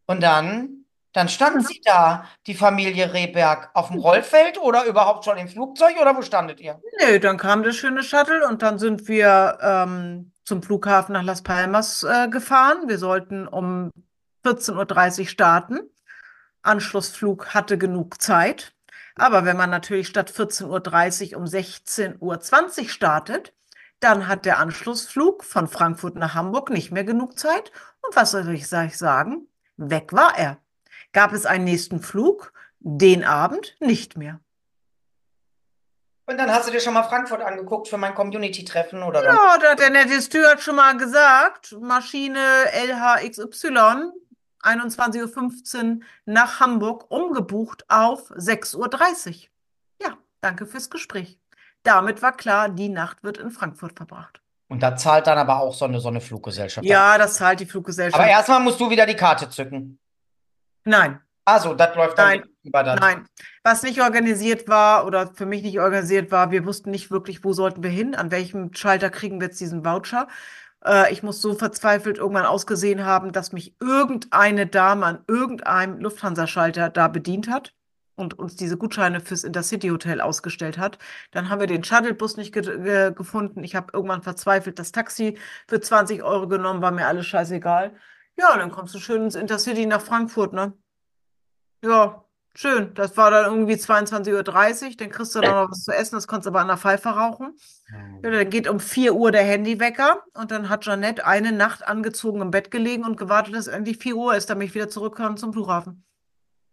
und 0.06 0.22
dann 0.22 0.83
Dann 1.14 1.28
standen 1.28 1.60
Sie 1.60 1.80
da, 1.84 2.26
die 2.48 2.54
Familie 2.54 3.12
Rehberg, 3.12 3.70
auf 3.72 3.88
dem 3.88 3.98
Rollfeld 3.98 4.60
oder 4.60 4.84
überhaupt 4.84 5.24
schon 5.24 5.38
im 5.38 5.46
Flugzeug 5.46 5.94
oder 6.00 6.16
wo 6.16 6.22
standet 6.22 6.60
ihr? 6.60 6.80
Nee, 6.98 7.20
dann 7.20 7.38
kam 7.38 7.62
das 7.62 7.76
schöne 7.76 8.02
Shuttle 8.02 8.46
und 8.48 8.62
dann 8.62 8.80
sind 8.80 9.06
wir 9.06 9.58
ähm, 9.62 10.32
zum 10.44 10.60
Flughafen 10.62 11.12
nach 11.12 11.22
Las 11.22 11.42
Palmas 11.42 12.02
äh, 12.02 12.28
gefahren. 12.28 12.88
Wir 12.88 12.98
sollten 12.98 13.46
um 13.46 13.92
14.30 14.44 15.20
Uhr 15.20 15.26
starten. 15.26 15.80
Anschlussflug 16.62 17.54
hatte 17.54 17.78
genug 17.78 18.20
Zeit. 18.20 18.74
Aber 19.14 19.44
wenn 19.44 19.56
man 19.56 19.70
natürlich 19.70 20.08
statt 20.08 20.32
14.30 20.32 21.34
Uhr 21.34 21.38
um 21.38 21.44
16.20 21.44 22.18
Uhr 22.82 22.88
startet, 22.88 23.54
dann 24.00 24.26
hat 24.26 24.44
der 24.46 24.58
Anschlussflug 24.58 25.44
von 25.44 25.68
Frankfurt 25.68 26.16
nach 26.16 26.34
Hamburg 26.34 26.70
nicht 26.70 26.90
mehr 26.90 27.04
genug 27.04 27.38
Zeit. 27.38 27.70
Und 28.02 28.16
was 28.16 28.32
soll 28.32 28.48
ich 28.52 28.66
sagen? 28.66 29.46
Weg 29.76 30.12
war 30.12 30.36
er. 30.36 30.58
Gab 31.14 31.32
es 31.32 31.46
einen 31.46 31.64
nächsten 31.64 32.00
Flug? 32.00 32.52
Den 32.80 33.24
Abend 33.24 33.76
nicht 33.80 34.18
mehr. 34.18 34.40
Und 36.26 36.38
dann 36.38 36.50
hast 36.50 36.66
du 36.66 36.72
dir 36.72 36.80
schon 36.80 36.92
mal 36.92 37.04
Frankfurt 37.04 37.40
angeguckt 37.40 37.88
für 37.88 37.96
mein 37.96 38.14
Community-Treffen 38.14 39.02
oder 39.02 39.20
was? 39.20 39.26
Ja, 39.26 39.58
da 39.58 39.70
hat 39.70 39.78
der 39.78 39.90
nette 39.90 40.20
Steward 40.20 40.60
schon 40.60 40.76
mal 40.76 40.96
gesagt, 40.96 41.76
Maschine 41.80 42.38
LHXY, 42.72 44.10
21.15 44.62 45.76
Uhr 45.76 46.00
nach 46.24 46.60
Hamburg, 46.60 47.10
umgebucht 47.10 47.84
auf 47.88 48.30
6.30 48.32 48.76
Uhr. 48.76 49.48
Ja, 50.02 50.16
danke 50.40 50.66
fürs 50.66 50.90
Gespräch. 50.90 51.38
Damit 51.84 52.22
war 52.22 52.32
klar, 52.32 52.70
die 52.70 52.88
Nacht 52.88 53.22
wird 53.22 53.38
in 53.38 53.50
Frankfurt 53.50 53.96
verbracht. 53.96 54.40
Und 54.68 54.82
da 54.82 54.96
zahlt 54.96 55.26
dann 55.26 55.38
aber 55.38 55.60
auch 55.60 55.74
so 55.74 55.84
eine, 55.84 56.00
so 56.00 56.08
eine 56.08 56.20
Fluggesellschaft. 56.20 56.86
Ja, 56.86 57.18
das 57.18 57.34
zahlt 57.34 57.60
die 57.60 57.66
Fluggesellschaft. 57.66 58.20
Aber 58.20 58.28
erstmal 58.28 58.60
musst 58.60 58.80
du 58.80 58.90
wieder 58.90 59.06
die 59.06 59.14
Karte 59.14 59.48
zücken. 59.48 60.00
Nein, 60.84 61.20
Also, 61.46 61.74
das 61.74 61.94
läuft 61.94 62.18
dann 62.18 62.26
Nein, 62.28 62.44
über 62.62 62.82
dann. 62.82 62.98
nein. 62.98 63.28
Was 63.62 63.82
nicht 63.82 64.00
organisiert 64.00 64.68
war 64.68 65.06
oder 65.06 65.34
für 65.34 65.46
mich 65.46 65.62
nicht 65.62 65.78
organisiert 65.80 66.30
war, 66.30 66.50
wir 66.50 66.64
wussten 66.64 66.90
nicht 66.90 67.10
wirklich, 67.10 67.44
wo 67.44 67.52
sollten 67.52 67.82
wir 67.82 67.90
hin, 67.90 68.14
an 68.14 68.30
welchem 68.30 68.72
Schalter 68.74 69.10
kriegen 69.10 69.40
wir 69.40 69.48
jetzt 69.48 69.60
diesen 69.60 69.84
Voucher. 69.84 70.28
Äh, 70.84 71.12
ich 71.12 71.22
muss 71.22 71.40
so 71.42 71.54
verzweifelt 71.54 72.18
irgendwann 72.18 72.46
ausgesehen 72.46 73.04
haben, 73.04 73.32
dass 73.32 73.52
mich 73.52 73.76
irgendeine 73.80 74.66
Dame 74.66 75.06
an 75.06 75.24
irgendeinem 75.28 75.98
Lufthansa-Schalter 76.00 76.90
da 76.90 77.08
bedient 77.08 77.48
hat 77.50 77.74
und 78.16 78.38
uns 78.38 78.56
diese 78.56 78.76
Gutscheine 78.78 79.20
fürs 79.20 79.44
Intercity 79.44 79.88
Hotel 79.88 80.20
ausgestellt 80.20 80.78
hat. 80.78 80.98
Dann 81.32 81.50
haben 81.50 81.60
wir 81.60 81.66
den 81.66 81.84
Shuttlebus 81.84 82.36
nicht 82.36 82.52
ge 82.54 82.62
ge 82.62 83.12
gefunden. 83.14 83.64
Ich 83.64 83.74
habe 83.76 83.88
irgendwann 83.92 84.22
verzweifelt 84.22 84.78
das 84.78 84.92
Taxi 84.92 85.38
für 85.68 85.80
20 85.80 86.22
Euro 86.22 86.48
genommen, 86.48 86.82
war 86.82 86.92
mir 86.92 87.06
alles 87.06 87.26
scheißegal. 87.26 87.94
Ja, 88.36 88.56
dann 88.56 88.70
kommst 88.70 88.94
du 88.94 88.98
schön 88.98 89.24
ins 89.24 89.34
Intercity 89.34 89.86
nach 89.86 90.00
Frankfurt, 90.00 90.52
ne? 90.52 90.72
Ja, 91.84 92.24
schön. 92.54 92.92
Das 92.94 93.16
war 93.16 93.30
dann 93.30 93.44
irgendwie 93.44 93.74
22.30 93.74 94.32
Uhr. 94.90 94.96
Dann 94.96 95.10
kriegst 95.10 95.34
du 95.34 95.40
dann 95.40 95.54
noch 95.54 95.70
was 95.70 95.84
zu 95.84 95.92
essen. 95.92 96.16
Das 96.16 96.26
konntest 96.26 96.46
du 96.46 96.50
aber 96.50 96.60
an 96.60 96.68
der 96.68 96.78
Pfeife 96.78 97.10
rauchen. 97.10 97.56
Ja, 98.22 98.30
dann 98.30 98.50
geht 98.50 98.68
um 98.68 98.80
4 98.80 99.14
Uhr 99.14 99.30
der 99.30 99.44
Handywecker. 99.44 100.24
Und 100.34 100.50
dann 100.50 100.68
hat 100.68 100.84
Jeanette 100.84 101.26
eine 101.26 101.52
Nacht 101.52 101.86
angezogen 101.86 102.40
im 102.40 102.50
Bett 102.50 102.70
gelegen 102.70 103.04
und 103.04 103.16
gewartet, 103.16 103.54
dass 103.54 103.66
endlich 103.66 103.98
4 103.98 104.16
Uhr 104.16 104.34
ist, 104.34 104.50
damit 104.50 104.68
ich 104.68 104.74
wieder 104.74 104.88
zurückkomme 104.88 105.36
zum 105.36 105.52
Flughafen. 105.52 106.04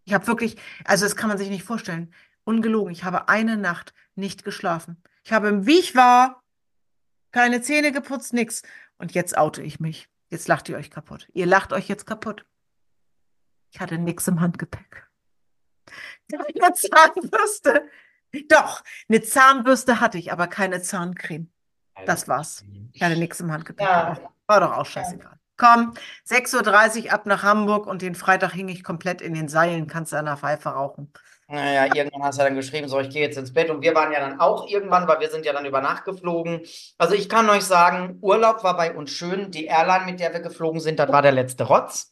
Ich 0.04 0.14
habe 0.14 0.26
wirklich, 0.26 0.56
also 0.84 1.04
das 1.04 1.14
kann 1.14 1.28
man 1.28 1.38
sich 1.38 1.48
nicht 1.48 1.64
vorstellen. 1.64 2.12
Ungelogen. 2.44 2.90
Ich 2.90 3.04
habe 3.04 3.28
eine 3.28 3.56
Nacht 3.56 3.94
nicht 4.16 4.44
geschlafen. 4.44 5.00
Ich 5.24 5.32
habe, 5.32 5.64
wie 5.64 5.78
ich 5.78 5.94
war, 5.94 6.42
keine 7.30 7.62
Zähne 7.62 7.92
geputzt, 7.92 8.32
nix. 8.32 8.62
Und 8.98 9.12
jetzt 9.12 9.38
oute 9.38 9.62
ich 9.62 9.78
mich. 9.78 10.08
Jetzt 10.32 10.48
lacht 10.48 10.66
ihr 10.70 10.78
euch 10.78 10.90
kaputt. 10.90 11.28
Ihr 11.34 11.44
lacht 11.44 11.74
euch 11.74 11.88
jetzt 11.88 12.06
kaputt. 12.06 12.46
Ich 13.70 13.80
hatte 13.80 13.98
nix 13.98 14.26
im 14.28 14.40
Handgepäck. 14.40 15.06
Keine 16.30 16.72
Zahnbürste. 16.74 17.90
Doch, 18.48 18.82
eine 19.10 19.20
Zahnbürste 19.20 20.00
hatte 20.00 20.16
ich, 20.16 20.32
aber 20.32 20.46
keine 20.46 20.80
Zahncreme. 20.80 21.52
Das 22.06 22.28
war's. 22.28 22.64
Ich 22.94 23.02
hatte 23.02 23.18
nix 23.18 23.40
im 23.40 23.52
Handgepäck. 23.52 23.86
Ja. 23.86 24.18
War 24.46 24.60
doch 24.60 24.72
auch 24.72 24.86
scheißegal. 24.86 25.38
Komm, 25.58 25.92
6.30 26.26 27.04
Uhr 27.04 27.12
ab 27.12 27.26
nach 27.26 27.42
Hamburg 27.42 27.86
und 27.86 28.00
den 28.00 28.14
Freitag 28.14 28.52
hing 28.52 28.68
ich 28.68 28.82
komplett 28.82 29.20
in 29.20 29.34
den 29.34 29.48
Seilen. 29.48 29.86
Kannst 29.86 30.12
du 30.12 30.16
an 30.16 30.24
der 30.24 30.38
Pfeife 30.38 30.70
rauchen. 30.70 31.12
Naja, 31.52 31.94
irgendwann 31.94 32.22
hast 32.22 32.38
du 32.38 32.44
dann 32.44 32.54
geschrieben, 32.54 32.88
so, 32.88 32.98
ich 32.98 33.10
gehe 33.10 33.20
jetzt 33.20 33.36
ins 33.36 33.52
Bett. 33.52 33.68
Und 33.68 33.82
wir 33.82 33.94
waren 33.94 34.10
ja 34.10 34.20
dann 34.20 34.40
auch 34.40 34.66
irgendwann, 34.66 35.06
weil 35.06 35.20
wir 35.20 35.28
sind 35.28 35.44
ja 35.44 35.52
dann 35.52 35.66
über 35.66 35.82
Nacht 35.82 36.06
geflogen. 36.06 36.62
Also 36.96 37.14
ich 37.14 37.28
kann 37.28 37.50
euch 37.50 37.64
sagen, 37.64 38.16
Urlaub 38.22 38.64
war 38.64 38.74
bei 38.74 38.94
uns 38.94 39.10
schön. 39.10 39.50
Die 39.50 39.66
Airline, 39.66 40.06
mit 40.06 40.18
der 40.18 40.32
wir 40.32 40.40
geflogen 40.40 40.80
sind, 40.80 40.98
das 40.98 41.12
war 41.12 41.20
der 41.20 41.32
letzte 41.32 41.64
Rotz. 41.64 42.08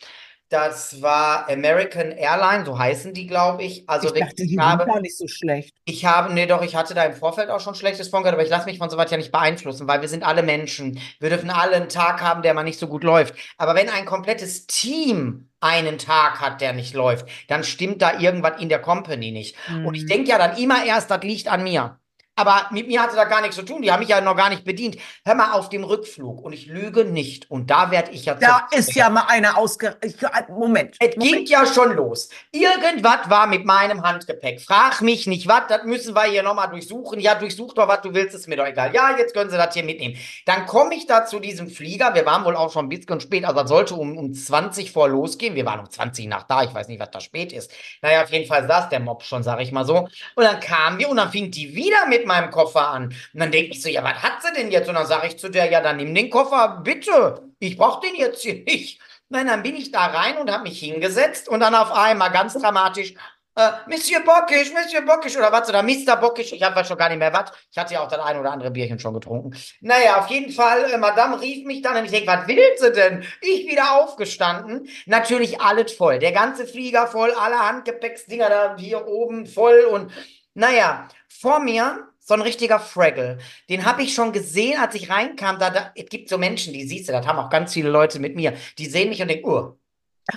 Das 0.50 1.00
war 1.00 1.48
American 1.48 2.10
Airline, 2.12 2.66
so 2.66 2.78
heißen 2.78 3.14
die, 3.14 3.26
glaube 3.26 3.62
ich. 3.62 3.88
Also 3.88 4.08
Ich 4.08 4.12
dachte, 4.14 4.44
die 4.46 4.58
habe, 4.60 4.84
gar 4.84 5.00
nicht 5.00 5.16
so 5.16 5.28
schlecht. 5.28 5.74
ich 5.86 6.04
habe, 6.04 6.32
nee, 6.34 6.46
doch, 6.46 6.62
ich 6.62 6.76
hatte 6.76 6.94
da 6.94 7.04
im 7.04 7.14
Vorfeld 7.14 7.50
auch 7.50 7.60
schon 7.60 7.74
Schlechtes 7.74 8.08
von 8.08 8.22
gehört, 8.22 8.34
aber 8.34 8.44
ich 8.44 8.50
lasse 8.50 8.66
mich 8.66 8.78
von 8.78 8.90
sowas 8.90 9.10
ja 9.10 9.16
nicht 9.16 9.32
beeinflussen, 9.32 9.88
weil 9.88 10.00
wir 10.02 10.08
sind 10.08 10.24
alle 10.24 10.42
Menschen. 10.42 11.00
Wir 11.20 11.30
dürfen 11.30 11.50
alle 11.50 11.76
einen 11.76 11.88
Tag 11.88 12.20
haben, 12.22 12.42
der 12.42 12.54
mal 12.54 12.64
nicht 12.64 12.78
so 12.78 12.88
gut 12.88 13.04
läuft. 13.04 13.34
Aber 13.58 13.74
wenn 13.74 13.88
ein 13.90 14.06
komplettes 14.06 14.66
Team 14.66 15.50
einen 15.60 15.98
Tag 15.98 16.40
hat, 16.40 16.60
der 16.60 16.72
nicht 16.74 16.94
läuft, 16.94 17.28
dann 17.48 17.64
stimmt 17.64 18.02
da 18.02 18.18
irgendwas 18.20 18.60
in 18.60 18.68
der 18.68 18.80
Company 18.80 19.32
nicht. 19.32 19.56
Und 19.82 19.94
ich 19.96 20.04
Hm. 20.04 20.08
denke 20.08 20.30
ja 20.30 20.38
dann 20.38 20.56
immer 20.56 20.84
erst, 20.84 21.10
das 21.10 21.22
liegt 21.22 21.48
an 21.48 21.62
mir. 21.64 21.98
Aber 22.36 22.68
mit 22.70 22.86
mir 22.86 23.02
hatte 23.02 23.16
da 23.16 23.24
gar 23.24 23.42
nichts 23.42 23.56
zu 23.56 23.62
tun. 23.62 23.82
Die 23.82 23.92
haben 23.92 24.00
mich 24.00 24.08
ja 24.08 24.20
noch 24.20 24.36
gar 24.36 24.48
nicht 24.48 24.64
bedient. 24.64 24.96
Hör 25.26 25.34
mal 25.34 25.52
auf 25.52 25.68
dem 25.68 25.84
Rückflug. 25.84 26.40
Und 26.42 26.52
ich 26.54 26.66
lüge 26.66 27.04
nicht. 27.04 27.50
Und 27.50 27.70
da 27.70 27.90
werde 27.90 28.12
ich 28.12 28.24
ja 28.24 28.34
Da 28.34 28.66
ist 28.70 28.94
ja 28.94 29.10
mal 29.10 29.24
einer 29.28 29.58
ausge... 29.58 29.96
Ich- 30.02 30.14
Moment. 30.48 30.96
es 31.00 31.10
ging 31.10 31.18
Moment. 31.20 31.50
ja 31.50 31.66
schon 31.66 31.94
los. 31.94 32.30
Irgendwas 32.50 33.28
war 33.28 33.46
mit 33.46 33.66
meinem 33.66 34.02
Handgepäck. 34.02 34.60
Frag 34.62 35.02
mich 35.02 35.26
nicht, 35.26 35.48
was, 35.48 35.62
das 35.68 35.84
müssen 35.84 36.14
wir 36.14 36.22
hier 36.24 36.42
nochmal 36.42 36.70
durchsuchen. 36.70 37.20
Ja, 37.20 37.34
durchsuch 37.34 37.74
doch, 37.74 37.88
was 37.88 38.00
du 38.02 38.14
willst, 38.14 38.34
ist 38.34 38.48
mir 38.48 38.56
doch 38.56 38.66
egal. 38.66 38.94
Ja, 38.94 39.16
jetzt 39.18 39.34
können 39.34 39.50
Sie 39.50 39.56
das 39.58 39.74
hier 39.74 39.84
mitnehmen. 39.84 40.16
Dann 40.46 40.64
komme 40.66 40.94
ich 40.94 41.06
da 41.06 41.26
zu 41.26 41.40
diesem 41.40 41.68
Flieger. 41.68 42.14
Wir 42.14 42.24
waren 42.24 42.44
wohl 42.44 42.56
auch 42.56 42.72
schon 42.72 42.86
ein 42.86 42.88
bisschen 42.88 43.20
spät, 43.20 43.44
also 43.44 43.60
das 43.60 43.68
sollte 43.68 43.94
um, 43.94 44.16
um 44.16 44.32
20 44.32 44.92
vor 44.92 45.08
losgehen. 45.08 45.54
Wir 45.54 45.66
waren 45.66 45.80
um 45.80 45.90
20 45.90 46.26
nach 46.26 46.44
da, 46.44 46.62
ich 46.62 46.72
weiß 46.72 46.88
nicht, 46.88 47.00
was 47.00 47.10
da 47.10 47.20
spät 47.20 47.52
ist. 47.52 47.70
Naja, 48.00 48.22
auf 48.22 48.30
jeden 48.30 48.46
Fall 48.46 48.66
saß 48.66 48.88
der 48.88 49.00
Mob 49.00 49.22
schon, 49.24 49.42
sag 49.42 49.60
ich 49.60 49.72
mal 49.72 49.84
so. 49.84 50.08
Und 50.36 50.44
dann 50.44 50.60
kamen 50.60 50.98
wir 50.98 51.08
und 51.10 51.16
dann 51.18 51.30
fing 51.30 51.50
die 51.50 51.74
wieder 51.74 52.06
mit 52.08 52.19
meinem 52.26 52.50
Koffer 52.50 52.88
an. 52.88 53.04
Und 53.04 53.40
dann 53.40 53.50
denke 53.50 53.72
ich 53.72 53.82
so, 53.82 53.88
ja, 53.88 54.02
was 54.04 54.22
hat 54.22 54.42
sie 54.42 54.52
denn 54.52 54.70
jetzt? 54.70 54.88
Und 54.88 54.94
dann 54.94 55.06
sage 55.06 55.28
ich 55.28 55.38
zu 55.38 55.48
der, 55.48 55.70
ja, 55.70 55.80
dann 55.80 55.96
nimm 55.96 56.14
den 56.14 56.30
Koffer, 56.30 56.80
bitte. 56.82 57.42
Ich 57.58 57.76
brauche 57.76 58.06
den 58.06 58.16
jetzt 58.16 58.42
hier 58.42 58.62
nicht. 58.64 59.00
Nein, 59.28 59.46
dann 59.46 59.62
bin 59.62 59.76
ich 59.76 59.92
da 59.92 60.06
rein 60.06 60.38
und 60.38 60.50
habe 60.50 60.64
mich 60.64 60.80
hingesetzt 60.80 61.48
und 61.48 61.60
dann 61.60 61.74
auf 61.74 61.92
einmal 61.92 62.32
ganz 62.32 62.54
dramatisch, 62.54 63.14
äh, 63.56 63.70
Monsieur 63.86 64.20
Bockisch, 64.20 64.72
Monsieur 64.72 65.02
Bockisch 65.02 65.36
oder 65.36 65.52
was, 65.52 65.68
oder 65.68 65.82
Mr. 65.82 66.16
Bockisch, 66.16 66.52
ich 66.52 66.62
habe 66.62 66.84
schon 66.84 66.96
gar 66.96 67.08
nicht 67.08 67.18
mehr 67.18 67.32
was. 67.32 67.52
Ich 67.70 67.78
hatte 67.78 67.94
ja 67.94 68.00
auch 68.00 68.08
das 68.08 68.20
ein 68.20 68.38
oder 68.38 68.52
andere 68.52 68.70
Bierchen 68.70 68.98
schon 68.98 69.14
getrunken. 69.14 69.56
Naja, 69.80 70.18
auf 70.18 70.28
jeden 70.28 70.52
Fall, 70.52 70.90
äh, 70.90 70.98
Madame 70.98 71.40
rief 71.40 71.64
mich 71.66 71.82
dann 71.82 71.96
und 71.96 72.04
ich 72.04 72.10
denke, 72.10 72.28
was 72.28 72.46
will 72.48 72.62
sie 72.76 72.92
denn? 72.92 73.24
Ich 73.40 73.66
wieder 73.68 74.00
aufgestanden, 74.00 74.88
natürlich 75.06 75.60
alles 75.60 75.92
voll, 75.92 76.18
der 76.18 76.32
ganze 76.32 76.66
Flieger 76.66 77.06
voll, 77.06 77.32
alle 77.32 77.58
Handgepäcksdinger 77.58 78.48
da 78.48 78.76
hier 78.78 79.06
oben 79.06 79.46
voll 79.46 79.80
und 79.90 80.12
naja, 80.54 81.08
vor 81.28 81.60
mir 81.60 82.09
so 82.20 82.34
ein 82.34 82.42
richtiger 82.42 82.78
Fraggle. 82.78 83.38
Den 83.68 83.84
habe 83.84 84.02
ich 84.02 84.14
schon 84.14 84.32
gesehen, 84.32 84.78
als 84.78 84.94
ich 84.94 85.10
reinkam. 85.10 85.58
Da, 85.58 85.70
da, 85.70 85.92
es 85.94 86.06
gibt 86.06 86.28
so 86.28 86.38
Menschen, 86.38 86.72
die 86.72 86.86
siehst 86.86 87.08
du, 87.08 87.12
das 87.12 87.26
haben 87.26 87.38
auch 87.38 87.50
ganz 87.50 87.72
viele 87.72 87.90
Leute 87.90 88.20
mit 88.20 88.36
mir, 88.36 88.54
die 88.78 88.86
sehen 88.86 89.08
mich 89.08 89.20
und 89.20 89.28
denken, 89.28 89.48
oh. 89.48 89.76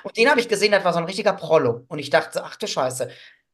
Und 0.01 0.17
den 0.17 0.29
habe 0.29 0.39
ich 0.39 0.49
gesehen, 0.49 0.71
das 0.71 0.83
war 0.83 0.93
so 0.93 0.99
ein 0.99 1.05
richtiger 1.05 1.33
Prollo. 1.33 1.85
Und 1.87 1.99
ich 1.99 2.09
dachte, 2.09 2.43
ach 2.43 2.55
du 2.55 2.67
Scheiße. 2.67 3.09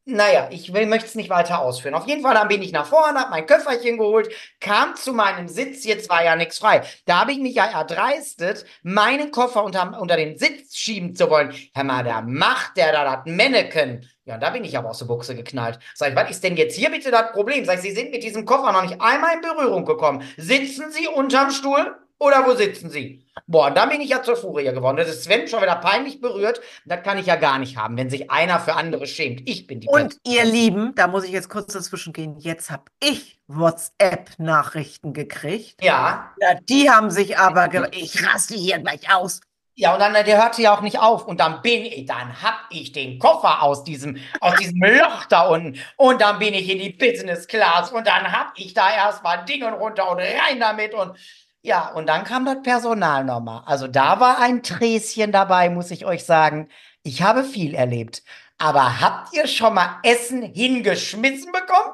Naja, 0.05 0.47
ich 0.51 0.71
möchte 0.71 1.05
es 1.05 1.15
nicht 1.15 1.29
weiter 1.29 1.59
ausführen. 1.59 1.93
Auf 1.93 2.07
jeden 2.07 2.23
Fall, 2.23 2.33
dann 2.33 2.47
bin 2.47 2.63
ich 2.63 2.71
nach 2.71 2.87
vorne, 2.87 3.19
habe 3.19 3.29
mein 3.29 3.45
Köfferchen 3.45 3.97
geholt, 3.97 4.33
kam 4.59 4.95
zu 4.95 5.13
meinem 5.13 5.47
Sitz, 5.47 5.83
jetzt 5.85 6.09
war 6.09 6.23
ja 6.23 6.35
nichts 6.35 6.57
frei. 6.57 6.81
Da 7.05 7.19
habe 7.19 7.31
ich 7.31 7.37
mich 7.37 7.55
ja 7.55 7.65
erdreistet, 7.65 8.65
meinen 8.81 9.29
Koffer 9.31 9.63
unter, 9.63 9.99
unter 10.01 10.15
den 10.15 10.37
Sitz 10.37 10.75
schieben 10.75 11.15
zu 11.15 11.29
wollen. 11.29 11.53
Hör 11.75 11.83
mal, 11.83 12.03
da 12.03 12.21
macht 12.21 12.77
der 12.77 12.91
da 12.91 13.17
das 13.17 13.31
Mannequin. 13.31 14.07
Ja, 14.29 14.37
da 14.37 14.51
bin 14.51 14.63
ich 14.63 14.77
aber 14.77 14.91
aus 14.91 14.99
der 14.99 15.07
Buchse 15.07 15.35
geknallt. 15.35 15.79
Sag 15.95 16.09
ich, 16.11 16.15
was 16.15 16.29
ist 16.29 16.43
denn 16.43 16.55
jetzt 16.55 16.75
hier 16.75 16.91
bitte 16.91 17.09
das 17.09 17.31
Problem? 17.31 17.65
Sag 17.65 17.77
ich, 17.77 17.81
Sie 17.81 17.91
sind 17.91 18.11
mit 18.11 18.21
diesem 18.21 18.45
Koffer 18.45 18.71
noch 18.71 18.83
nicht 18.83 19.01
einmal 19.01 19.33
in 19.33 19.41
Berührung 19.41 19.85
gekommen. 19.85 20.21
Sitzen 20.37 20.91
Sie 20.91 21.07
unterm 21.07 21.49
Stuhl 21.49 21.95
oder 22.19 22.45
wo 22.45 22.53
sitzen 22.53 22.91
Sie? 22.91 23.25
Boah, 23.47 23.67
und 23.69 23.75
dann 23.77 23.89
bin 23.89 24.01
ich 24.01 24.09
ja 24.09 24.21
zur 24.21 24.35
Furie 24.35 24.65
geworden. 24.65 24.97
Das 24.97 25.09
ist 25.09 25.23
Sven 25.23 25.47
schon 25.47 25.63
wieder 25.63 25.77
peinlich 25.77 26.21
berührt. 26.21 26.61
Das 26.85 27.01
kann 27.01 27.17
ich 27.17 27.25
ja 27.25 27.37
gar 27.37 27.57
nicht 27.57 27.75
haben, 27.75 27.97
wenn 27.97 28.11
sich 28.11 28.29
einer 28.29 28.59
für 28.59 28.75
andere 28.75 29.07
schämt. 29.07 29.41
Ich 29.49 29.65
bin 29.65 29.79
die 29.79 29.87
Und 29.87 29.95
Person. 29.97 30.19
ihr 30.27 30.45
Lieben, 30.45 30.93
da 30.93 31.07
muss 31.07 31.23
ich 31.23 31.31
jetzt 31.31 31.49
kurz 31.49 31.73
dazwischen 31.73 32.13
gehen. 32.13 32.35
Jetzt 32.37 32.69
habe 32.69 32.83
ich 33.03 33.39
WhatsApp-Nachrichten 33.47 35.13
gekriegt. 35.13 35.83
Ja, 35.83 36.31
Ja, 36.39 36.55
die 36.69 36.91
haben 36.91 37.09
sich 37.09 37.39
aber, 37.39 37.91
ich 37.93 38.23
raste 38.27 38.53
hier 38.53 38.77
gleich 38.77 39.11
aus. 39.11 39.41
Ja, 39.79 39.93
und 39.93 39.99
dann, 40.01 40.13
äh, 40.13 40.25
der 40.25 40.43
hörte 40.43 40.61
ja 40.61 40.75
auch 40.75 40.81
nicht 40.81 40.99
auf. 40.99 41.25
Und 41.25 41.39
dann 41.39 41.61
bin 41.61 41.85
ich, 41.85 42.05
dann 42.05 42.43
hab 42.43 42.65
ich 42.69 42.91
den 42.91 43.17
Koffer 43.17 43.63
aus 43.63 43.85
diesem, 43.85 44.17
aus 44.41 44.55
diesem 44.55 44.81
Loch 44.83 45.23
da 45.29 45.47
unten. 45.47 45.79
Und 45.95 46.19
dann 46.19 46.37
bin 46.37 46.53
ich 46.53 46.69
in 46.69 46.79
die 46.79 46.89
Business 46.89 47.47
Class. 47.47 47.89
Und 47.91 48.05
dann 48.05 48.29
hab 48.29 48.51
ich 48.57 48.73
da 48.73 48.93
erstmal 48.93 49.45
Ding 49.45 49.63
und 49.63 49.73
runter 49.75 50.11
und 50.11 50.19
rein 50.19 50.59
damit. 50.59 50.93
Und 50.93 51.17
Ja, 51.61 51.89
und 51.93 52.07
dann 52.07 52.25
kam 52.25 52.45
das 52.45 52.61
Personal 52.61 53.23
nochmal. 53.23 53.63
Also 53.65 53.87
da 53.87 54.19
war 54.19 54.39
ein 54.39 54.63
Träschen 54.63 55.31
dabei, 55.31 55.69
muss 55.69 55.91
ich 55.91 56.05
euch 56.05 56.25
sagen. 56.25 56.69
Ich 57.03 57.21
habe 57.21 57.45
viel 57.45 57.73
erlebt. 57.73 58.23
Aber 58.57 58.99
habt 58.99 59.33
ihr 59.33 59.47
schon 59.47 59.75
mal 59.75 59.99
Essen 60.03 60.41
hingeschmissen 60.41 61.53
bekommen? 61.53 61.93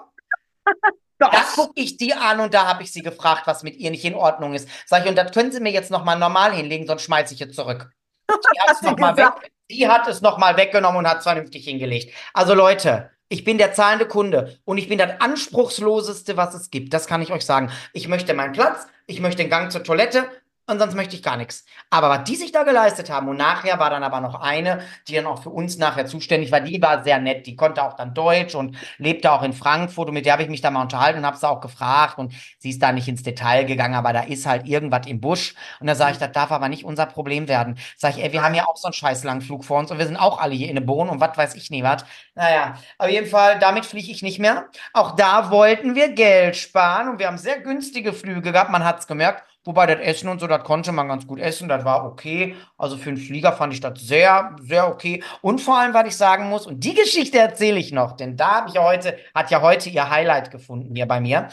Da 1.17 1.29
gucke 1.55 1.79
ich 1.79 1.97
die 1.97 2.13
an 2.13 2.39
und 2.39 2.53
da 2.53 2.67
habe 2.67 2.83
ich 2.83 2.91
sie 2.91 3.01
gefragt, 3.01 3.47
was 3.47 3.63
mit 3.63 3.77
ihr 3.77 3.91
nicht 3.91 4.03
in 4.03 4.15
Ordnung 4.15 4.53
ist. 4.53 4.67
Sag 4.85 5.03
ich, 5.03 5.09
und 5.09 5.17
das 5.17 5.31
können 5.31 5.51
Sie 5.51 5.61
mir 5.61 5.71
jetzt 5.71 5.91
nochmal 5.91 6.19
normal 6.19 6.53
hinlegen, 6.53 6.87
sonst 6.87 7.03
schmeiße 7.03 7.33
ich 7.33 7.41
es 7.41 7.55
zurück. 7.55 7.91
Die 8.29 8.59
hat 8.61 8.75
es 8.75 8.81
nochmal 8.81 9.15
weg, 9.15 9.51
die 9.69 9.87
hat 9.87 10.07
es 10.07 10.21
noch 10.21 10.37
mal 10.37 10.57
weggenommen 10.57 10.99
und 10.99 11.07
hat 11.07 11.19
es 11.19 11.23
vernünftig 11.23 11.63
hingelegt. 11.63 12.13
Also 12.33 12.53
Leute, 12.53 13.11
ich 13.29 13.43
bin 13.43 13.57
der 13.57 13.73
zahlende 13.73 14.07
Kunde 14.07 14.59
und 14.65 14.77
ich 14.77 14.87
bin 14.87 14.97
das 14.97 15.19
anspruchsloseste, 15.19 16.37
was 16.37 16.53
es 16.53 16.69
gibt. 16.69 16.93
Das 16.93 17.07
kann 17.07 17.21
ich 17.21 17.31
euch 17.31 17.45
sagen. 17.45 17.71
Ich 17.93 18.07
möchte 18.07 18.33
meinen 18.33 18.53
Platz, 18.53 18.87
ich 19.07 19.19
möchte 19.19 19.41
den 19.41 19.49
Gang 19.49 19.71
zur 19.71 19.83
Toilette 19.83 20.29
und 20.67 20.79
sonst 20.79 20.95
möchte 20.95 21.15
ich 21.15 21.23
gar 21.23 21.37
nichts. 21.37 21.65
Aber 21.89 22.09
was 22.09 22.23
die 22.23 22.35
sich 22.35 22.51
da 22.51 22.63
geleistet 22.63 23.09
haben, 23.09 23.27
und 23.27 23.37
nachher 23.37 23.79
war 23.79 23.89
dann 23.89 24.03
aber 24.03 24.19
noch 24.19 24.35
eine, 24.41 24.81
die 25.07 25.15
dann 25.15 25.27
auch 25.27 25.41
für 25.43 25.49
uns 25.49 25.77
nachher 25.77 26.05
zuständig 26.05 26.51
war, 26.51 26.61
die 26.61 26.81
war 26.81 27.03
sehr 27.03 27.19
nett, 27.19 27.45
die 27.45 27.55
konnte 27.55 27.83
auch 27.83 27.93
dann 27.93 28.13
Deutsch 28.13 28.55
und 28.55 28.77
lebte 28.97 29.31
auch 29.31 29.43
in 29.43 29.53
Frankfurt 29.53 30.07
und 30.07 30.13
mit 30.13 30.25
der 30.25 30.33
habe 30.33 30.43
ich 30.43 30.49
mich 30.49 30.61
da 30.61 30.71
mal 30.71 30.81
unterhalten 30.81 31.19
und 31.19 31.25
habe 31.25 31.37
sie 31.37 31.47
auch 31.47 31.61
gefragt 31.61 32.17
und 32.17 32.33
sie 32.57 32.71
ist 32.71 32.81
da 32.81 32.91
nicht 32.91 33.07
ins 33.07 33.23
Detail 33.23 33.65
gegangen, 33.65 33.95
aber 33.95 34.13
da 34.13 34.21
ist 34.21 34.45
halt 34.45 34.67
irgendwas 34.67 35.07
im 35.07 35.21
Busch 35.21 35.55
und 35.79 35.87
da 35.87 35.95
sage 35.95 36.13
ich, 36.13 36.17
das 36.17 36.31
darf 36.31 36.51
aber 36.51 36.69
nicht 36.69 36.83
unser 36.83 37.05
Problem 37.05 37.47
werden. 37.47 37.77
Sag 37.97 38.17
ich, 38.17 38.23
ey, 38.23 38.31
wir 38.31 38.41
haben 38.43 38.55
ja 38.55 38.65
auch 38.67 38.77
so 38.77 38.87
einen 38.87 38.93
scheiß 38.93 39.23
langen 39.23 39.41
Flug 39.41 39.65
vor 39.65 39.79
uns 39.79 39.91
und 39.91 39.99
wir 39.99 40.05
sind 40.07 40.17
auch 40.17 40.39
alle 40.39 40.55
hier 40.55 40.69
in 40.69 40.75
der 40.75 40.81
Bohnen 40.81 41.09
und 41.09 41.19
was 41.19 41.37
weiß 41.37 41.55
ich 41.55 41.69
nie 41.69 41.83
was. 41.83 42.05
Naja, 42.33 42.75
auf 42.97 43.09
jeden 43.09 43.27
Fall, 43.27 43.59
damit 43.59 43.85
fliege 43.85 44.11
ich 44.11 44.21
nicht 44.21 44.39
mehr. 44.39 44.69
Auch 44.93 45.15
da 45.15 45.51
wollten 45.51 45.95
wir 45.95 46.09
Geld 46.13 46.55
sparen 46.55 47.09
und 47.09 47.19
wir 47.19 47.27
haben 47.27 47.37
sehr 47.37 47.59
günstige 47.59 48.13
Flüge 48.13 48.51
gehabt, 48.51 48.71
man 48.71 48.83
hat 48.83 48.99
es 48.99 49.07
gemerkt. 49.07 49.43
Wobei 49.65 49.87
das 49.87 49.99
Essen 49.99 50.29
und 50.29 50.39
so, 50.39 50.45
das 50.45 50.63
konnte 50.63 50.91
man 50.91 51.07
ganz 51.07 51.25
gut 51.25 51.39
essen, 51.39 51.67
das 51.67 51.83
war 51.83 52.05
okay. 52.05 52.55
Also 52.77 52.97
für 52.97 53.09
einen 53.09 53.17
Flieger 53.17 53.51
fand 53.51 53.73
ich 53.73 53.81
das 53.81 53.99
sehr, 53.99 54.55
sehr 54.61 54.87
okay. 54.87 55.23
Und 55.41 55.59
vor 55.59 55.77
allem, 55.79 55.93
was 55.93 56.07
ich 56.07 56.15
sagen 56.15 56.49
muss, 56.49 56.67
und 56.67 56.83
die 56.83 56.93
Geschichte 56.93 57.39
erzähle 57.39 57.79
ich 57.79 57.91
noch, 57.91 58.13
denn 58.13 58.37
da 58.37 58.57
habe 58.57 58.69
ich 58.69 58.75
ja 58.75 58.83
heute, 58.83 59.17
hat 59.33 59.49
ja 59.49 59.61
heute 59.61 59.89
ihr 59.89 60.09
Highlight 60.09 60.51
gefunden 60.51 60.95
hier 60.95 61.07
bei 61.07 61.19
mir. 61.19 61.49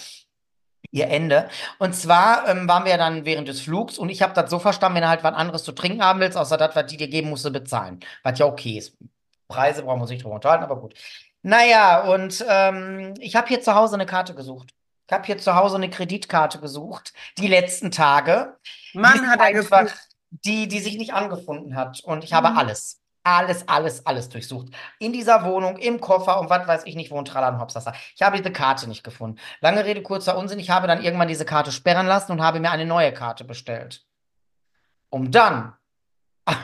Ihr 0.91 1.09
Ende. 1.09 1.49
Und 1.79 1.95
zwar 1.95 2.47
ähm, 2.49 2.69
waren 2.69 2.85
wir 2.85 2.99
dann 2.99 3.25
während 3.25 3.49
des 3.49 3.63
Flugs 3.63 3.97
und 3.97 4.11
ich 4.11 4.21
habe 4.21 4.35
das 4.35 4.51
so 4.51 4.59
verstanden, 4.59 4.97
wenn 4.97 5.03
du 5.05 5.09
halt 5.09 5.25
was 5.25 5.35
anderes 5.35 5.65
zu 5.65 5.73
trinken 5.73 6.05
haben 6.05 6.21
willst, 6.21 6.37
außer 6.37 6.59
das, 6.59 6.77
was 6.77 6.87
die 6.87 6.99
dir 6.99 7.09
geben, 7.09 7.31
musst 7.31 7.47
du 7.47 7.51
bezahlen. 7.51 8.01
Was 8.23 8.39
ja 8.39 8.45
okay 8.45 8.77
ist. 8.77 8.99
Preise 9.49 9.83
brauchen 9.83 10.01
wir 10.01 10.03
uns 10.03 10.11
nicht 10.11 10.23
drüber 10.23 10.35
unterhalten, 10.35 10.65
aber 10.65 10.77
gut. 10.77 10.95
Naja, 11.43 12.03
und 12.13 12.45
ähm, 12.47 13.15
ich 13.21 13.37
habe 13.37 13.49
hier 13.49 13.63
zu 13.63 13.75
Hause 13.75 13.95
eine 13.95 14.07
Karte 14.07 14.35
gesucht. 14.35 14.75
Ich 15.13 15.15
habe 15.15 15.27
hier 15.27 15.37
zu 15.37 15.55
Hause 15.55 15.77
eine 15.77 15.91
Kreditkarte 15.91 16.59
gesucht, 16.59 17.13
die 17.37 17.47
letzten 17.47 17.91
Tage. 17.91 18.57
Mann, 18.95 19.29
hat 19.29 19.41
er 19.41 19.45
einfach, 19.45 19.83
gefühlt. 19.83 20.01
die, 20.31 20.69
die 20.69 20.81
sich 20.81 20.97
nicht 20.97 21.13
angefunden 21.13 21.77
hat. 21.77 22.01
Und 22.03 22.25
ich 22.25 22.33
habe 22.33 22.49
Mhm. 22.49 22.57
alles, 22.57 23.03
alles, 23.23 23.69
alles, 23.69 24.07
alles 24.07 24.31
durchsucht. 24.31 24.69
In 25.01 25.13
dieser 25.13 25.45
Wohnung, 25.45 25.77
im 25.77 26.01
Koffer 26.01 26.41
und 26.41 26.49
was 26.49 26.67
weiß 26.67 26.85
ich 26.87 26.95
nicht, 26.95 27.11
wo 27.11 27.19
ein 27.19 27.27
Tralala 27.27 27.57
und 27.57 27.61
Hopsasa. 27.61 27.93
Ich 28.17 28.23
habe 28.23 28.39
diese 28.39 28.51
Karte 28.55 28.89
nicht 28.89 29.05
gefunden. 29.05 29.39
Lange 29.61 29.85
Rede, 29.85 30.01
kurzer 30.01 30.39
Unsinn. 30.39 30.59
Ich 30.59 30.71
habe 30.71 30.87
dann 30.87 31.03
irgendwann 31.03 31.29
diese 31.29 31.45
Karte 31.45 31.73
sperren 31.73 32.07
lassen 32.07 32.33
und 32.33 32.41
habe 32.41 32.59
mir 32.59 32.71
eine 32.71 32.87
neue 32.87 33.13
Karte 33.13 33.45
bestellt. 33.45 34.07
Um 35.11 35.31
dann, 35.31 35.75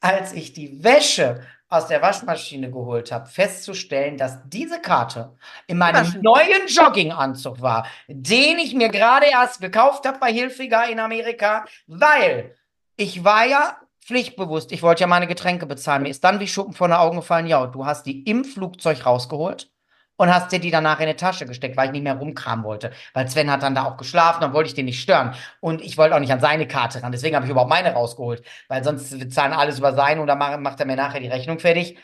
als 0.00 0.32
ich 0.32 0.52
die 0.52 0.82
Wäsche 0.82 1.46
aus 1.74 1.88
der 1.88 2.00
Waschmaschine 2.02 2.70
geholt 2.70 3.12
habe, 3.12 3.26
festzustellen, 3.26 4.16
dass 4.16 4.38
diese 4.46 4.80
Karte 4.80 5.36
in 5.66 5.78
meinem 5.78 6.06
neuen 6.22 6.66
Jogginganzug 6.68 7.60
war, 7.60 7.86
den 8.08 8.58
ich 8.58 8.74
mir 8.74 8.88
gerade 8.88 9.26
erst 9.26 9.60
gekauft 9.60 10.06
habe 10.06 10.18
bei 10.18 10.32
Hilfiger 10.32 10.88
in 10.88 11.00
Amerika, 11.00 11.64
weil 11.86 12.54
ich 12.96 13.24
war 13.24 13.46
ja 13.46 13.76
pflichtbewusst. 14.00 14.70
Ich 14.72 14.82
wollte 14.82 15.00
ja 15.00 15.06
meine 15.06 15.26
Getränke 15.26 15.66
bezahlen. 15.66 16.02
Mir 16.02 16.10
ist 16.10 16.22
dann 16.22 16.40
wie 16.40 16.48
Schuppen 16.48 16.74
von 16.74 16.90
den 16.90 16.98
Augen 16.98 17.16
gefallen, 17.16 17.46
ja, 17.46 17.66
du 17.66 17.84
hast 17.86 18.06
die 18.06 18.22
im 18.22 18.44
Flugzeug 18.44 19.04
rausgeholt 19.04 19.73
und 20.16 20.32
hast 20.32 20.52
dir 20.52 20.60
die 20.60 20.70
danach 20.70 21.00
in 21.00 21.06
die 21.08 21.14
Tasche 21.14 21.44
gesteckt, 21.46 21.76
weil 21.76 21.86
ich 21.86 21.92
nicht 21.92 22.02
mehr 22.04 22.14
rumkramen 22.16 22.64
wollte. 22.64 22.92
Weil 23.14 23.28
Sven 23.28 23.50
hat 23.50 23.62
dann 23.62 23.74
da 23.74 23.84
auch 23.84 23.96
geschlafen, 23.96 24.40
dann 24.42 24.52
wollte 24.52 24.68
ich 24.68 24.74
den 24.74 24.84
nicht 24.84 25.00
stören. 25.00 25.34
Und 25.60 25.80
ich 25.82 25.98
wollte 25.98 26.14
auch 26.14 26.20
nicht 26.20 26.32
an 26.32 26.40
seine 26.40 26.68
Karte 26.68 27.02
ran. 27.02 27.10
Deswegen 27.12 27.34
habe 27.34 27.46
ich 27.46 27.50
überhaupt 27.50 27.70
meine 27.70 27.92
rausgeholt. 27.92 28.42
Weil 28.68 28.84
sonst 28.84 29.18
wir 29.18 29.28
zahlen 29.28 29.52
alles 29.52 29.78
über 29.78 29.92
seine 29.92 30.20
und 30.20 30.28
dann 30.28 30.38
ma- 30.38 30.56
macht 30.56 30.78
er 30.78 30.86
mir 30.86 30.96
nachher 30.96 31.20
die 31.20 31.28
Rechnung 31.28 31.58
fertig. 31.58 31.98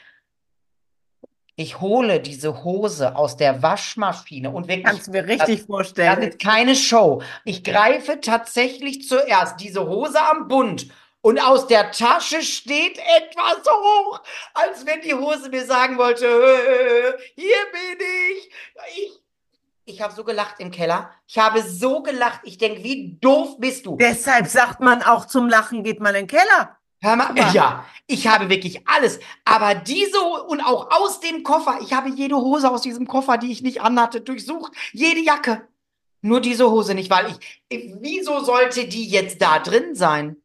Ich 1.56 1.80
hole 1.80 2.20
diese 2.20 2.64
Hose 2.64 3.14
aus 3.16 3.36
der 3.36 3.62
Waschmaschine 3.62 4.50
und 4.50 4.66
wirklich, 4.66 4.84
Kannst 4.86 5.08
du 5.08 5.10
mir 5.12 5.26
richtig 5.26 5.58
das 5.58 5.66
vorstellen. 5.66 6.22
ist 6.22 6.40
keine 6.40 6.74
Show. 6.74 7.22
Ich 7.44 7.62
greife 7.62 8.18
tatsächlich 8.20 9.06
zuerst 9.06 9.60
diese 9.60 9.86
Hose 9.86 10.18
am 10.32 10.48
Bund 10.48 10.86
und 11.22 11.38
aus 11.38 11.66
der 11.66 11.90
Tasche 11.92 12.42
steht 12.42 12.98
etwas 12.98 13.62
hoch, 13.70 14.20
als 14.54 14.86
wenn 14.86 15.00
die 15.02 15.14
Hose 15.14 15.48
mir 15.50 15.64
sagen 15.64 15.98
wollte, 15.98 16.26
"Äh, 16.26 17.18
hier 17.34 17.56
bin 17.72 18.06
ich. 18.36 18.50
Ich, 18.96 19.20
ich 19.84 20.00
habe 20.00 20.14
so 20.14 20.24
gelacht 20.24 20.56
im 20.58 20.70
Keller. 20.70 21.10
Ich 21.26 21.38
habe 21.38 21.62
so 21.62 22.02
gelacht. 22.02 22.40
Ich 22.44 22.58
denke, 22.58 22.82
wie 22.82 23.18
doof 23.20 23.58
bist 23.58 23.86
du? 23.86 23.96
Deshalb 23.96 24.46
sagt 24.46 24.80
man 24.80 25.02
auch 25.02 25.26
zum 25.26 25.48
Lachen 25.48 25.82
geht 25.82 26.00
man 26.00 26.14
in 26.14 26.26
den 26.26 26.38
Keller. 26.38 26.76
Hör 27.02 27.16
mal, 27.16 27.32
mal. 27.32 27.52
ja, 27.54 27.86
ich 28.06 28.26
habe 28.26 28.50
wirklich 28.50 28.86
alles. 28.86 29.20
Aber 29.44 29.74
diese 29.74 30.20
und 30.20 30.60
auch 30.60 30.90
aus 30.90 31.20
dem 31.20 31.42
Koffer, 31.42 31.78
ich 31.80 31.94
habe 31.94 32.10
jede 32.10 32.36
Hose 32.36 32.70
aus 32.70 32.82
diesem 32.82 33.06
Koffer, 33.06 33.38
die 33.38 33.50
ich 33.50 33.62
nicht 33.62 33.80
anhatte, 33.80 34.20
durchsucht. 34.20 34.72
Jede 34.92 35.20
Jacke. 35.20 35.66
Nur 36.22 36.40
diese 36.42 36.70
Hose 36.70 36.94
nicht, 36.94 37.08
weil 37.08 37.34
ich, 37.70 37.94
wieso 38.00 38.40
sollte 38.40 38.86
die 38.86 39.08
jetzt 39.08 39.40
da 39.40 39.58
drin 39.58 39.94
sein? 39.94 40.36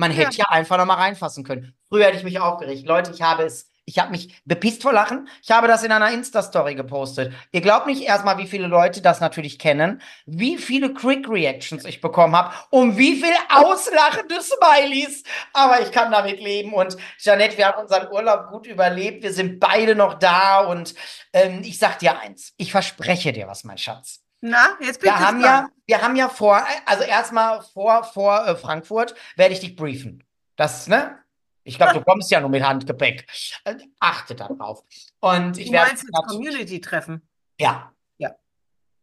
Man 0.00 0.12
hätte 0.12 0.38
ja 0.38 0.46
einfach 0.48 0.78
noch 0.78 0.86
mal 0.86 0.94
reinfassen 0.94 1.44
können. 1.44 1.74
Früher 1.90 2.06
hätte 2.06 2.16
ich 2.16 2.24
mich 2.24 2.40
aufgeregt. 2.40 2.86
Leute, 2.86 3.10
ich 3.12 3.20
habe 3.20 3.42
es, 3.42 3.70
ich 3.84 3.98
habe 3.98 4.12
mich 4.12 4.34
bepisst 4.46 4.80
vor 4.80 4.94
Lachen. 4.94 5.28
Ich 5.42 5.50
habe 5.50 5.68
das 5.68 5.84
in 5.84 5.92
einer 5.92 6.10
Insta-Story 6.10 6.74
gepostet. 6.74 7.34
Ihr 7.52 7.60
glaubt 7.60 7.86
nicht 7.86 8.04
erstmal, 8.04 8.38
wie 8.38 8.46
viele 8.46 8.66
Leute 8.66 9.02
das 9.02 9.20
natürlich 9.20 9.58
kennen, 9.58 10.00
wie 10.24 10.56
viele 10.56 10.94
Quick-Reactions 10.94 11.84
ich 11.84 12.00
bekommen 12.00 12.34
habe 12.34 12.54
und 12.70 12.96
wie 12.96 13.16
viel 13.16 13.34
auslachende 13.50 14.40
Smileys. 14.40 15.22
Aber 15.52 15.82
ich 15.82 15.92
kann 15.92 16.10
damit 16.10 16.40
leben. 16.40 16.72
Und 16.72 16.96
Janette, 17.18 17.58
wir 17.58 17.68
haben 17.68 17.82
unseren 17.82 18.10
Urlaub 18.10 18.48
gut 18.48 18.66
überlebt. 18.66 19.22
Wir 19.22 19.34
sind 19.34 19.60
beide 19.60 19.94
noch 19.94 20.14
da. 20.14 20.60
Und 20.60 20.94
ähm, 21.34 21.60
ich 21.62 21.78
sag 21.78 21.98
dir 21.98 22.18
eins, 22.18 22.54
ich 22.56 22.72
verspreche 22.72 23.34
dir 23.34 23.48
was, 23.48 23.64
mein 23.64 23.76
Schatz. 23.76 24.22
Na, 24.40 24.76
jetzt 24.80 25.00
bin 25.00 25.10
Wir 25.10 25.14
ich 25.14 25.20
haben 25.20 25.38
gespannt. 25.40 25.70
ja, 25.86 25.96
wir 25.98 26.02
haben 26.02 26.16
ja 26.16 26.28
vor, 26.28 26.62
also 26.86 27.04
erstmal 27.04 27.62
vor, 27.62 28.04
vor 28.04 28.46
äh, 28.46 28.56
Frankfurt 28.56 29.14
werde 29.36 29.52
ich 29.54 29.60
dich 29.60 29.76
briefen. 29.76 30.24
Das, 30.56 30.86
ne? 30.86 31.18
Ich 31.62 31.76
glaube, 31.76 31.92
du 31.92 32.02
kommst 32.02 32.30
ja 32.30 32.40
nur 32.40 32.48
mit 32.48 32.62
Handgepäck. 32.62 33.26
Äh, 33.64 33.76
achte 34.00 34.34
darauf. 34.34 34.82
Und 35.20 35.58
ich 35.58 35.66
Du 35.66 35.72
werde 35.72 35.88
meinst 35.88 36.04
jetzt 36.04 36.26
Community-Treffen? 36.28 37.28
ja. 37.58 37.92
Ja. 38.18 38.34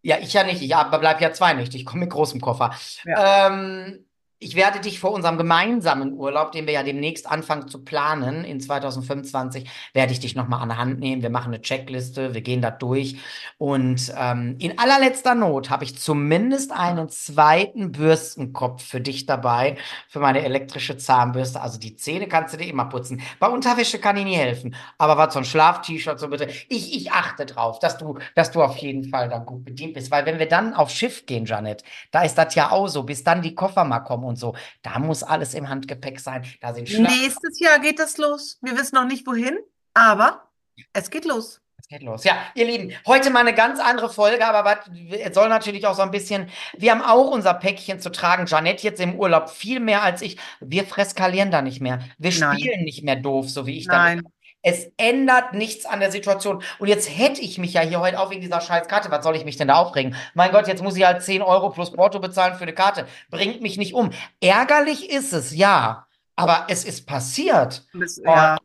Ja, 0.02 0.18
ich 0.20 0.34
ja 0.34 0.44
nicht. 0.44 0.62
Ich 0.62 0.76
aber 0.76 0.98
bleib 1.00 1.22
ja 1.22 1.34
zwei 1.34 1.54
Nächte. 1.54 1.78
Ich 1.78 1.86
komme 1.86 2.02
mit 2.02 2.10
großem 2.12 2.42
Koffer. 2.42 2.74
Ja. 3.04 3.48
Ähm, 3.48 4.07
ich 4.40 4.56
werde 4.56 4.80
dich 4.80 5.00
vor 5.00 5.12
unserem 5.12 5.38
gemeinsamen 5.38 6.14
Urlaub, 6.14 6.52
den 6.52 6.68
wir 6.68 6.74
ja 6.74 6.84
demnächst 6.84 7.30
anfangen 7.30 7.68
zu 7.68 7.84
planen, 7.84 8.44
in 8.44 8.60
2025, 8.60 9.68
werde 9.94 10.12
ich 10.12 10.20
dich 10.20 10.36
nochmal 10.36 10.62
an 10.62 10.70
der 10.70 10.78
Hand 10.78 11.00
nehmen. 11.00 11.24
Wir 11.24 11.32
machen 11.32 11.54
eine 11.54 11.62
Checkliste, 11.62 12.36
wir 12.36 12.42
gehen 12.42 12.62
da 12.62 12.70
durch. 12.70 13.18
Und 13.58 14.14
ähm, 14.16 14.56
in 14.60 14.78
allerletzter 14.78 15.34
Not 15.34 15.72
habe 15.72 15.86
ich 15.86 15.98
zumindest 15.98 16.72
einen 16.72 17.10
zweiten 17.10 17.92
Bürstenkopf 17.92 18.84
für 18.84 19.02
dich 19.02 19.26
dabei, 19.26 19.78
für 20.08 20.20
meine 20.20 20.44
elektrische 20.44 20.98
Zahnbürste. 20.98 21.60
Also 21.60 21.80
die 21.80 21.96
Zähne 21.96 22.28
kannst 22.28 22.54
du 22.54 22.58
dir 22.58 22.68
immer 22.68 22.86
putzen. 22.86 23.22
Bei 23.40 23.48
Unterwäsche 23.48 23.98
kann 23.98 24.18
ich 24.18 24.26
nie 24.26 24.36
helfen. 24.36 24.76
Aber 25.00 25.18
was 25.18 25.34
so 25.34 25.40
ein 25.40 25.46
Schlaf-T-Shirt, 25.46 26.20
so 26.20 26.28
bitte. 26.28 26.48
Ich, 26.70 26.96
ich 26.96 27.12
achte 27.12 27.48
drauf, 27.48 27.80
dass 27.80 27.98
du, 27.98 28.20
dass 28.36 28.52
du 28.52 28.62
auf 28.62 28.78
jeden 28.78 29.10
Fall 29.10 29.30
da 29.30 29.40
gut 29.40 29.66
bedient 29.66 29.96
bist. 29.96 30.12
Weil 30.12 30.28
wenn 30.28 30.38
wir 30.38 30.48
dann 30.48 30.76
auf 30.76 30.92
Schiff 30.92 31.26
gehen, 31.26 31.46
Janet, 31.46 31.84
da 32.12 32.22
ist 32.22 32.38
das 32.38 32.54
ja 32.54 32.70
auch 32.72 32.88
so, 32.88 33.02
bis 33.02 33.24
dann 33.24 33.42
die 33.42 33.56
Koffer 33.56 33.84
mal 33.84 34.02
kommen 34.02 34.27
und 34.28 34.38
so. 34.38 34.56
Da 34.82 35.00
muss 35.00 35.24
alles 35.24 35.54
im 35.54 35.70
Handgepäck 35.70 36.20
sein. 36.20 36.46
Da 36.62 36.74
sind. 36.74 36.90
Nächstes 37.00 37.60
Jahr 37.60 37.80
geht 37.80 38.00
das 38.00 38.18
los. 38.18 38.60
Wir 38.62 38.78
wissen 38.78 38.96
noch 38.96 39.06
nicht 39.06 39.26
wohin, 39.26 39.58
aber 39.94 40.50
es 40.94 41.10
geht 41.10 41.26
los. 41.26 41.62
Es 41.80 41.88
geht 41.88 42.02
los. 42.02 42.24
Ja, 42.24 42.38
ihr 42.56 42.66
Lieben, 42.66 42.94
heute 43.06 43.30
mal 43.30 43.42
eine 43.42 43.54
ganz 43.54 43.80
andere 43.80 44.10
Folge, 44.10 44.46
aber 44.46 44.66
was 44.66 44.80
es 45.12 45.34
soll 45.34 45.48
natürlich 45.48 45.86
auch 45.86 45.96
so 45.96 46.02
ein 46.02 46.12
bisschen, 46.12 46.50
wir 46.76 46.92
haben 46.92 47.04
auch 47.04 47.30
unser 47.30 47.54
Päckchen 47.54 48.00
zu 48.00 48.10
tragen. 48.10 48.46
Janette 48.48 48.84
jetzt 48.84 49.00
im 49.00 49.16
Urlaub 49.16 49.50
viel 49.50 49.80
mehr 49.80 50.02
als 50.02 50.22
ich. 50.22 50.38
Wir 50.60 50.86
freskalieren 50.86 51.52
da 51.52 51.62
nicht 51.62 51.80
mehr. 51.80 52.00
Wir 52.18 52.32
Nein. 52.40 52.58
spielen 52.58 52.84
nicht 52.84 53.04
mehr 53.04 53.16
doof, 53.16 53.50
so 53.50 53.68
wie 53.68 53.78
ich 53.78 53.88
da 53.88 53.98
Nein. 53.98 54.24
Es 54.68 54.92
ändert 54.98 55.54
nichts 55.54 55.86
an 55.86 56.02
der 56.02 56.12
Situation. 56.12 56.62
Und 56.78 56.90
jetzt 56.90 57.10
hätte 57.10 57.40
ich 57.40 57.58
mich 57.58 57.72
ja 57.72 57.80
hier 57.80 58.02
heute 58.02 58.20
auch 58.20 58.32
wegen 58.32 58.42
dieser 58.42 58.60
scheiß 58.60 58.90
Karte. 58.90 59.10
Was 59.10 59.24
soll 59.24 59.38
ich 59.38 59.46
mich 59.46 59.56
denn 59.56 59.70
da 59.70 59.76
aufregen? 59.76 60.14
Mein 60.34 60.52
Gott, 60.52 60.68
jetzt 60.68 60.84
muss 60.84 60.98
ich 60.98 61.06
halt 61.06 61.24
10 61.24 61.42
Euro 61.42 61.70
plus 61.70 61.94
Porto 61.94 62.20
bezahlen 62.20 62.56
für 62.56 62.64
eine 62.64 62.74
Karte. 62.74 63.08
Bringt 63.30 63.62
mich 63.62 63.78
nicht 63.78 63.94
um. 63.94 64.12
Ärgerlich 64.42 65.10
ist 65.10 65.32
es, 65.32 65.56
ja. 65.56 66.06
Aber 66.36 66.66
es 66.68 66.84
ist 66.84 67.08
passiert. 67.08 67.88
Das, 67.94 68.18
ja. 68.18 68.58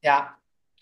Ja. 0.00 0.34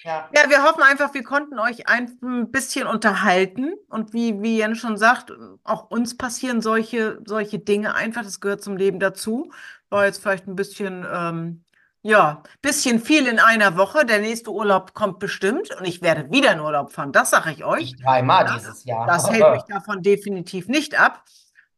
Ja. 0.05 0.29
Ja, 0.33 0.49
wir 0.49 0.63
hoffen 0.63 0.85
einfach, 0.85 1.13
wir 1.13 1.25
konnten 1.25 1.59
euch 1.59 1.89
ein 1.89 2.17
bisschen 2.53 2.87
unterhalten. 2.87 3.75
Und 3.89 4.13
wie, 4.13 4.41
wie 4.43 4.59
Jens 4.59 4.79
schon 4.79 4.97
sagt, 4.97 5.33
auch 5.65 5.91
uns 5.91 6.17
passieren 6.17 6.63
solche, 6.63 7.19
solche 7.25 7.59
Dinge 7.59 7.97
einfach. 7.97 8.23
Das 8.23 8.39
gehört 8.39 8.63
zum 8.63 8.77
Leben 8.77 9.01
dazu. 9.01 9.51
War 9.91 10.07
jetzt 10.07 10.23
vielleicht 10.23 10.47
ein 10.47 10.55
bisschen, 10.55 11.05
ähm, 11.13 11.65
ja, 12.09 12.43
bisschen 12.63 13.01
viel 13.01 13.27
in 13.27 13.39
einer 13.39 13.77
Woche. 13.77 14.07
Der 14.07 14.19
nächste 14.21 14.51
Urlaub 14.51 14.95
kommt 14.95 15.19
bestimmt. 15.19 15.71
Und 15.79 15.85
ich 15.87 16.01
werde 16.01 16.31
wieder 16.31 16.53
in 16.53 16.61
Urlaub 16.61 16.91
fahren. 16.91 17.13
Das 17.13 17.31
sage 17.31 17.53
ich 17.53 17.65
euch. 17.65 17.95
Dreimal 18.03 18.47
Ja, 18.47 18.57
dieses 18.57 18.85
Jahr. 18.85 19.07
das 19.07 19.31
hält 19.31 19.53
mich 19.53 19.63
davon 19.69 20.03
definitiv 20.03 20.69
nicht 20.69 20.99
ab. 20.99 21.23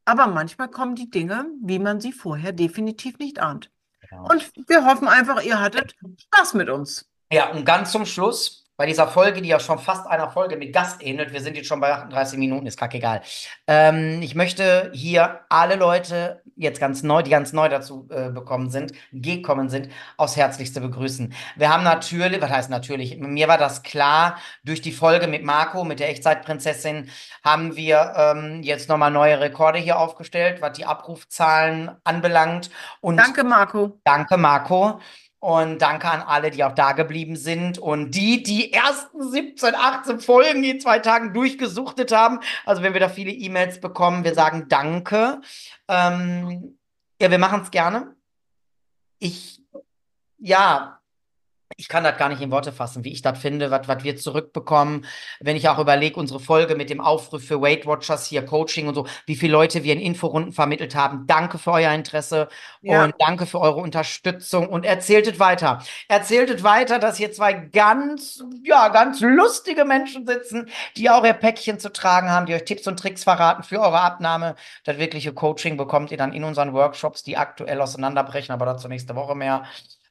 Aber 0.05 0.28
manchmal 0.28 0.68
kommen 0.68 0.95
die 0.95 1.11
Dinge, 1.11 1.47
wie 1.62 1.78
man 1.81 2.01
sie 2.01 2.12
vorher 2.12 2.53
definitiv 2.53 3.18
nicht 3.18 3.41
ahnt. 3.41 3.70
Genau. 4.09 4.28
Und 4.28 4.53
wir 4.68 4.87
hoffen 4.87 5.09
einfach, 5.09 5.43
ihr 5.43 5.61
hattet 5.61 5.95
Spaß 6.16 6.55
mit 6.55 6.70
uns. 6.70 7.09
Ja, 7.33 7.51
und 7.51 7.64
ganz 7.64 7.93
zum 7.93 8.07
Schluss, 8.07 8.66
bei 8.76 8.87
dieser 8.87 9.09
Folge, 9.09 9.43
die 9.43 9.49
ja 9.49 9.61
schon 9.61 9.78
fast 9.78 10.07
einer 10.07 10.31
Folge 10.31 10.57
mit 10.57 10.72
Gast 10.72 11.03
ähnelt, 11.03 11.33
wir 11.33 11.41
sind 11.43 11.57
jetzt 11.57 11.66
schon 11.66 11.81
bei 11.81 11.93
38 11.93 12.39
Minuten, 12.39 12.66
ist 12.66 12.78
kackegal. 12.78 13.20
Ähm, 13.66 14.22
ich 14.22 14.35
möchte 14.35 14.91
hier 14.95 15.41
alle 15.49 15.76
Leute, 15.76 16.43
jetzt 16.61 16.80
ganz 16.80 17.02
neu, 17.02 17.22
die 17.22 17.30
ganz 17.30 17.52
neu 17.52 17.68
dazu 17.68 18.06
äh, 18.11 18.30
bekommen 18.30 18.70
sind, 18.70 18.92
gekommen 19.12 19.68
sind, 19.68 19.88
aufs 20.16 20.36
Herzlichste 20.36 20.80
begrüßen. 20.80 21.32
Wir 21.56 21.70
haben 21.70 21.84
natürlich, 21.84 22.40
was 22.40 22.50
heißt 22.50 22.70
natürlich, 22.70 23.18
mir 23.18 23.48
war 23.48 23.58
das 23.58 23.82
klar, 23.82 24.36
durch 24.64 24.80
die 24.80 24.92
Folge 24.92 25.26
mit 25.26 25.44
Marco, 25.44 25.84
mit 25.84 26.00
der 26.00 26.11
Echtzeitprinzessin, 26.11 27.11
haben 27.42 27.76
wir 27.76 28.12
ähm, 28.16 28.62
jetzt 28.62 28.88
nochmal 28.88 29.11
neue 29.11 29.40
Rekorde 29.40 29.78
hier 29.78 29.98
aufgestellt, 29.98 30.61
was 30.61 30.72
die 30.72 30.84
Abrufzahlen 30.84 31.90
anbelangt. 32.04 32.70
Und 33.00 33.16
Danke, 33.16 33.44
Marco. 33.44 33.98
Danke, 34.04 34.36
Marco. 34.36 35.00
Und 35.43 35.80
danke 35.80 36.07
an 36.07 36.20
alle, 36.20 36.51
die 36.51 36.62
auch 36.64 36.74
da 36.74 36.93
geblieben 36.93 37.34
sind 37.34 37.78
und 37.78 38.11
die 38.11 38.43
die 38.43 38.74
ersten 38.74 39.30
17, 39.30 39.74
18 39.74 40.20
Folgen 40.20 40.62
in 40.64 40.80
zwei 40.80 40.99
Tagen 40.99 41.32
durchgesuchtet 41.32 42.12
haben. 42.12 42.41
Also 42.66 42.82
wenn 42.82 42.93
wir 42.93 43.01
da 43.01 43.09
viele 43.09 43.30
E-Mails 43.30 43.80
bekommen, 43.80 44.22
wir 44.22 44.34
sagen 44.34 44.66
Danke. 44.68 45.41
Ähm, 45.88 46.78
ja, 47.20 47.30
wir 47.30 47.38
machen 47.38 47.62
es 47.62 47.70
gerne. 47.70 48.14
Ich, 49.18 49.62
ja, 50.38 50.99
ich 51.81 51.89
kann 51.89 52.05
das 52.05 52.18
gar 52.18 52.28
nicht 52.28 52.41
in 52.43 52.51
Worte 52.51 52.72
fassen, 52.72 53.05
wie 53.05 53.12
ich 53.12 53.22
das 53.22 53.39
finde, 53.39 53.70
was 53.70 54.05
wir 54.05 54.16
zurückbekommen. 54.16 55.07
Wenn 55.41 55.57
ich 55.57 55.68
auch 55.68 55.78
überlege, 55.78 56.20
unsere 56.20 56.39
Folge 56.39 56.76
mit 56.76 56.91
dem 56.91 57.01
Aufruf 57.01 57.43
für 57.43 57.61
Weight 57.62 57.87
Watchers 57.87 58.26
hier, 58.26 58.45
Coaching 58.45 58.87
und 58.87 58.95
so, 58.95 59.07
wie 59.26 59.35
viele 59.35 59.53
Leute 59.53 59.83
wir 59.83 59.95
in 59.95 60.01
Inforunden 60.01 60.53
vermittelt 60.53 60.95
haben. 60.95 61.26
Danke 61.26 61.59
für 61.59 61.72
euer 61.72 61.93
Interesse 61.93 62.49
Ja. 62.83 63.05
und 63.05 63.14
danke 63.18 63.47
für 63.47 63.61
eure 63.61 63.81
Unterstützung 63.81 64.68
und 64.68 64.85
erzählt 64.85 65.26
es 65.26 65.39
weiter. 65.41 65.83
Erzählt 66.09 66.51
es 66.51 66.62
weiter, 66.62 66.99
dass 66.99 67.16
hier 67.16 67.33
zwei 67.33 67.55
ganz, 67.55 68.45
ja, 68.62 68.89
ganz 68.89 69.20
lustige 69.20 69.85
Menschen 69.85 70.26
sitzen, 70.26 70.68
die 70.97 71.09
auch 71.11 71.24
ihr 71.24 71.33
Päckchen 71.33 71.78
zu 71.81 71.91
tragen 71.93 72.31
haben, 72.31 72.47
die 72.47 72.55
euch 72.55 72.64
Tipps 72.64 72.87
und 72.87 72.99
Tricks 72.99 73.24
verraten 73.24 73.62
für 73.62 73.81
eure 73.81 74.01
Abnahme. 74.01 74.55
Das 74.85 74.99
wirkliche 74.99 75.33
Coaching 75.33 75.76
bekommt 75.78 76.11
ihr 76.11 76.18
dann 76.18 76.33
in 76.35 76.45
unseren 76.45 76.74
Workshops, 76.74 77.22
die 77.22 77.37
aktuell 77.39 77.81
auseinanderbrechen, 77.81 78.53
aber 78.53 78.66
dazu 78.66 78.87
nächste 78.89 79.16
Woche 79.16 79.35
mehr. 79.35 79.64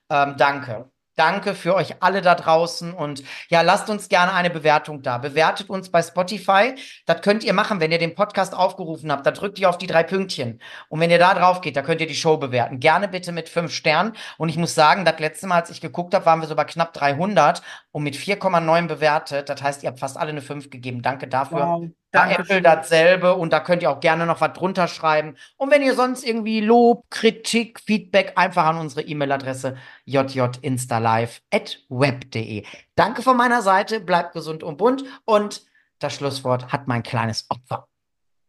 Ähm, 0.09 0.35
danke. 0.37 0.89
Danke 1.19 1.53
für 1.53 1.75
euch 1.75 2.01
alle 2.01 2.21
da 2.21 2.33
draußen 2.33 2.93
und 2.93 3.23
ja, 3.49 3.59
lasst 3.59 3.89
uns 3.89 4.07
gerne 4.07 4.31
eine 4.31 4.49
Bewertung 4.49 5.01
da. 5.01 5.17
Bewertet 5.17 5.69
uns 5.69 5.91
bei 5.91 6.01
Spotify. 6.01 6.75
Das 7.05 7.21
könnt 7.21 7.43
ihr 7.43 7.51
machen, 7.51 7.81
wenn 7.81 7.91
ihr 7.91 7.97
den 7.97 8.15
Podcast 8.15 8.55
aufgerufen 8.55 9.11
habt. 9.11 9.25
Da 9.25 9.31
drückt 9.31 9.59
ihr 9.59 9.69
auf 9.69 9.77
die 9.77 9.85
drei 9.85 10.03
Pünktchen. 10.03 10.61
Und 10.87 11.01
wenn 11.01 11.11
ihr 11.11 11.19
da 11.19 11.33
drauf 11.33 11.59
geht, 11.59 11.75
da 11.75 11.81
könnt 11.81 11.99
ihr 11.99 12.07
die 12.07 12.15
Show 12.15 12.37
bewerten. 12.37 12.79
Gerne 12.79 13.09
bitte 13.09 13.33
mit 13.33 13.49
fünf 13.49 13.73
Sternen. 13.73 14.13
Und 14.37 14.47
ich 14.47 14.55
muss 14.55 14.73
sagen, 14.75 15.03
das 15.03 15.19
letzte 15.19 15.47
Mal, 15.47 15.55
als 15.55 15.69
ich 15.69 15.81
geguckt 15.81 16.13
habe, 16.13 16.25
waren 16.25 16.39
wir 16.39 16.47
so 16.47 16.55
bei 16.55 16.63
knapp 16.63 16.93
300 16.93 17.63
und 17.91 18.03
mit 18.03 18.15
4,9 18.15 18.87
bewertet. 18.87 19.49
Das 19.49 19.61
heißt, 19.61 19.83
ihr 19.83 19.89
habt 19.89 19.99
fast 19.99 20.15
alle 20.15 20.29
eine 20.29 20.41
5 20.41 20.69
gegeben. 20.69 21.01
Danke 21.01 21.27
dafür. 21.27 21.59
Wow. 21.59 21.89
Bei 22.11 22.21
Danke 22.21 22.41
Apple 22.41 22.63
dasselbe 22.63 23.35
und 23.35 23.53
da 23.53 23.59
könnt 23.59 23.83
ihr 23.83 23.91
auch 23.91 23.99
gerne 23.99 24.25
noch 24.25 24.41
was 24.41 24.53
drunter 24.53 24.87
schreiben. 24.87 25.35
Und 25.57 25.69
wenn 25.69 25.83
ihr 25.83 25.93
sonst 25.93 26.25
irgendwie 26.25 26.59
Lob, 26.59 27.05
Kritik, 27.11 27.79
Feedback, 27.79 28.33
einfach 28.35 28.65
an 28.65 28.77
unsere 28.77 29.03
E-Mail-Adresse 29.03 29.77
jjinstalive.web.de. 30.05 32.65
Danke 32.95 33.21
von 33.21 33.37
meiner 33.37 33.61
Seite, 33.61 33.99
bleibt 33.99 34.33
gesund 34.33 34.63
und 34.63 34.77
bunt 34.77 35.03
und 35.25 35.61
das 35.99 36.15
Schlusswort 36.15 36.71
hat 36.71 36.87
mein 36.87 37.03
kleines 37.03 37.45
Opfer. 37.49 37.85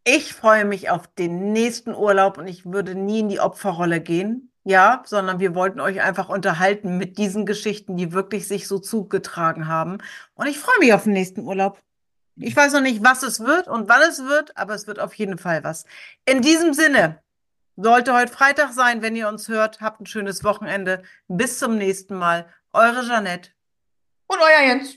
Ich 0.04 0.32
freue 0.32 0.64
mich 0.64 0.88
auf 0.88 1.06
den 1.08 1.52
nächsten 1.52 1.94
Urlaub 1.94 2.38
und 2.38 2.46
ich 2.46 2.64
würde 2.64 2.94
nie 2.94 3.20
in 3.20 3.28
die 3.28 3.40
Opferrolle 3.40 4.00
gehen. 4.00 4.46
Ja, 4.64 5.02
sondern 5.06 5.40
wir 5.40 5.54
wollten 5.54 5.80
euch 5.80 6.02
einfach 6.02 6.28
unterhalten 6.28 6.98
mit 6.98 7.16
diesen 7.16 7.46
Geschichten, 7.46 7.96
die 7.96 8.12
wirklich 8.12 8.46
sich 8.46 8.68
so 8.68 8.78
zugetragen 8.78 9.68
haben. 9.68 9.98
Und 10.34 10.46
ich 10.46 10.58
freue 10.58 10.78
mich 10.80 10.92
auf 10.92 11.04
den 11.04 11.14
nächsten 11.14 11.40
Urlaub. 11.40 11.80
Ich 12.40 12.56
weiß 12.56 12.72
noch 12.72 12.80
nicht, 12.80 13.04
was 13.04 13.22
es 13.22 13.40
wird 13.40 13.68
und 13.68 13.88
wann 13.88 14.02
es 14.02 14.24
wird, 14.24 14.56
aber 14.56 14.74
es 14.74 14.86
wird 14.86 14.98
auf 14.98 15.14
jeden 15.14 15.38
Fall 15.38 15.62
was. 15.62 15.84
In 16.24 16.40
diesem 16.42 16.72
Sinne, 16.74 17.22
sollte 17.76 18.14
heute 18.14 18.32
Freitag 18.32 18.72
sein, 18.72 19.02
wenn 19.02 19.16
ihr 19.16 19.28
uns 19.28 19.48
hört, 19.48 19.80
habt 19.80 20.00
ein 20.00 20.06
schönes 20.06 20.44
Wochenende. 20.44 21.02
Bis 21.28 21.58
zum 21.58 21.76
nächsten 21.76 22.14
Mal. 22.14 22.46
Eure 22.72 23.06
Jeanette. 23.06 23.50
Und 24.26 24.38
euer 24.38 24.66
Jens. 24.66 24.96